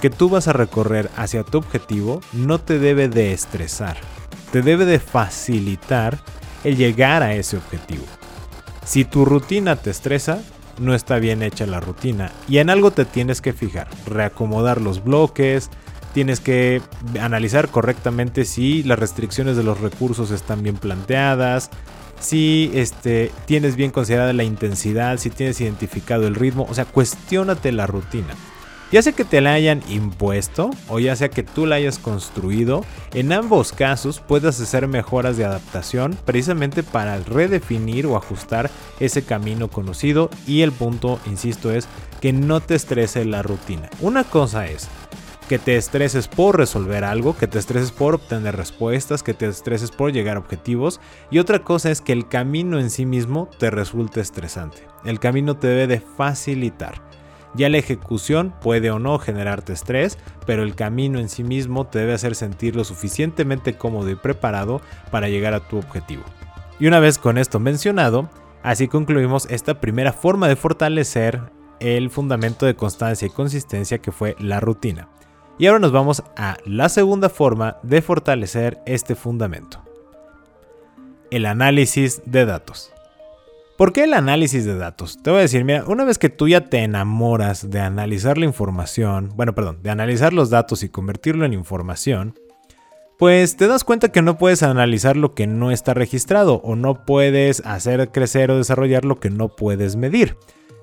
que 0.00 0.08
tú 0.08 0.30
vas 0.30 0.48
a 0.48 0.54
recorrer 0.54 1.10
hacia 1.16 1.44
tu 1.44 1.58
objetivo 1.58 2.22
no 2.32 2.58
te 2.58 2.78
debe 2.78 3.08
de 3.08 3.34
estresar, 3.34 3.98
te 4.50 4.62
debe 4.62 4.86
de 4.86 4.98
facilitar 4.98 6.18
el 6.64 6.76
llegar 6.76 7.22
a 7.22 7.34
ese 7.34 7.58
objetivo. 7.58 8.04
Si 8.84 9.04
tu 9.04 9.26
rutina 9.26 9.76
te 9.76 9.90
estresa, 9.90 10.42
no 10.80 10.94
está 10.94 11.18
bien 11.18 11.42
hecha 11.42 11.66
la 11.66 11.78
rutina 11.78 12.32
y 12.48 12.58
en 12.58 12.70
algo 12.70 12.90
te 12.90 13.04
tienes 13.04 13.40
que 13.40 13.52
fijar, 13.52 13.88
reacomodar 14.06 14.80
los 14.80 15.04
bloques, 15.04 15.70
tienes 16.12 16.40
que 16.40 16.82
analizar 17.20 17.68
correctamente 17.68 18.44
si 18.44 18.82
las 18.82 18.98
restricciones 18.98 19.56
de 19.56 19.62
los 19.62 19.80
recursos 19.80 20.30
están 20.30 20.62
bien 20.62 20.76
planteadas, 20.76 21.70
si 22.18 22.70
este, 22.74 23.30
tienes 23.46 23.76
bien 23.76 23.90
considerada 23.90 24.32
la 24.32 24.44
intensidad, 24.44 25.18
si 25.18 25.30
tienes 25.30 25.60
identificado 25.60 26.26
el 26.26 26.34
ritmo, 26.34 26.66
o 26.68 26.74
sea, 26.74 26.84
cuestionate 26.84 27.72
la 27.72 27.86
rutina. 27.86 28.34
Ya 28.92 29.02
sea 29.02 29.12
que 29.12 29.24
te 29.24 29.40
la 29.40 29.52
hayan 29.52 29.82
impuesto 29.88 30.70
o 30.88 30.98
ya 30.98 31.14
sea 31.14 31.28
que 31.28 31.44
tú 31.44 31.64
la 31.64 31.76
hayas 31.76 31.98
construido, 31.98 32.84
en 33.14 33.32
ambos 33.32 33.72
casos 33.72 34.20
puedes 34.20 34.60
hacer 34.60 34.88
mejoras 34.88 35.36
de 35.36 35.44
adaptación 35.44 36.16
precisamente 36.24 36.82
para 36.82 37.18
redefinir 37.18 38.06
o 38.06 38.16
ajustar 38.16 38.68
ese 38.98 39.22
camino 39.22 39.68
conocido 39.68 40.28
y 40.46 40.62
el 40.62 40.72
punto, 40.72 41.20
insisto, 41.26 41.70
es 41.70 41.86
que 42.20 42.32
no 42.32 42.60
te 42.60 42.74
estrese 42.74 43.24
la 43.24 43.42
rutina. 43.42 43.88
Una 44.00 44.24
cosa 44.24 44.66
es 44.66 44.88
que 45.48 45.58
te 45.58 45.76
estreses 45.76 46.28
por 46.28 46.56
resolver 46.56 47.02
algo, 47.02 47.36
que 47.36 47.48
te 47.48 47.58
estreses 47.58 47.90
por 47.90 48.14
obtener 48.14 48.56
respuestas, 48.56 49.24
que 49.24 49.34
te 49.34 49.48
estreses 49.48 49.90
por 49.90 50.12
llegar 50.12 50.36
a 50.36 50.40
objetivos. 50.40 51.00
Y 51.28 51.40
otra 51.40 51.64
cosa 51.64 51.90
es 51.90 52.00
que 52.00 52.12
el 52.12 52.28
camino 52.28 52.78
en 52.78 52.88
sí 52.88 53.04
mismo 53.04 53.48
te 53.58 53.68
resulte 53.68 54.20
estresante. 54.20 54.86
El 55.04 55.18
camino 55.18 55.56
te 55.56 55.66
debe 55.66 55.86
de 55.88 56.00
facilitar. 56.00 57.09
Ya 57.54 57.68
la 57.68 57.78
ejecución 57.78 58.54
puede 58.60 58.90
o 58.90 58.98
no 58.98 59.18
generarte 59.18 59.72
estrés, 59.72 60.18
pero 60.46 60.62
el 60.62 60.74
camino 60.74 61.18
en 61.18 61.28
sí 61.28 61.42
mismo 61.42 61.86
te 61.86 61.98
debe 61.98 62.14
hacer 62.14 62.34
sentir 62.34 62.76
lo 62.76 62.84
suficientemente 62.84 63.76
cómodo 63.76 64.08
y 64.10 64.14
preparado 64.14 64.80
para 65.10 65.28
llegar 65.28 65.54
a 65.54 65.60
tu 65.60 65.78
objetivo. 65.78 66.22
Y 66.78 66.86
una 66.86 67.00
vez 67.00 67.18
con 67.18 67.38
esto 67.38 67.58
mencionado, 67.58 68.30
así 68.62 68.88
concluimos 68.88 69.46
esta 69.50 69.80
primera 69.80 70.12
forma 70.12 70.48
de 70.48 70.56
fortalecer 70.56 71.40
el 71.80 72.10
fundamento 72.10 72.66
de 72.66 72.76
constancia 72.76 73.26
y 73.26 73.30
consistencia 73.30 73.98
que 73.98 74.12
fue 74.12 74.36
la 74.38 74.60
rutina. 74.60 75.08
Y 75.58 75.66
ahora 75.66 75.80
nos 75.80 75.92
vamos 75.92 76.22
a 76.36 76.56
la 76.64 76.88
segunda 76.88 77.28
forma 77.28 77.76
de 77.82 78.00
fortalecer 78.00 78.78
este 78.86 79.14
fundamento. 79.14 79.82
El 81.30 81.46
análisis 81.46 82.22
de 82.24 82.46
datos. 82.46 82.92
¿Por 83.80 83.94
qué 83.94 84.04
el 84.04 84.12
análisis 84.12 84.66
de 84.66 84.76
datos? 84.76 85.22
Te 85.22 85.30
voy 85.30 85.38
a 85.38 85.42
decir, 85.44 85.64
mira, 85.64 85.84
una 85.86 86.04
vez 86.04 86.18
que 86.18 86.28
tú 86.28 86.46
ya 86.46 86.68
te 86.68 86.80
enamoras 86.80 87.70
de 87.70 87.80
analizar 87.80 88.36
la 88.36 88.44
información, 88.44 89.30
bueno, 89.36 89.54
perdón, 89.54 89.82
de 89.82 89.88
analizar 89.88 90.34
los 90.34 90.50
datos 90.50 90.82
y 90.82 90.90
convertirlo 90.90 91.46
en 91.46 91.54
información, 91.54 92.38
pues 93.18 93.56
te 93.56 93.68
das 93.68 93.84
cuenta 93.84 94.12
que 94.12 94.20
no 94.20 94.36
puedes 94.36 94.62
analizar 94.62 95.16
lo 95.16 95.34
que 95.34 95.46
no 95.46 95.70
está 95.70 95.94
registrado 95.94 96.56
o 96.56 96.76
no 96.76 97.06
puedes 97.06 97.64
hacer 97.64 98.12
crecer 98.12 98.50
o 98.50 98.58
desarrollar 98.58 99.06
lo 99.06 99.18
que 99.18 99.30
no 99.30 99.48
puedes 99.48 99.96
medir. 99.96 100.36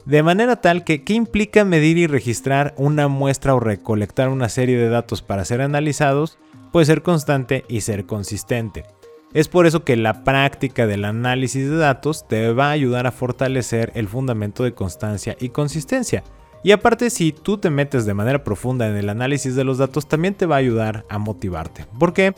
De 0.06 0.24
manera 0.24 0.56
tal 0.56 0.84
que, 0.84 1.04
¿qué 1.04 1.14
implica 1.14 1.66
medir 1.66 2.00
y 2.00 2.08
registrar 2.08 2.74
una 2.78 3.08
muestra 3.08 3.54
o 3.54 3.60
recolectar 3.60 4.30
una 4.30 4.50
serie 4.50 4.76
de 4.76 4.90
datos 4.90 5.22
para 5.22 5.46
ser 5.46 5.62
analizados? 5.62 6.40
Puede 6.72 6.88
ser 6.88 7.04
constante 7.04 7.64
y 7.70 7.82
ser 7.82 8.08
consistente. 8.08 8.86
Es 9.34 9.48
por 9.50 9.68
eso 9.68 9.84
que 9.84 9.98
la 9.98 10.24
práctica 10.24 10.88
del 10.88 11.06
análisis 11.06 11.70
de 11.70 11.78
datos 11.78 12.28
te 12.28 12.54
va 12.54 12.70
a 12.70 12.72
ayudar 12.72 13.08
a 13.08 13.12
fortalecer 13.12 13.92
el 13.94 14.08
fundamento 14.08 14.64
de 14.64 14.74
constancia 14.74 15.36
y 15.40 15.50
consistencia. 15.50 16.24
Y 16.64 16.72
aparte, 16.72 17.10
si 17.10 17.32
tú 17.32 17.58
te 17.58 17.70
metes 17.70 18.06
de 18.06 18.14
manera 18.14 18.44
profunda 18.44 18.88
en 18.88 18.96
el 18.96 19.10
análisis 19.10 19.56
de 19.56 19.64
los 19.64 19.78
datos, 19.78 20.08
también 20.08 20.34
te 20.34 20.46
va 20.46 20.56
a 20.56 20.60
ayudar 20.60 21.06
a 21.10 21.18
motivarte. 21.18 21.86
¿Por 22.00 22.14
qué? 22.14 22.34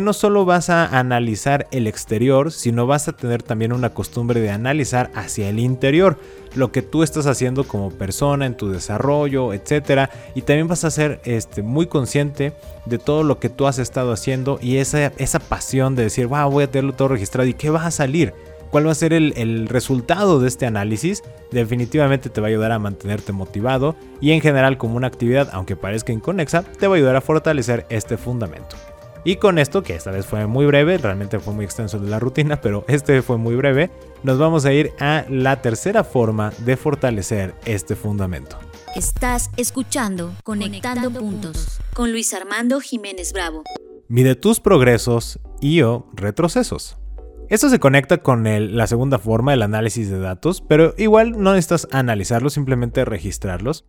No 0.00 0.12
solo 0.12 0.44
vas 0.44 0.68
a 0.70 0.98
analizar 0.98 1.66
el 1.70 1.86
exterior, 1.86 2.52
sino 2.52 2.86
vas 2.86 3.08
a 3.08 3.12
tener 3.12 3.42
también 3.42 3.72
una 3.72 3.94
costumbre 3.94 4.40
de 4.40 4.50
analizar 4.50 5.10
hacia 5.14 5.48
el 5.48 5.58
interior, 5.58 6.18
lo 6.54 6.72
que 6.72 6.82
tú 6.82 7.02
estás 7.02 7.26
haciendo 7.26 7.64
como 7.64 7.90
persona 7.90 8.46
en 8.46 8.56
tu 8.56 8.70
desarrollo, 8.70 9.52
etc. 9.52 10.10
Y 10.34 10.42
también 10.42 10.68
vas 10.68 10.84
a 10.84 10.90
ser 10.90 11.20
este, 11.24 11.62
muy 11.62 11.86
consciente 11.86 12.52
de 12.86 12.98
todo 12.98 13.22
lo 13.22 13.38
que 13.38 13.48
tú 13.48 13.66
has 13.66 13.78
estado 13.78 14.12
haciendo 14.12 14.58
y 14.60 14.78
esa, 14.78 15.12
esa 15.18 15.38
pasión 15.38 15.94
de 15.94 16.04
decir, 16.04 16.26
wow, 16.26 16.50
voy 16.50 16.64
a 16.64 16.70
tenerlo 16.70 16.94
todo 16.94 17.08
registrado 17.08 17.48
y 17.48 17.54
qué 17.54 17.70
va 17.70 17.86
a 17.86 17.90
salir 17.90 18.34
cuál 18.70 18.86
va 18.86 18.92
a 18.92 18.94
ser 18.94 19.12
el, 19.12 19.34
el, 19.36 19.68
resultado 19.68 20.38
de 20.38 20.46
este 20.46 20.64
análisis, 20.64 21.24
definitivamente 21.50 22.30
te 22.30 22.40
va 22.40 22.46
a 22.46 22.50
ayudar 22.50 22.70
a 22.70 22.78
mantenerte 22.78 23.32
motivado 23.32 23.96
y 24.20 24.30
en 24.30 24.40
general 24.40 24.78
como 24.78 24.96
una 24.96 25.08
actividad, 25.08 25.48
aunque 25.52 25.74
parezca 25.74 26.12
inconexa, 26.12 26.62
te 26.62 26.86
va 26.86 26.94
a 26.94 26.96
ayudar 26.96 27.16
a 27.16 27.20
fortalecer 27.20 27.84
este 27.90 28.16
fundamento. 28.16 28.76
Y 29.22 29.36
con 29.36 29.58
esto, 29.58 29.82
que 29.82 29.94
esta 29.94 30.10
vez 30.10 30.24
fue 30.24 30.46
muy 30.46 30.64
breve, 30.64 30.96
realmente 30.96 31.38
fue 31.40 31.52
muy 31.52 31.64
extenso 31.64 31.98
de 31.98 32.08
la 32.08 32.18
rutina, 32.18 32.60
pero 32.60 32.84
este 32.88 33.20
fue 33.20 33.36
muy 33.36 33.54
breve, 33.54 33.90
nos 34.22 34.38
vamos 34.38 34.64
a 34.64 34.72
ir 34.72 34.92
a 34.98 35.26
la 35.28 35.60
tercera 35.60 36.04
forma 36.04 36.52
de 36.64 36.76
fortalecer 36.78 37.54
este 37.66 37.96
fundamento. 37.96 38.58
Estás 38.96 39.50
escuchando 39.58 40.32
Conectando, 40.42 41.10
Puntos 41.10 41.80
con 41.94 42.12
Luis 42.12 42.32
Armando 42.32 42.80
Jiménez 42.80 43.32
Bravo. 43.34 43.62
Mide 44.08 44.36
tus 44.36 44.58
progresos 44.58 45.38
y 45.60 45.82
o 45.82 46.06
retrocesos. 46.14 46.96
Esto 47.50 47.68
se 47.68 47.78
conecta 47.78 48.18
con 48.18 48.44
la 48.76 48.86
segunda 48.86 49.18
forma, 49.18 49.52
el 49.52 49.62
análisis 49.62 50.08
de 50.08 50.18
datos, 50.18 50.62
pero 50.62 50.94
igual 50.96 51.32
no 51.32 51.52
necesitas 51.52 51.88
analizarlos, 51.92 52.54
simplemente 52.54 53.04
registrarlos. 53.04 53.84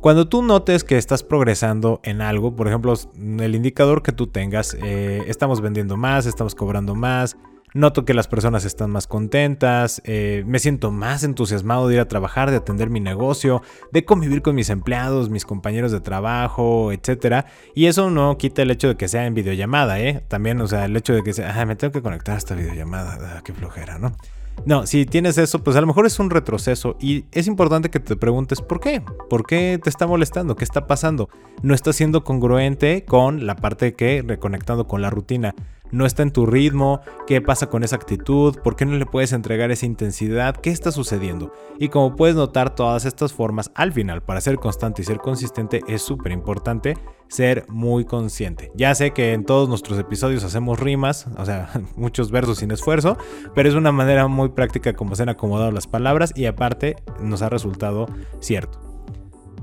Cuando 0.00 0.26
tú 0.26 0.40
notes 0.40 0.82
que 0.82 0.96
estás 0.96 1.22
progresando 1.22 2.00
en 2.04 2.22
algo, 2.22 2.56
por 2.56 2.66
ejemplo, 2.66 2.94
el 3.38 3.54
indicador 3.54 4.02
que 4.02 4.12
tú 4.12 4.28
tengas, 4.28 4.74
eh, 4.82 5.24
estamos 5.26 5.60
vendiendo 5.60 5.98
más, 5.98 6.24
estamos 6.24 6.54
cobrando 6.54 6.94
más, 6.94 7.36
noto 7.74 8.06
que 8.06 8.14
las 8.14 8.26
personas 8.26 8.64
están 8.64 8.90
más 8.90 9.06
contentas, 9.06 10.00
eh, 10.06 10.42
me 10.46 10.58
siento 10.58 10.90
más 10.90 11.22
entusiasmado 11.22 11.86
de 11.86 11.96
ir 11.96 12.00
a 12.00 12.08
trabajar, 12.08 12.50
de 12.50 12.56
atender 12.56 12.88
mi 12.88 13.00
negocio, 13.00 13.60
de 13.92 14.06
convivir 14.06 14.40
con 14.40 14.54
mis 14.54 14.70
empleados, 14.70 15.28
mis 15.28 15.44
compañeros 15.44 15.92
de 15.92 16.00
trabajo, 16.00 16.92
etc. 16.92 17.44
Y 17.74 17.84
eso 17.84 18.08
no 18.08 18.38
quita 18.38 18.62
el 18.62 18.70
hecho 18.70 18.88
de 18.88 18.96
que 18.96 19.06
sea 19.06 19.26
en 19.26 19.34
videollamada, 19.34 20.00
¿eh? 20.00 20.24
También, 20.28 20.62
o 20.62 20.66
sea, 20.66 20.86
el 20.86 20.96
hecho 20.96 21.12
de 21.12 21.22
que 21.22 21.34
sea, 21.34 21.54
ah, 21.60 21.66
me 21.66 21.76
tengo 21.76 21.92
que 21.92 22.00
conectar 22.00 22.36
a 22.36 22.38
esta 22.38 22.54
videollamada, 22.54 23.36
ah, 23.36 23.42
qué 23.44 23.52
flojera, 23.52 23.98
¿no? 23.98 24.16
No, 24.66 24.86
si 24.86 25.06
tienes 25.06 25.38
eso, 25.38 25.62
pues 25.62 25.76
a 25.76 25.80
lo 25.80 25.86
mejor 25.86 26.06
es 26.06 26.18
un 26.18 26.30
retroceso 26.30 26.96
y 27.00 27.24
es 27.32 27.46
importante 27.46 27.90
que 27.90 28.00
te 28.00 28.16
preguntes 28.16 28.60
por 28.60 28.80
qué, 28.80 29.02
por 29.28 29.46
qué 29.46 29.80
te 29.82 29.88
está 29.88 30.06
molestando, 30.06 30.56
qué 30.56 30.64
está 30.64 30.86
pasando. 30.86 31.28
No 31.62 31.74
está 31.74 31.92
siendo 31.92 32.24
congruente 32.24 33.04
con 33.04 33.46
la 33.46 33.56
parte 33.56 33.94
que 33.94 34.22
reconectando 34.26 34.86
con 34.86 35.02
la 35.02 35.10
rutina 35.10 35.54
no 35.92 36.06
está 36.06 36.22
en 36.22 36.32
tu 36.32 36.46
ritmo, 36.46 37.00
qué 37.26 37.40
pasa 37.40 37.68
con 37.68 37.84
esa 37.84 37.96
actitud, 37.96 38.56
por 38.62 38.76
qué 38.76 38.86
no 38.86 38.96
le 38.96 39.06
puedes 39.06 39.32
entregar 39.32 39.70
esa 39.70 39.86
intensidad, 39.86 40.56
qué 40.56 40.70
está 40.70 40.92
sucediendo. 40.92 41.52
Y 41.78 41.88
como 41.88 42.16
puedes 42.16 42.36
notar 42.36 42.74
todas 42.74 43.04
estas 43.04 43.32
formas, 43.32 43.70
al 43.74 43.92
final, 43.92 44.22
para 44.22 44.40
ser 44.40 44.56
constante 44.56 45.02
y 45.02 45.04
ser 45.04 45.18
consistente 45.18 45.80
es 45.88 46.02
súper 46.02 46.32
importante 46.32 46.96
ser 47.28 47.64
muy 47.68 48.04
consciente. 48.04 48.72
Ya 48.74 48.94
sé 48.94 49.12
que 49.12 49.32
en 49.32 49.44
todos 49.44 49.68
nuestros 49.68 49.98
episodios 49.98 50.42
hacemos 50.44 50.80
rimas, 50.80 51.28
o 51.38 51.44
sea, 51.44 51.70
muchos 51.96 52.30
versos 52.30 52.58
sin 52.58 52.70
esfuerzo, 52.72 53.16
pero 53.54 53.68
es 53.68 53.74
una 53.74 53.92
manera 53.92 54.26
muy 54.26 54.50
práctica 54.50 54.92
como 54.92 55.14
se 55.14 55.22
han 55.22 55.28
acomodado 55.28 55.70
las 55.70 55.86
palabras 55.86 56.32
y 56.34 56.46
aparte 56.46 56.96
nos 57.20 57.42
ha 57.42 57.48
resultado 57.48 58.06
cierto. 58.40 58.80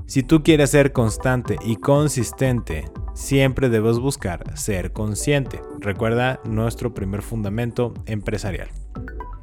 Si 0.06 0.22
tú 0.22 0.42
quieres 0.42 0.70
ser 0.70 0.92
constante 0.92 1.58
y 1.62 1.76
consistente, 1.76 2.90
siempre 3.18 3.68
debes 3.68 3.98
buscar 3.98 4.56
ser 4.56 4.92
consciente. 4.92 5.60
Recuerda 5.80 6.40
nuestro 6.44 6.94
primer 6.94 7.22
fundamento 7.22 7.92
empresarial. 8.06 8.68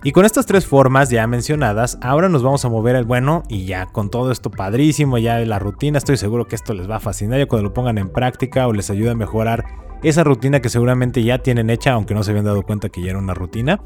Y 0.02 0.12
con 0.12 0.24
estas 0.24 0.46
tres 0.46 0.66
formas 0.66 1.10
ya 1.10 1.28
mencionadas, 1.28 1.98
ahora 2.02 2.30
nos 2.30 2.42
vamos 2.42 2.64
a 2.64 2.70
mover 2.70 2.96
al 2.96 3.06
bueno 3.06 3.44
y 3.50 3.66
ya 3.66 3.88
con 3.88 4.10
todo 4.10 4.32
esto 4.32 4.50
padrísimo, 4.50 5.18
ya 5.18 5.40
la 5.40 5.60
rutina, 5.60 5.98
estoy 5.98 6.16
seguro 6.16 6.48
que 6.48 6.56
esto 6.56 6.74
les 6.74 6.90
va 6.90 6.98
a 6.98 7.00
fascinar 7.00 7.40
ya 7.40 7.48
cuando 7.48 7.68
lo 7.68 7.74
pongan 7.74 7.98
en 7.98 8.10
práctica 8.10 8.68
o 8.68 8.72
les 8.72 8.90
ayuda 8.90 9.12
a 9.12 9.16
mejorar 9.16 9.66
esa 10.04 10.24
rutina 10.24 10.62
que 10.62 10.70
seguramente 10.70 11.24
ya 11.24 11.40
tienen 11.40 11.70
hecha, 11.70 11.94
aunque 11.94 12.14
no 12.14 12.24
se 12.24 12.32
habían 12.32 12.46
dado 12.46 12.62
cuenta 12.62 12.90
que 12.90 13.02
ya 13.02 13.10
era 13.10 13.20
una 13.20 13.34
rutina. 13.34 13.82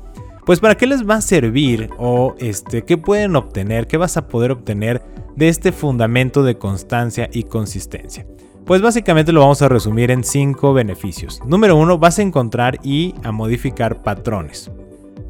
Pues 0.45 0.59
para 0.59 0.75
qué 0.75 0.85
les 0.85 1.07
va 1.07 1.15
a 1.15 1.21
servir 1.21 1.89
o 1.97 2.35
este, 2.37 2.83
qué 2.83 2.97
pueden 2.97 3.35
obtener, 3.35 3.87
qué 3.87 3.97
vas 3.97 4.17
a 4.17 4.27
poder 4.27 4.51
obtener 4.51 5.01
de 5.35 5.47
este 5.47 5.71
fundamento 5.71 6.43
de 6.43 6.57
constancia 6.57 7.29
y 7.31 7.43
consistencia. 7.43 8.27
Pues 8.69 8.83
básicamente 8.83 9.31
lo 9.31 9.39
vamos 9.39 9.63
a 9.63 9.67
resumir 9.67 10.11
en 10.11 10.23
cinco 10.23 10.73
beneficios. 10.75 11.41
Número 11.43 11.75
uno, 11.75 11.97
vas 11.97 12.19
a 12.19 12.21
encontrar 12.21 12.77
y 12.83 13.15
a 13.23 13.31
modificar 13.31 14.03
patrones. 14.03 14.69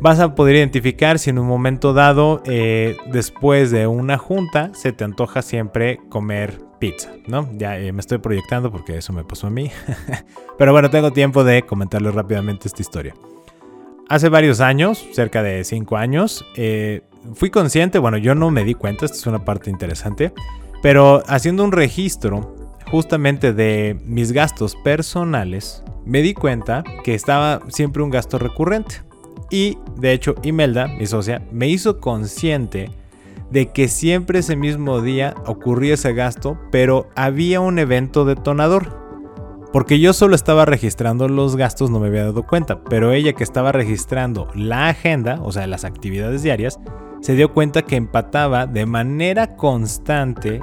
Vas 0.01 0.19
a 0.19 0.35
poder 0.35 0.57
identificar 0.57 1.19
si 1.19 1.29
en 1.29 1.39
un 1.39 1.47
momento 1.47 1.93
dado, 1.93 2.43
eh, 2.43 2.97
después 3.13 3.71
de 3.71 3.87
una 3.87 4.17
junta, 4.17 4.71
se 4.73 4.91
te 4.91 5.05
antoja 5.05 5.41
siempre 5.41 6.01
comer 6.09 6.59
pizza, 6.79 7.13
¿no? 7.27 7.49
Ya 7.53 7.79
eh, 7.79 7.93
me 7.93 8.01
estoy 8.01 8.17
proyectando 8.17 8.73
porque 8.73 8.97
eso 8.97 9.13
me 9.13 9.23
pasó 9.23 9.47
a 9.47 9.51
mí. 9.51 9.71
Pero 10.57 10.73
bueno, 10.73 10.89
tengo 10.89 11.13
tiempo 11.13 11.45
de 11.45 11.61
comentarles 11.61 12.13
rápidamente 12.13 12.67
esta 12.67 12.81
historia. 12.81 13.15
Hace 14.09 14.27
varios 14.27 14.59
años, 14.59 15.07
cerca 15.13 15.43
de 15.43 15.63
5 15.63 15.95
años, 15.95 16.43
eh, 16.57 17.03
fui 17.35 17.49
consciente, 17.51 17.99
bueno, 17.99 18.17
yo 18.17 18.35
no 18.35 18.51
me 18.51 18.65
di 18.65 18.73
cuenta, 18.73 19.05
esta 19.05 19.17
es 19.17 19.27
una 19.27 19.45
parte 19.45 19.69
interesante, 19.69 20.33
pero 20.81 21.23
haciendo 21.25 21.63
un 21.63 21.71
registro 21.71 22.58
justamente 22.91 23.53
de 23.53 23.99
mis 24.05 24.31
gastos 24.31 24.75
personales, 24.75 25.83
me 26.05 26.21
di 26.21 26.33
cuenta 26.33 26.83
que 27.03 27.13
estaba 27.13 27.61
siempre 27.69 28.03
un 28.03 28.09
gasto 28.09 28.39
recurrente. 28.39 29.03
Y 29.49 29.77
de 29.97 30.13
hecho, 30.13 30.35
Imelda, 30.43 30.87
mi 30.87 31.05
socia, 31.05 31.41
me 31.51 31.67
hizo 31.67 31.99
consciente 31.99 32.89
de 33.51 33.71
que 33.71 33.87
siempre 33.87 34.39
ese 34.39 34.55
mismo 34.55 35.01
día 35.01 35.33
ocurría 35.45 35.95
ese 35.95 36.13
gasto, 36.13 36.59
pero 36.71 37.09
había 37.15 37.59
un 37.61 37.79
evento 37.79 38.25
detonador. 38.25 38.97
Porque 39.71 39.99
yo 39.99 40.13
solo 40.13 40.35
estaba 40.35 40.65
registrando 40.65 41.27
los 41.27 41.55
gastos, 41.55 41.91
no 41.91 41.99
me 41.99 42.07
había 42.07 42.25
dado 42.25 42.43
cuenta, 42.43 42.83
pero 42.83 43.11
ella 43.11 43.33
que 43.33 43.43
estaba 43.43 43.71
registrando 43.71 44.47
la 44.55 44.89
agenda, 44.89 45.39
o 45.43 45.51
sea, 45.51 45.67
las 45.67 45.85
actividades 45.85 46.41
diarias, 46.41 46.79
se 47.21 47.35
dio 47.35 47.53
cuenta 47.53 47.83
que 47.83 47.95
empataba 47.95 48.65
de 48.65 48.85
manera 48.85 49.55
constante 49.55 50.61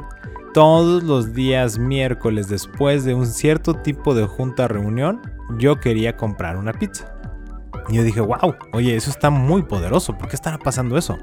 todos 0.56 1.02
los 1.02 1.34
días 1.34 1.78
miércoles 1.78 2.48
después 2.48 3.04
de 3.04 3.12
un 3.12 3.26
cierto 3.26 3.74
tipo 3.74 4.14
de 4.14 4.24
junta 4.24 4.66
reunión, 4.66 5.20
yo 5.58 5.80
quería 5.80 6.16
comprar 6.16 6.56
una 6.56 6.72
pizza. 6.72 7.12
Y 7.90 7.96
yo 7.96 8.02
dije, 8.02 8.22
wow, 8.22 8.54
oye, 8.72 8.96
eso 8.96 9.10
está 9.10 9.28
muy 9.28 9.64
poderoso, 9.64 10.16
¿por 10.16 10.28
qué 10.28 10.34
estará 10.34 10.56
pasando 10.56 10.96
eso? 10.96 11.18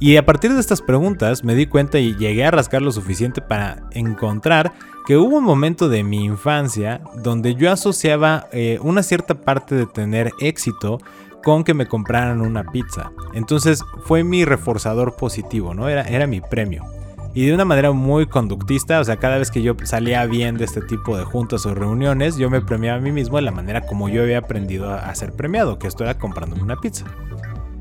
Y 0.00 0.16
a 0.16 0.24
partir 0.24 0.54
de 0.54 0.60
estas 0.60 0.80
preguntas 0.80 1.44
me 1.44 1.54
di 1.54 1.66
cuenta 1.66 1.98
y 1.98 2.16
llegué 2.16 2.46
a 2.46 2.50
rascar 2.50 2.80
lo 2.80 2.90
suficiente 2.90 3.42
para 3.42 3.82
encontrar 3.90 4.72
que 5.06 5.18
hubo 5.18 5.36
un 5.36 5.44
momento 5.44 5.90
de 5.90 6.02
mi 6.02 6.24
infancia 6.24 7.02
donde 7.22 7.56
yo 7.56 7.70
asociaba 7.70 8.48
eh, 8.52 8.78
una 8.80 9.02
cierta 9.02 9.34
parte 9.34 9.74
de 9.74 9.84
tener 9.84 10.32
éxito 10.40 10.98
con 11.44 11.62
que 11.62 11.74
me 11.74 11.84
compraran 11.84 12.40
una 12.40 12.64
pizza. 12.64 13.12
Entonces 13.34 13.84
fue 14.04 14.24
mi 14.24 14.46
reforzador 14.46 15.14
positivo, 15.14 15.74
¿no? 15.74 15.90
Era, 15.90 16.04
era 16.04 16.26
mi 16.26 16.40
premio. 16.40 16.86
Y 17.34 17.46
de 17.46 17.54
una 17.54 17.64
manera 17.64 17.92
muy 17.92 18.26
conductista, 18.26 19.00
o 19.00 19.04
sea, 19.04 19.16
cada 19.16 19.38
vez 19.38 19.50
que 19.50 19.62
yo 19.62 19.76
salía 19.84 20.24
bien 20.26 20.56
de 20.56 20.64
este 20.64 20.80
tipo 20.80 21.16
de 21.16 21.24
juntas 21.24 21.66
o 21.66 21.74
reuniones, 21.74 22.36
yo 22.36 22.50
me 22.50 22.60
premiaba 22.60 22.98
a 22.98 23.00
mí 23.00 23.12
mismo 23.12 23.36
de 23.36 23.42
la 23.42 23.52
manera 23.52 23.82
como 23.82 24.08
yo 24.08 24.22
había 24.22 24.38
aprendido 24.38 24.92
a 24.92 25.14
ser 25.14 25.32
premiado, 25.32 25.78
que 25.78 25.86
esto 25.86 26.04
era 26.04 26.18
comprándome 26.18 26.62
una 26.62 26.76
pizza. 26.76 27.04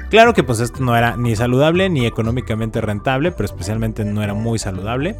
Claro 0.09 0.33
que 0.33 0.43
pues 0.43 0.61
esto 0.61 0.81
no 0.83 0.95
era 0.95 1.17
ni 1.17 1.35
saludable 1.35 1.89
ni 1.89 2.05
económicamente 2.05 2.79
rentable, 2.79 3.31
pero 3.31 3.45
especialmente 3.45 4.05
no 4.05 4.23
era 4.23 4.33
muy 4.33 4.57
saludable. 4.57 5.17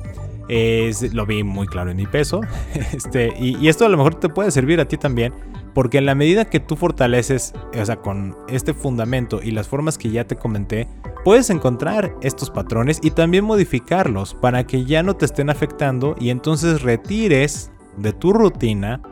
lo 1.12 1.26
vi 1.26 1.44
muy 1.44 1.68
claro 1.68 1.92
en 1.92 1.98
mi 1.98 2.06
peso. 2.06 2.42
Este, 2.94 3.34
y, 3.38 3.68
esto 3.68 3.86
a 3.86 3.90
lo 3.90 3.98
mejor 3.98 4.16
te 4.16 4.30
puede 4.30 4.52
servir 4.52 4.80
a 4.80 4.86
ti 4.86 4.98
también, 4.98 5.34
porque 5.78 6.00
en 6.00 6.08
la 6.08 6.16
medida 6.16 6.46
que 6.46 6.60
tú 6.60 6.76
fortaleces, 6.76 7.54
o 7.80 7.86
sea, 7.86 7.98
con 7.98 8.36
este 8.48 8.74
fundamento 8.74 9.42
y 9.44 9.52
las 9.52 9.68
formas 9.68 10.00
que 10.00 10.10
ya 10.10 10.26
te 10.26 10.36
comenté, 10.36 10.88
puedes 11.24 11.52
encontrar 11.52 12.16
estos 12.24 12.50
patrones 12.50 13.00
y 13.04 13.12
también 13.12 13.46
modificarlos 13.46 14.34
para 14.34 14.66
que 14.66 14.86
ya 14.86 15.04
no 15.04 15.16
te 15.16 15.26
estén 15.26 15.52
afectando 15.52 16.16
y 16.20 16.32
entonces 16.32 16.82
retires 16.82 17.70
de 17.96 18.12
tu 18.12 18.34
rutina 18.34 19.04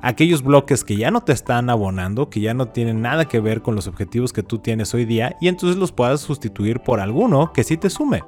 aquellos 0.00 0.44
bloques 0.44 0.84
que 0.84 0.96
ya 0.96 1.10
no 1.10 1.22
te 1.22 1.32
están 1.32 1.70
abonando, 1.70 2.30
que 2.30 2.38
ya 2.38 2.54
no 2.54 2.68
tienen 2.68 3.02
nada 3.02 3.24
que 3.24 3.40
ver 3.40 3.60
con 3.60 3.74
los 3.74 3.88
objetivos 3.88 4.32
que 4.32 4.44
tú 4.44 4.60
tienes 4.60 4.94
hoy 4.94 5.06
día 5.06 5.36
y 5.40 5.48
entonces 5.48 5.76
los 5.76 5.90
puedas 5.90 6.20
sustituir 6.20 6.78
por 6.78 7.00
alguno 7.00 7.52
que 7.52 7.64
sí 7.64 7.76
te 7.76 7.90
sume. 7.90 8.22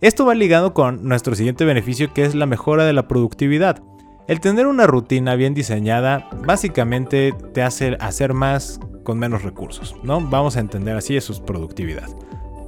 Esto 0.00 0.24
va 0.24 0.34
ligado 0.34 0.72
con 0.72 1.06
nuestro 1.06 1.34
siguiente 1.34 1.66
beneficio 1.66 2.14
que 2.14 2.24
es 2.24 2.34
la 2.34 2.46
mejora 2.46 2.86
de 2.86 2.94
la 2.94 3.08
productividad. 3.08 3.82
El 4.26 4.40
tener 4.40 4.66
una 4.66 4.86
rutina 4.86 5.34
bien 5.34 5.52
diseñada 5.52 6.30
básicamente 6.46 7.34
te 7.52 7.62
hace 7.62 7.98
hacer 8.00 8.32
más 8.32 8.80
con 9.02 9.18
menos 9.18 9.42
recursos, 9.42 9.94
¿no? 10.02 10.18
Vamos 10.18 10.56
a 10.56 10.60
entender 10.60 10.96
así 10.96 11.14
eso 11.14 11.34
es 11.34 11.40
productividad. 11.40 12.08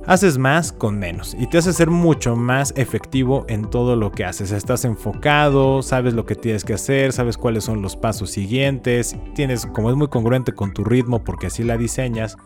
Haces 0.06 0.36
más 0.36 0.70
con 0.70 0.98
menos 0.98 1.34
y 1.36 1.46
te 1.46 1.56
hace 1.56 1.72
ser 1.72 1.88
mucho 1.88 2.36
más 2.36 2.74
efectivo 2.76 3.46
en 3.48 3.70
todo 3.70 3.96
lo 3.96 4.12
que 4.12 4.26
haces. 4.26 4.52
Estás 4.52 4.84
enfocado, 4.84 5.82
sabes 5.82 6.12
lo 6.12 6.26
que 6.26 6.34
tienes 6.34 6.62
que 6.62 6.74
hacer, 6.74 7.14
sabes 7.14 7.38
cuáles 7.38 7.64
son 7.64 7.80
los 7.80 7.96
pasos 7.96 8.30
siguientes, 8.30 9.16
tienes 9.34 9.64
como 9.64 9.88
es 9.88 9.96
muy 9.96 10.08
congruente 10.08 10.52
con 10.52 10.74
tu 10.74 10.84
ritmo 10.84 11.24
porque 11.24 11.46
así 11.46 11.64
la 11.64 11.78
diseñas. 11.78 12.36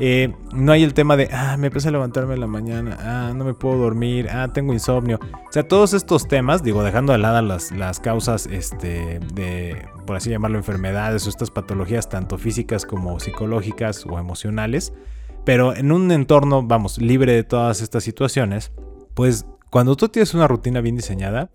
Eh, 0.00 0.34
no 0.52 0.72
hay 0.72 0.82
el 0.82 0.92
tema 0.92 1.16
de, 1.16 1.28
ah, 1.32 1.56
me 1.56 1.68
empecé 1.68 1.88
a 1.88 1.92
levantarme 1.92 2.34
en 2.34 2.40
la 2.40 2.46
mañana, 2.46 2.98
ah, 3.00 3.32
no 3.34 3.44
me 3.44 3.54
puedo 3.54 3.78
dormir, 3.78 4.28
ah, 4.30 4.48
tengo 4.52 4.72
insomnio. 4.72 5.20
O 5.22 5.52
sea, 5.52 5.68
todos 5.68 5.94
estos 5.94 6.26
temas, 6.26 6.62
digo, 6.62 6.82
dejando 6.82 7.12
de 7.12 7.18
lado 7.18 7.40
las, 7.42 7.70
las 7.70 8.00
causas 8.00 8.46
este, 8.46 9.20
de, 9.34 9.86
por 10.06 10.16
así 10.16 10.30
llamarlo, 10.30 10.58
enfermedades 10.58 11.26
o 11.26 11.30
estas 11.30 11.50
patologías, 11.50 12.08
tanto 12.08 12.38
físicas 12.38 12.84
como 12.86 13.20
psicológicas 13.20 14.04
o 14.06 14.18
emocionales, 14.18 14.92
pero 15.44 15.76
en 15.76 15.92
un 15.92 16.10
entorno, 16.10 16.62
vamos, 16.62 16.98
libre 16.98 17.32
de 17.32 17.44
todas 17.44 17.80
estas 17.80 18.02
situaciones, 18.02 18.72
pues 19.14 19.46
cuando 19.70 19.96
tú 19.96 20.08
tienes 20.08 20.34
una 20.34 20.48
rutina 20.48 20.80
bien 20.80 20.96
diseñada, 20.96 21.50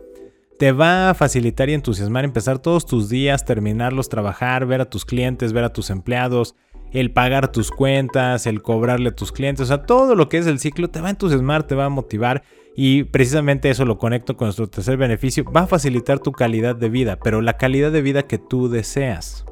te 0.60 0.74
va 0.74 1.10
a 1.10 1.14
facilitar 1.14 1.70
y 1.70 1.74
entusiasmar 1.74 2.26
empezar 2.26 2.60
todos 2.60 2.86
tus 2.86 3.08
días, 3.08 3.46
terminarlos, 3.46 4.10
trabajar, 4.10 4.66
ver 4.66 4.82
a 4.82 4.90
tus 4.90 5.06
clientes, 5.06 5.54
ver 5.54 5.64
a 5.64 5.72
tus 5.72 5.90
empleados, 5.90 6.54
el 6.92 7.12
pagar 7.12 7.52
tus 7.52 7.72
cuentas, 7.72 8.48
el 8.48 8.62
cobrarle 8.62 9.10
a 9.10 9.16
tus 9.16 9.32
clientes, 9.32 9.64
o 9.64 9.66
sea, 9.68 9.84
todo 9.84 10.16
lo 10.16 10.30
que 10.30 10.38
es 10.38 10.48
el 10.48 10.60
ciclo 10.60 10.90
te 10.90 11.02
va 11.02 11.08
a 11.08 11.12
entusiasmar, 11.12 11.64
te 11.64 11.76
va 11.76 11.86
a 11.86 11.90
motivar 11.90 12.44
y 12.76 13.04
precisamente 13.04 13.70
eso 13.70 13.86
lo 13.86 13.98
conecto 13.98 14.38
con 14.38 14.48
nuestro 14.48 14.68
tercer 14.68 14.98
beneficio, 14.98 15.44
va 15.44 15.62
a 15.62 15.68
facilitar 15.68 16.20
tu 16.20 16.32
calidad 16.32 16.76
de 16.76 16.90
vida, 16.90 17.20
pero 17.22 17.42
la 17.42 17.58
calidad 17.58 17.92
de 17.92 18.02
vida 18.02 18.24
que 18.24 18.38
tú 18.38 18.70
deseas. 18.70 19.46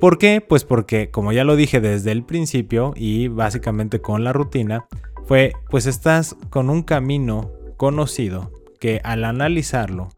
¿Por 0.00 0.18
qué? 0.18 0.40
Pues 0.46 0.64
porque, 0.64 1.10
como 1.10 1.32
ya 1.32 1.44
lo 1.44 1.56
dije 1.56 1.80
desde 1.80 2.12
el 2.12 2.24
principio 2.24 2.92
y 2.96 3.28
básicamente 3.28 4.00
con 4.00 4.24
la 4.24 4.32
rutina, 4.32 4.86
fue 5.24 5.52
pues 5.70 5.86
estás 5.86 6.36
con 6.50 6.68
un 6.68 6.82
camino 6.82 7.52
conocido 7.76 8.52
que 8.80 9.00
al 9.04 9.24
analizarlo 9.24 10.08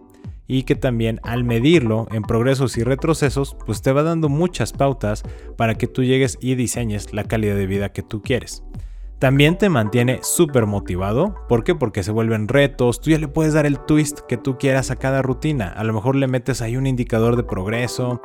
y 0.47 0.63
que 0.63 0.75
también 0.75 1.21
al 1.23 1.45
medirlo 1.45 2.07
en 2.11 2.23
progresos 2.23 2.77
y 2.77 2.85
retrocesos, 2.85 3.57
pues 3.67 3.83
te 3.83 3.93
va 3.93 4.03
dando 4.03 4.29
muchas 4.29 4.73
pautas 4.73 5.23
para 5.57 5.75
que 5.75 5.87
tú 5.87 6.05
llegues 6.05 6.39
y 6.41 6.55
diseñes 6.55 7.13
la 7.13 7.25
calidad 7.25 7.57
de 7.57 7.67
vida 7.67 7.93
que 7.93 8.03
tú 8.03 8.23
quieres. 8.23 8.63
También 9.19 9.57
te 9.57 9.71
mantiene 9.71 10.21
súper 10.23 10.67
motivado. 10.67 11.35
¿Por 11.49 11.65
qué? 11.65 11.75
Porque 11.75 12.03
se 12.03 12.13
vuelven 12.13 12.49
retos. 12.49 13.01
Tú 13.01 13.11
ya 13.11 13.19
le 13.19 13.29
puedes 13.29 13.55
dar 13.55 13.65
el 13.65 13.79
twist 13.79 14.21
que 14.29 14.37
tú 14.37 14.59
quieras 14.59 14.91
a 14.91 14.97
cada 14.97 15.23
rutina. 15.23 15.69
A 15.69 15.85
lo 15.85 15.95
mejor 15.95 16.17
le 16.17 16.27
metes 16.27 16.61
ahí 16.61 16.77
un 16.77 16.87
indicador 16.87 17.37
de 17.37 17.43
progreso. 17.43 18.21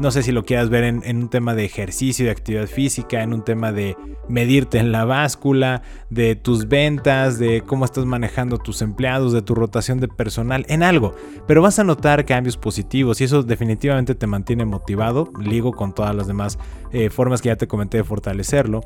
No 0.00 0.10
sé 0.10 0.22
si 0.22 0.32
lo 0.32 0.46
quieras 0.46 0.70
ver 0.70 0.84
en, 0.84 1.16
un 1.18 1.28
tema 1.28 1.54
de 1.54 1.66
ejercicio, 1.66 2.24
de 2.24 2.30
actividad 2.30 2.66
física, 2.66 3.22
en 3.22 3.34
un 3.34 3.44
tema 3.44 3.70
de 3.70 3.98
medirte 4.30 4.78
en 4.78 4.92
la 4.92 5.04
báscula, 5.04 5.82
de 6.08 6.36
tus 6.36 6.68
ventas, 6.68 7.38
de 7.38 7.60
cómo 7.66 7.84
estás 7.84 8.06
manejando 8.06 8.56
tus 8.56 8.80
empleados, 8.80 9.34
de 9.34 9.42
tu 9.42 9.54
rotación 9.54 10.00
de 10.00 10.08
personal, 10.08 10.64
en 10.70 10.82
algo. 10.82 11.14
Pero 11.46 11.60
vas 11.60 11.78
a 11.78 11.84
notar 11.84 12.24
cambios 12.24 12.56
positivos 12.56 13.20
y 13.20 13.24
eso 13.24 13.42
definitivamente 13.42 14.14
te 14.14 14.26
mantiene 14.26 14.64
motivado, 14.64 15.30
ligo 15.38 15.72
con 15.72 15.94
todas 15.94 16.14
las 16.14 16.26
demás 16.26 16.58
eh, 16.92 17.10
formas 17.10 17.42
que 17.42 17.50
ya 17.50 17.56
te 17.56 17.68
comenté 17.68 17.98
de 17.98 18.04
fortalecerlo. 18.04 18.80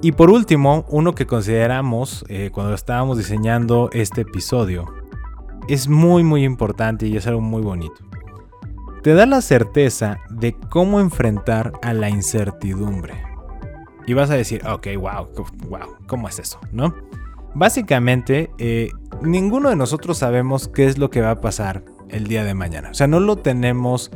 Y 0.00 0.12
por 0.12 0.30
último, 0.30 0.86
uno 0.88 1.14
que 1.14 1.26
consideramos 1.26 2.24
eh, 2.30 2.48
cuando 2.50 2.72
estábamos 2.72 3.18
diseñando 3.18 3.90
este 3.92 4.22
episodio, 4.22 4.86
es 5.68 5.88
muy 5.88 6.22
muy 6.22 6.42
importante 6.42 7.06
y 7.06 7.18
es 7.18 7.26
algo 7.26 7.42
muy 7.42 7.60
bonito 7.60 8.13
te 9.04 9.12
da 9.12 9.26
la 9.26 9.42
certeza 9.42 10.20
de 10.30 10.54
cómo 10.70 10.98
enfrentar 10.98 11.72
a 11.82 11.92
la 11.92 12.08
incertidumbre. 12.08 13.12
Y 14.06 14.14
vas 14.14 14.30
a 14.30 14.34
decir, 14.34 14.66
ok, 14.66 14.86
wow, 14.98 15.28
wow, 15.68 15.96
¿cómo 16.06 16.26
es 16.26 16.38
eso? 16.38 16.58
¿No? 16.72 16.94
Básicamente, 17.52 18.50
eh, 18.56 18.92
ninguno 19.20 19.68
de 19.68 19.76
nosotros 19.76 20.16
sabemos 20.16 20.68
qué 20.68 20.86
es 20.86 20.96
lo 20.96 21.10
que 21.10 21.20
va 21.20 21.32
a 21.32 21.40
pasar 21.42 21.84
el 22.08 22.28
día 22.28 22.44
de 22.44 22.54
mañana. 22.54 22.92
O 22.92 22.94
sea, 22.94 23.06
no 23.06 23.20
lo 23.20 23.36
tenemos 23.36 24.10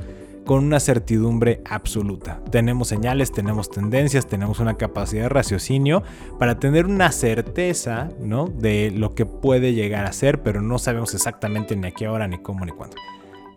con 0.47 0.65
una 0.65 0.81
certidumbre 0.81 1.61
absoluta. 1.69 2.41
Tenemos 2.51 2.89
señales, 2.89 3.31
tenemos 3.31 3.69
tendencias, 3.69 4.27
tenemos 4.27 4.59
una 4.59 4.79
capacidad 4.79 5.25
de 5.25 5.29
raciocinio 5.29 6.03
para 6.39 6.59
tener 6.59 6.87
una 6.87 7.13
certeza, 7.13 8.09
¿no? 8.21 8.47
De 8.47 8.91
lo 8.91 9.15
que 9.15 9.27
puede 9.27 9.75
llegar 9.75 10.07
a 10.07 10.15
ser, 10.15 10.43
pero 10.43 10.63
no 10.63 10.79
sabemos 10.79 11.13
exactamente 11.13 11.77
ni 11.77 11.89
a 11.89 11.91
qué 11.91 12.09
hora, 12.09 12.27
ni 12.27 12.39
cómo, 12.39 12.65
ni 12.65 12.73
cuándo. 12.73 12.97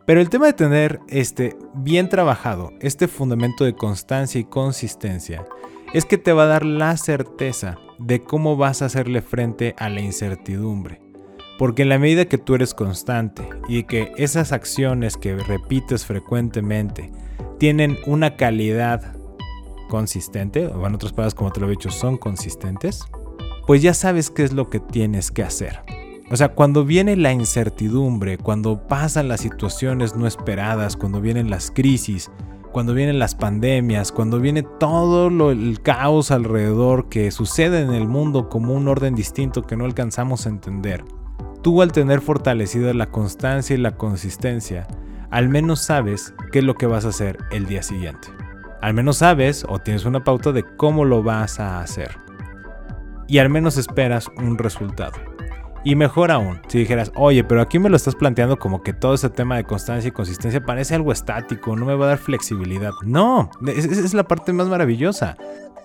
Pero 0.05 0.19
el 0.19 0.29
tema 0.29 0.47
de 0.47 0.53
tener 0.53 0.99
este 1.07 1.55
bien 1.75 2.09
trabajado, 2.09 2.71
este 2.79 3.07
fundamento 3.07 3.63
de 3.63 3.75
constancia 3.75 4.41
y 4.41 4.45
consistencia, 4.45 5.45
es 5.93 6.05
que 6.05 6.17
te 6.17 6.33
va 6.33 6.43
a 6.43 6.47
dar 6.47 6.65
la 6.65 6.97
certeza 6.97 7.77
de 7.99 8.21
cómo 8.21 8.57
vas 8.57 8.81
a 8.81 8.85
hacerle 8.85 9.21
frente 9.21 9.75
a 9.77 9.89
la 9.89 10.01
incertidumbre. 10.01 11.01
Porque 11.59 11.83
en 11.83 11.89
la 11.89 11.99
medida 11.99 12.25
que 12.25 12.39
tú 12.39 12.55
eres 12.55 12.73
constante 12.73 13.47
y 13.67 13.83
que 13.83 14.11
esas 14.17 14.51
acciones 14.51 15.17
que 15.17 15.35
repites 15.35 16.05
frecuentemente 16.05 17.11
tienen 17.59 17.99
una 18.07 18.35
calidad 18.35 19.15
consistente, 19.87 20.65
o 20.65 20.87
en 20.87 20.95
otras 20.95 21.11
palabras, 21.11 21.35
como 21.35 21.51
te 21.51 21.59
lo 21.59 21.67
he 21.67 21.71
dicho, 21.71 21.91
son 21.91 22.17
consistentes, 22.17 23.03
pues 23.67 23.81
ya 23.81 23.93
sabes 23.93 24.31
qué 24.31 24.43
es 24.43 24.53
lo 24.53 24.69
que 24.69 24.79
tienes 24.79 25.29
que 25.29 25.43
hacer. 25.43 26.00
O 26.31 26.37
sea, 26.37 26.53
cuando 26.53 26.85
viene 26.85 27.17
la 27.17 27.33
incertidumbre, 27.33 28.37
cuando 28.37 28.87
pasan 28.87 29.27
las 29.27 29.41
situaciones 29.41 30.15
no 30.15 30.27
esperadas, 30.27 30.95
cuando 30.95 31.19
vienen 31.19 31.49
las 31.49 31.71
crisis, 31.71 32.31
cuando 32.71 32.93
vienen 32.93 33.19
las 33.19 33.35
pandemias, 33.35 34.13
cuando 34.13 34.39
viene 34.39 34.63
todo 34.63 35.27
el 35.51 35.81
caos 35.81 36.31
alrededor 36.31 37.09
que 37.09 37.31
sucede 37.31 37.81
en 37.81 37.91
el 37.91 38.07
mundo 38.07 38.47
como 38.47 38.73
un 38.73 38.87
orden 38.87 39.13
distinto 39.13 39.63
que 39.63 39.75
no 39.75 39.83
alcanzamos 39.83 40.45
a 40.45 40.49
entender, 40.49 41.03
tú 41.61 41.81
al 41.81 41.91
tener 41.91 42.21
fortalecida 42.21 42.93
la 42.93 43.11
constancia 43.11 43.73
y 43.73 43.79
la 43.79 43.97
consistencia, 43.97 44.87
al 45.31 45.49
menos 45.49 45.81
sabes 45.81 46.33
qué 46.53 46.59
es 46.59 46.65
lo 46.65 46.75
que 46.75 46.85
vas 46.85 47.03
a 47.03 47.09
hacer 47.09 47.39
el 47.51 47.65
día 47.65 47.83
siguiente. 47.83 48.29
Al 48.81 48.93
menos 48.93 49.17
sabes 49.17 49.65
o 49.67 49.79
tienes 49.79 50.05
una 50.05 50.23
pauta 50.23 50.53
de 50.53 50.63
cómo 50.77 51.03
lo 51.03 51.23
vas 51.23 51.59
a 51.59 51.81
hacer. 51.81 52.15
Y 53.27 53.39
al 53.39 53.49
menos 53.49 53.75
esperas 53.75 54.29
un 54.37 54.57
resultado. 54.57 55.30
Y 55.83 55.95
mejor 55.95 56.31
aún, 56.31 56.61
si 56.67 56.79
dijeras, 56.79 57.11
oye, 57.15 57.43
pero 57.43 57.61
aquí 57.61 57.79
me 57.79 57.89
lo 57.89 57.95
estás 57.95 58.15
planteando 58.15 58.59
como 58.59 58.83
que 58.83 58.93
todo 58.93 59.15
ese 59.15 59.29
tema 59.29 59.55
de 59.55 59.63
constancia 59.63 60.09
y 60.09 60.11
consistencia 60.11 60.63
parece 60.63 60.93
algo 60.93 61.11
estático, 61.11 61.75
no 61.75 61.85
me 61.85 61.95
va 61.95 62.05
a 62.05 62.09
dar 62.09 62.17
flexibilidad. 62.19 62.91
No, 63.03 63.49
esa 63.65 63.89
es 63.89 64.13
la 64.13 64.27
parte 64.27 64.53
más 64.53 64.67
maravillosa. 64.67 65.37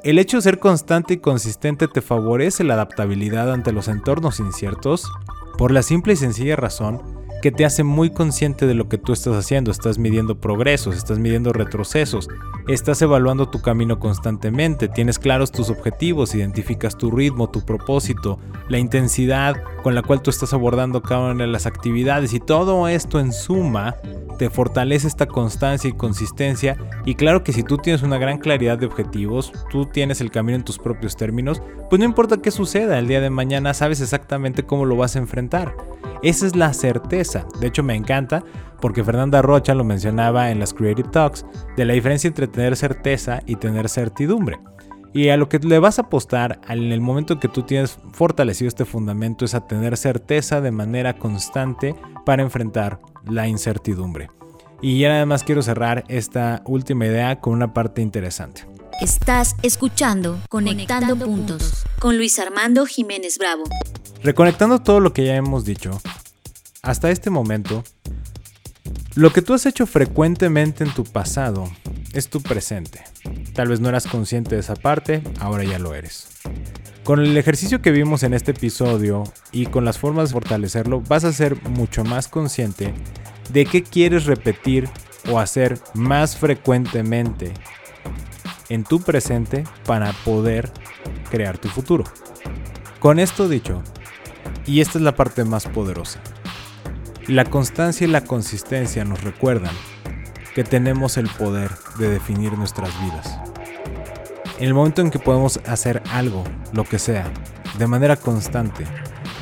El 0.05 0.19
hecho 0.19 0.37
de 0.37 0.43
ser 0.43 0.59
constante 0.59 1.15
y 1.15 1.19
consistente 1.19 1.89
te 1.89 2.03
favorece 2.03 2.63
la 2.63 2.75
adaptabilidad 2.75 3.51
ante 3.53 3.73
los 3.73 3.89
entornos 3.89 4.39
inciertos 4.39 5.11
por 5.57 5.71
la 5.71 5.83
simple 5.83 6.13
y 6.13 6.17
sencilla 6.17 6.57
razón 6.57 7.26
que 7.43 7.53
te 7.53 7.65
hace 7.65 7.85
muy 7.85 8.11
consciente 8.11 8.67
de 8.67 8.75
lo 8.75 8.89
que 8.89 8.99
tú 8.99 9.13
estás 9.13 9.35
haciendo. 9.35 9.71
Estás 9.71 9.99
midiendo 9.99 10.41
progresos, 10.41 10.97
estás 10.97 11.19
midiendo 11.19 11.53
retrocesos, 11.53 12.29
estás 12.69 13.01
evaluando 13.03 13.49
tu 13.49 13.61
camino 13.61 13.99
constantemente, 13.99 14.89
tienes 14.89 15.19
claros 15.19 15.53
tus 15.53 15.71
objetivos, 15.71 16.35
identificas 16.35 16.97
tu 16.97 17.11
ritmo, 17.11 17.49
tu 17.51 17.65
propósito, 17.65 18.39
la 18.69 18.79
intensidad 18.79 19.63
con 19.83 19.95
la 19.95 20.03
cual 20.03 20.23
tú 20.23 20.31
estás 20.31 20.53
abordando 20.53 21.03
cada 21.03 21.33
una 21.33 21.45
de 21.45 21.51
las 21.51 21.67
actividades 21.67 22.33
y 22.33 22.41
todo 22.41 22.89
esto 22.89 23.21
en 23.21 23.33
suma 23.33 23.97
te 24.39 24.51
fortalece 24.51 25.07
esta 25.07 25.27
constancia 25.27 25.89
y 25.89 25.95
consistencia 25.95 26.77
y 27.05 27.15
claro 27.15 27.43
que 27.43 27.53
si 27.53 27.63
tú 27.63 27.79
tienes 27.79 28.03
una 28.03 28.19
gran 28.19 28.39
claridad 28.39 28.79
de 28.79 28.87
objetivos, 28.87 29.53
tú 29.71 29.87
tienes 29.87 30.21
el 30.21 30.31
camino 30.31 30.57
en 30.57 30.65
tus 30.65 30.79
propios 30.79 31.17
términos, 31.17 31.63
pues 31.89 31.99
no 31.99 32.05
importa 32.05 32.39
qué 32.39 32.51
suceda 32.51 32.99
el 32.99 33.09
día 33.09 33.21
de 33.21 33.31
mañana, 33.31 33.75
sabes 33.75 34.01
exactamente 34.01 34.65
cómo 34.65 34.85
lo 34.85 34.97
vas 34.97 35.17
a 35.17 35.21
enfrentar. 35.21 35.75
Esa 36.23 36.47
es 36.47 36.57
la 36.57 36.73
certeza. 36.73 37.36
De 37.61 37.67
hecho 37.67 37.83
me 37.83 37.95
encanta 37.95 38.45
porque 38.81 39.05
Fernanda 39.05 39.43
Rocha 39.43 39.75
lo 39.75 39.85
mencionaba 39.85 40.51
en 40.51 40.61
las 40.61 40.73
Creative 40.73 41.09
Talks 41.11 41.45
de 41.77 41.85
la 41.85 41.95
diferencia 41.95 42.29
entre 42.29 42.47
tener 42.47 42.77
certeza 42.77 43.43
y 43.47 43.57
tener 43.57 43.89
certidumbre. 43.89 44.59
Y 45.13 45.31
a 45.31 45.37
lo 45.37 45.49
que 45.49 45.59
le 45.59 45.79
vas 45.79 45.99
a 45.99 46.03
apostar 46.03 46.61
en 46.69 46.93
el 46.93 47.01
momento 47.01 47.35
en 47.35 47.41
que 47.41 47.49
tú 47.49 47.63
tienes 47.63 47.99
fortalecido 48.13 48.69
este 48.69 48.85
fundamento 48.85 49.45
es 49.45 49.55
a 49.55 49.67
tener 49.67 49.97
certeza 49.97 50.61
de 50.61 50.71
manera 50.71 51.19
constante 51.19 51.95
para 52.27 52.43
enfrentar 52.43 53.01
la 53.25 53.49
incertidumbre. 53.49 54.29
Y 54.83 54.99
ya 54.99 55.09
nada 55.09 55.25
más 55.25 55.43
quiero 55.43 55.63
cerrar 55.63 56.05
esta 56.09 56.61
última 56.67 57.07
idea 57.07 57.41
con 57.41 57.55
una 57.55 57.73
parte 57.73 58.03
interesante. 58.03 58.67
Estás 59.01 59.57
escuchando 59.63 60.39
Conectando, 60.49 61.17
puntos, 61.17 61.85
con 61.99 62.17
Luis 62.17 62.39
Armando 62.39 62.87
Jiménez 62.87 63.39
Bravo. 63.39 63.65
Reconectando 64.23 64.81
todo 64.81 65.01
lo 65.01 65.13
que 65.13 65.25
ya 65.25 65.37
hemos 65.37 65.65
dicho, 65.65 65.99
hasta 66.87 67.11
este 67.11 67.31
momento, 67.31 67.83
lo 69.17 69.33
que 69.33 69.43
tú 69.43 69.55
has 69.55 69.67
hecho 69.67 69.87
frecuentemente 69.87 70.85
en 70.85 70.95
tu 70.95 71.03
pasado 71.03 71.69
es 72.13 72.29
tu 72.29 72.41
presente. 72.41 73.03
Tal 73.55 73.69
vez 73.69 73.81
no 73.81 73.89
eras 73.89 74.07
consciente 74.07 74.55
de 74.55 74.61
esa 74.61 74.77
parte, 74.77 75.21
ahora 75.41 75.65
ya 75.65 75.81
lo 75.81 75.95
eres. 75.95 76.29
Con 77.03 77.21
el 77.21 77.37
ejercicio 77.37 77.83
que 77.83 77.91
vimos 77.91 78.23
en 78.23 78.35
este 78.35 78.53
episodio 78.53 79.25
y 79.51 79.67
con 79.67 79.85
las 79.85 79.99
formas 79.99 80.29
de 80.29 80.35
fortalecerlo, 80.35 81.01
vas 81.01 81.25
a 81.25 81.33
ser 81.33 81.61
mucho 81.71 82.05
más 82.05 82.29
consciente 82.29 82.95
de 83.53 83.67
qué 83.67 83.83
quieres 83.83 84.27
repetir 84.27 84.89
o 85.29 85.41
hacer 85.41 85.81
más 85.95 86.37
frecuentemente 86.37 87.53
en 88.69 88.85
tu 88.85 89.01
presente 89.01 89.65
para 89.87 90.13
poder 90.25 90.71
crear 91.31 91.59
tu 91.59 91.69
futuro. 91.69 92.05
Con 93.01 93.19
esto 93.19 93.49
dicho, 93.49 93.83
y 94.67 94.81
esta 94.81 94.99
es 94.99 95.03
la 95.03 95.17
parte 95.17 95.45
más 95.45 95.67
poderosa, 95.67 96.21
la 97.29 97.45
constancia 97.45 98.07
y 98.07 98.11
la 98.11 98.23
consistencia 98.23 99.05
nos 99.05 99.25
recuerdan 99.25 99.75
que 100.55 100.63
tenemos 100.63 101.17
el 101.17 101.29
poder 101.29 101.71
de 101.99 102.09
definir 102.09 102.57
nuestras 102.57 102.91
vidas. 103.03 103.39
En 104.59 104.69
el 104.69 104.75
momento 104.75 105.03
en 105.03 105.11
que 105.11 105.19
podemos 105.19 105.59
hacer 105.67 106.03
algo, 106.13 106.45
lo 106.73 106.85
que 106.85 107.01
sea, 107.01 107.29
de 107.79 107.87
manera 107.89 108.17
constante, 108.17 108.85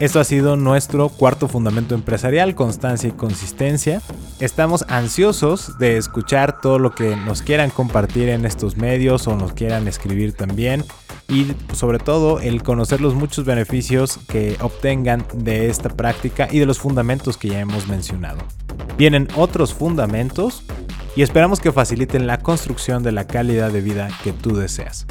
Esto 0.00 0.18
ha 0.18 0.24
sido 0.24 0.56
nuestro 0.56 1.10
cuarto 1.10 1.46
fundamento 1.46 1.94
empresarial, 1.94 2.54
constancia 2.54 3.10
y 3.10 3.12
consistencia. 3.12 4.00
Estamos 4.40 4.86
ansiosos 4.88 5.78
de 5.78 5.98
escuchar 5.98 6.62
todo 6.62 6.78
lo 6.78 6.94
que 6.94 7.16
nos 7.16 7.42
quieran 7.42 7.68
compartir 7.68 8.30
en 8.30 8.46
estos 8.46 8.78
medios 8.78 9.26
o 9.26 9.36
nos 9.36 9.52
quieran 9.52 9.86
escribir 9.88 10.32
también. 10.32 10.84
Y 11.28 11.52
sobre 11.74 11.98
todo 11.98 12.40
el 12.40 12.62
conocer 12.62 13.02
los 13.02 13.14
muchos 13.14 13.44
beneficios 13.44 14.18
que 14.26 14.56
obtengan 14.62 15.26
de 15.34 15.68
esta 15.68 15.90
práctica 15.90 16.48
y 16.50 16.58
de 16.60 16.66
los 16.66 16.78
fundamentos 16.78 17.36
que 17.36 17.48
ya 17.48 17.60
hemos 17.60 17.86
mencionado. 17.86 18.38
Vienen 18.96 19.28
otros 19.36 19.74
fundamentos 19.74 20.64
y 21.16 21.22
esperamos 21.22 21.60
que 21.60 21.72
faciliten 21.72 22.26
la 22.26 22.38
construcción 22.38 23.02
de 23.02 23.12
la 23.12 23.26
calidad 23.26 23.70
de 23.70 23.80
vida 23.80 24.08
que 24.22 24.32
tú 24.32 24.56
deseas. 24.56 25.06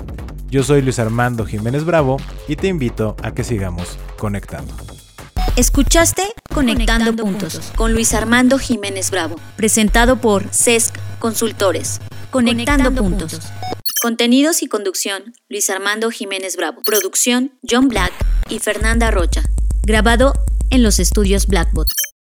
Yo 0.49 0.63
soy 0.63 0.81
Luis 0.81 0.99
Armando 0.99 1.45
Jiménez 1.45 1.83
Bravo 1.83 2.17
y 2.47 2.55
te 2.55 2.67
invito 2.67 3.15
a 3.21 3.33
que 3.33 3.43
sigamos 3.43 3.97
conectando. 4.17 4.73
Escuchaste 5.55 6.23
Conectando, 6.53 7.15
puntos, 7.15 7.71
con 7.75 7.93
Luis 7.93 8.13
Armando 8.13 8.57
Jiménez 8.57 9.11
Bravo, 9.11 9.35
presentado 9.55 10.19
por 10.19 10.43
CESC 10.51 10.95
Consultores. 11.19 11.99
Conectando, 12.31 12.91
puntos. 12.93 13.39
Contenidos 14.01 14.63
y 14.63 14.67
conducción, 14.67 15.33
Luis 15.49 15.69
Armando 15.69 16.09
Jiménez 16.11 16.55
Bravo. 16.55 16.81
Producción, 16.85 17.51
John 17.69 17.87
Black 17.89 18.13
y 18.49 18.59
Fernanda 18.59 19.11
Rocha. 19.11 19.43
Grabado 19.83 20.33
en 20.69 20.81
los 20.81 20.99
estudios 20.99 21.47
Blackbot. 21.47 21.87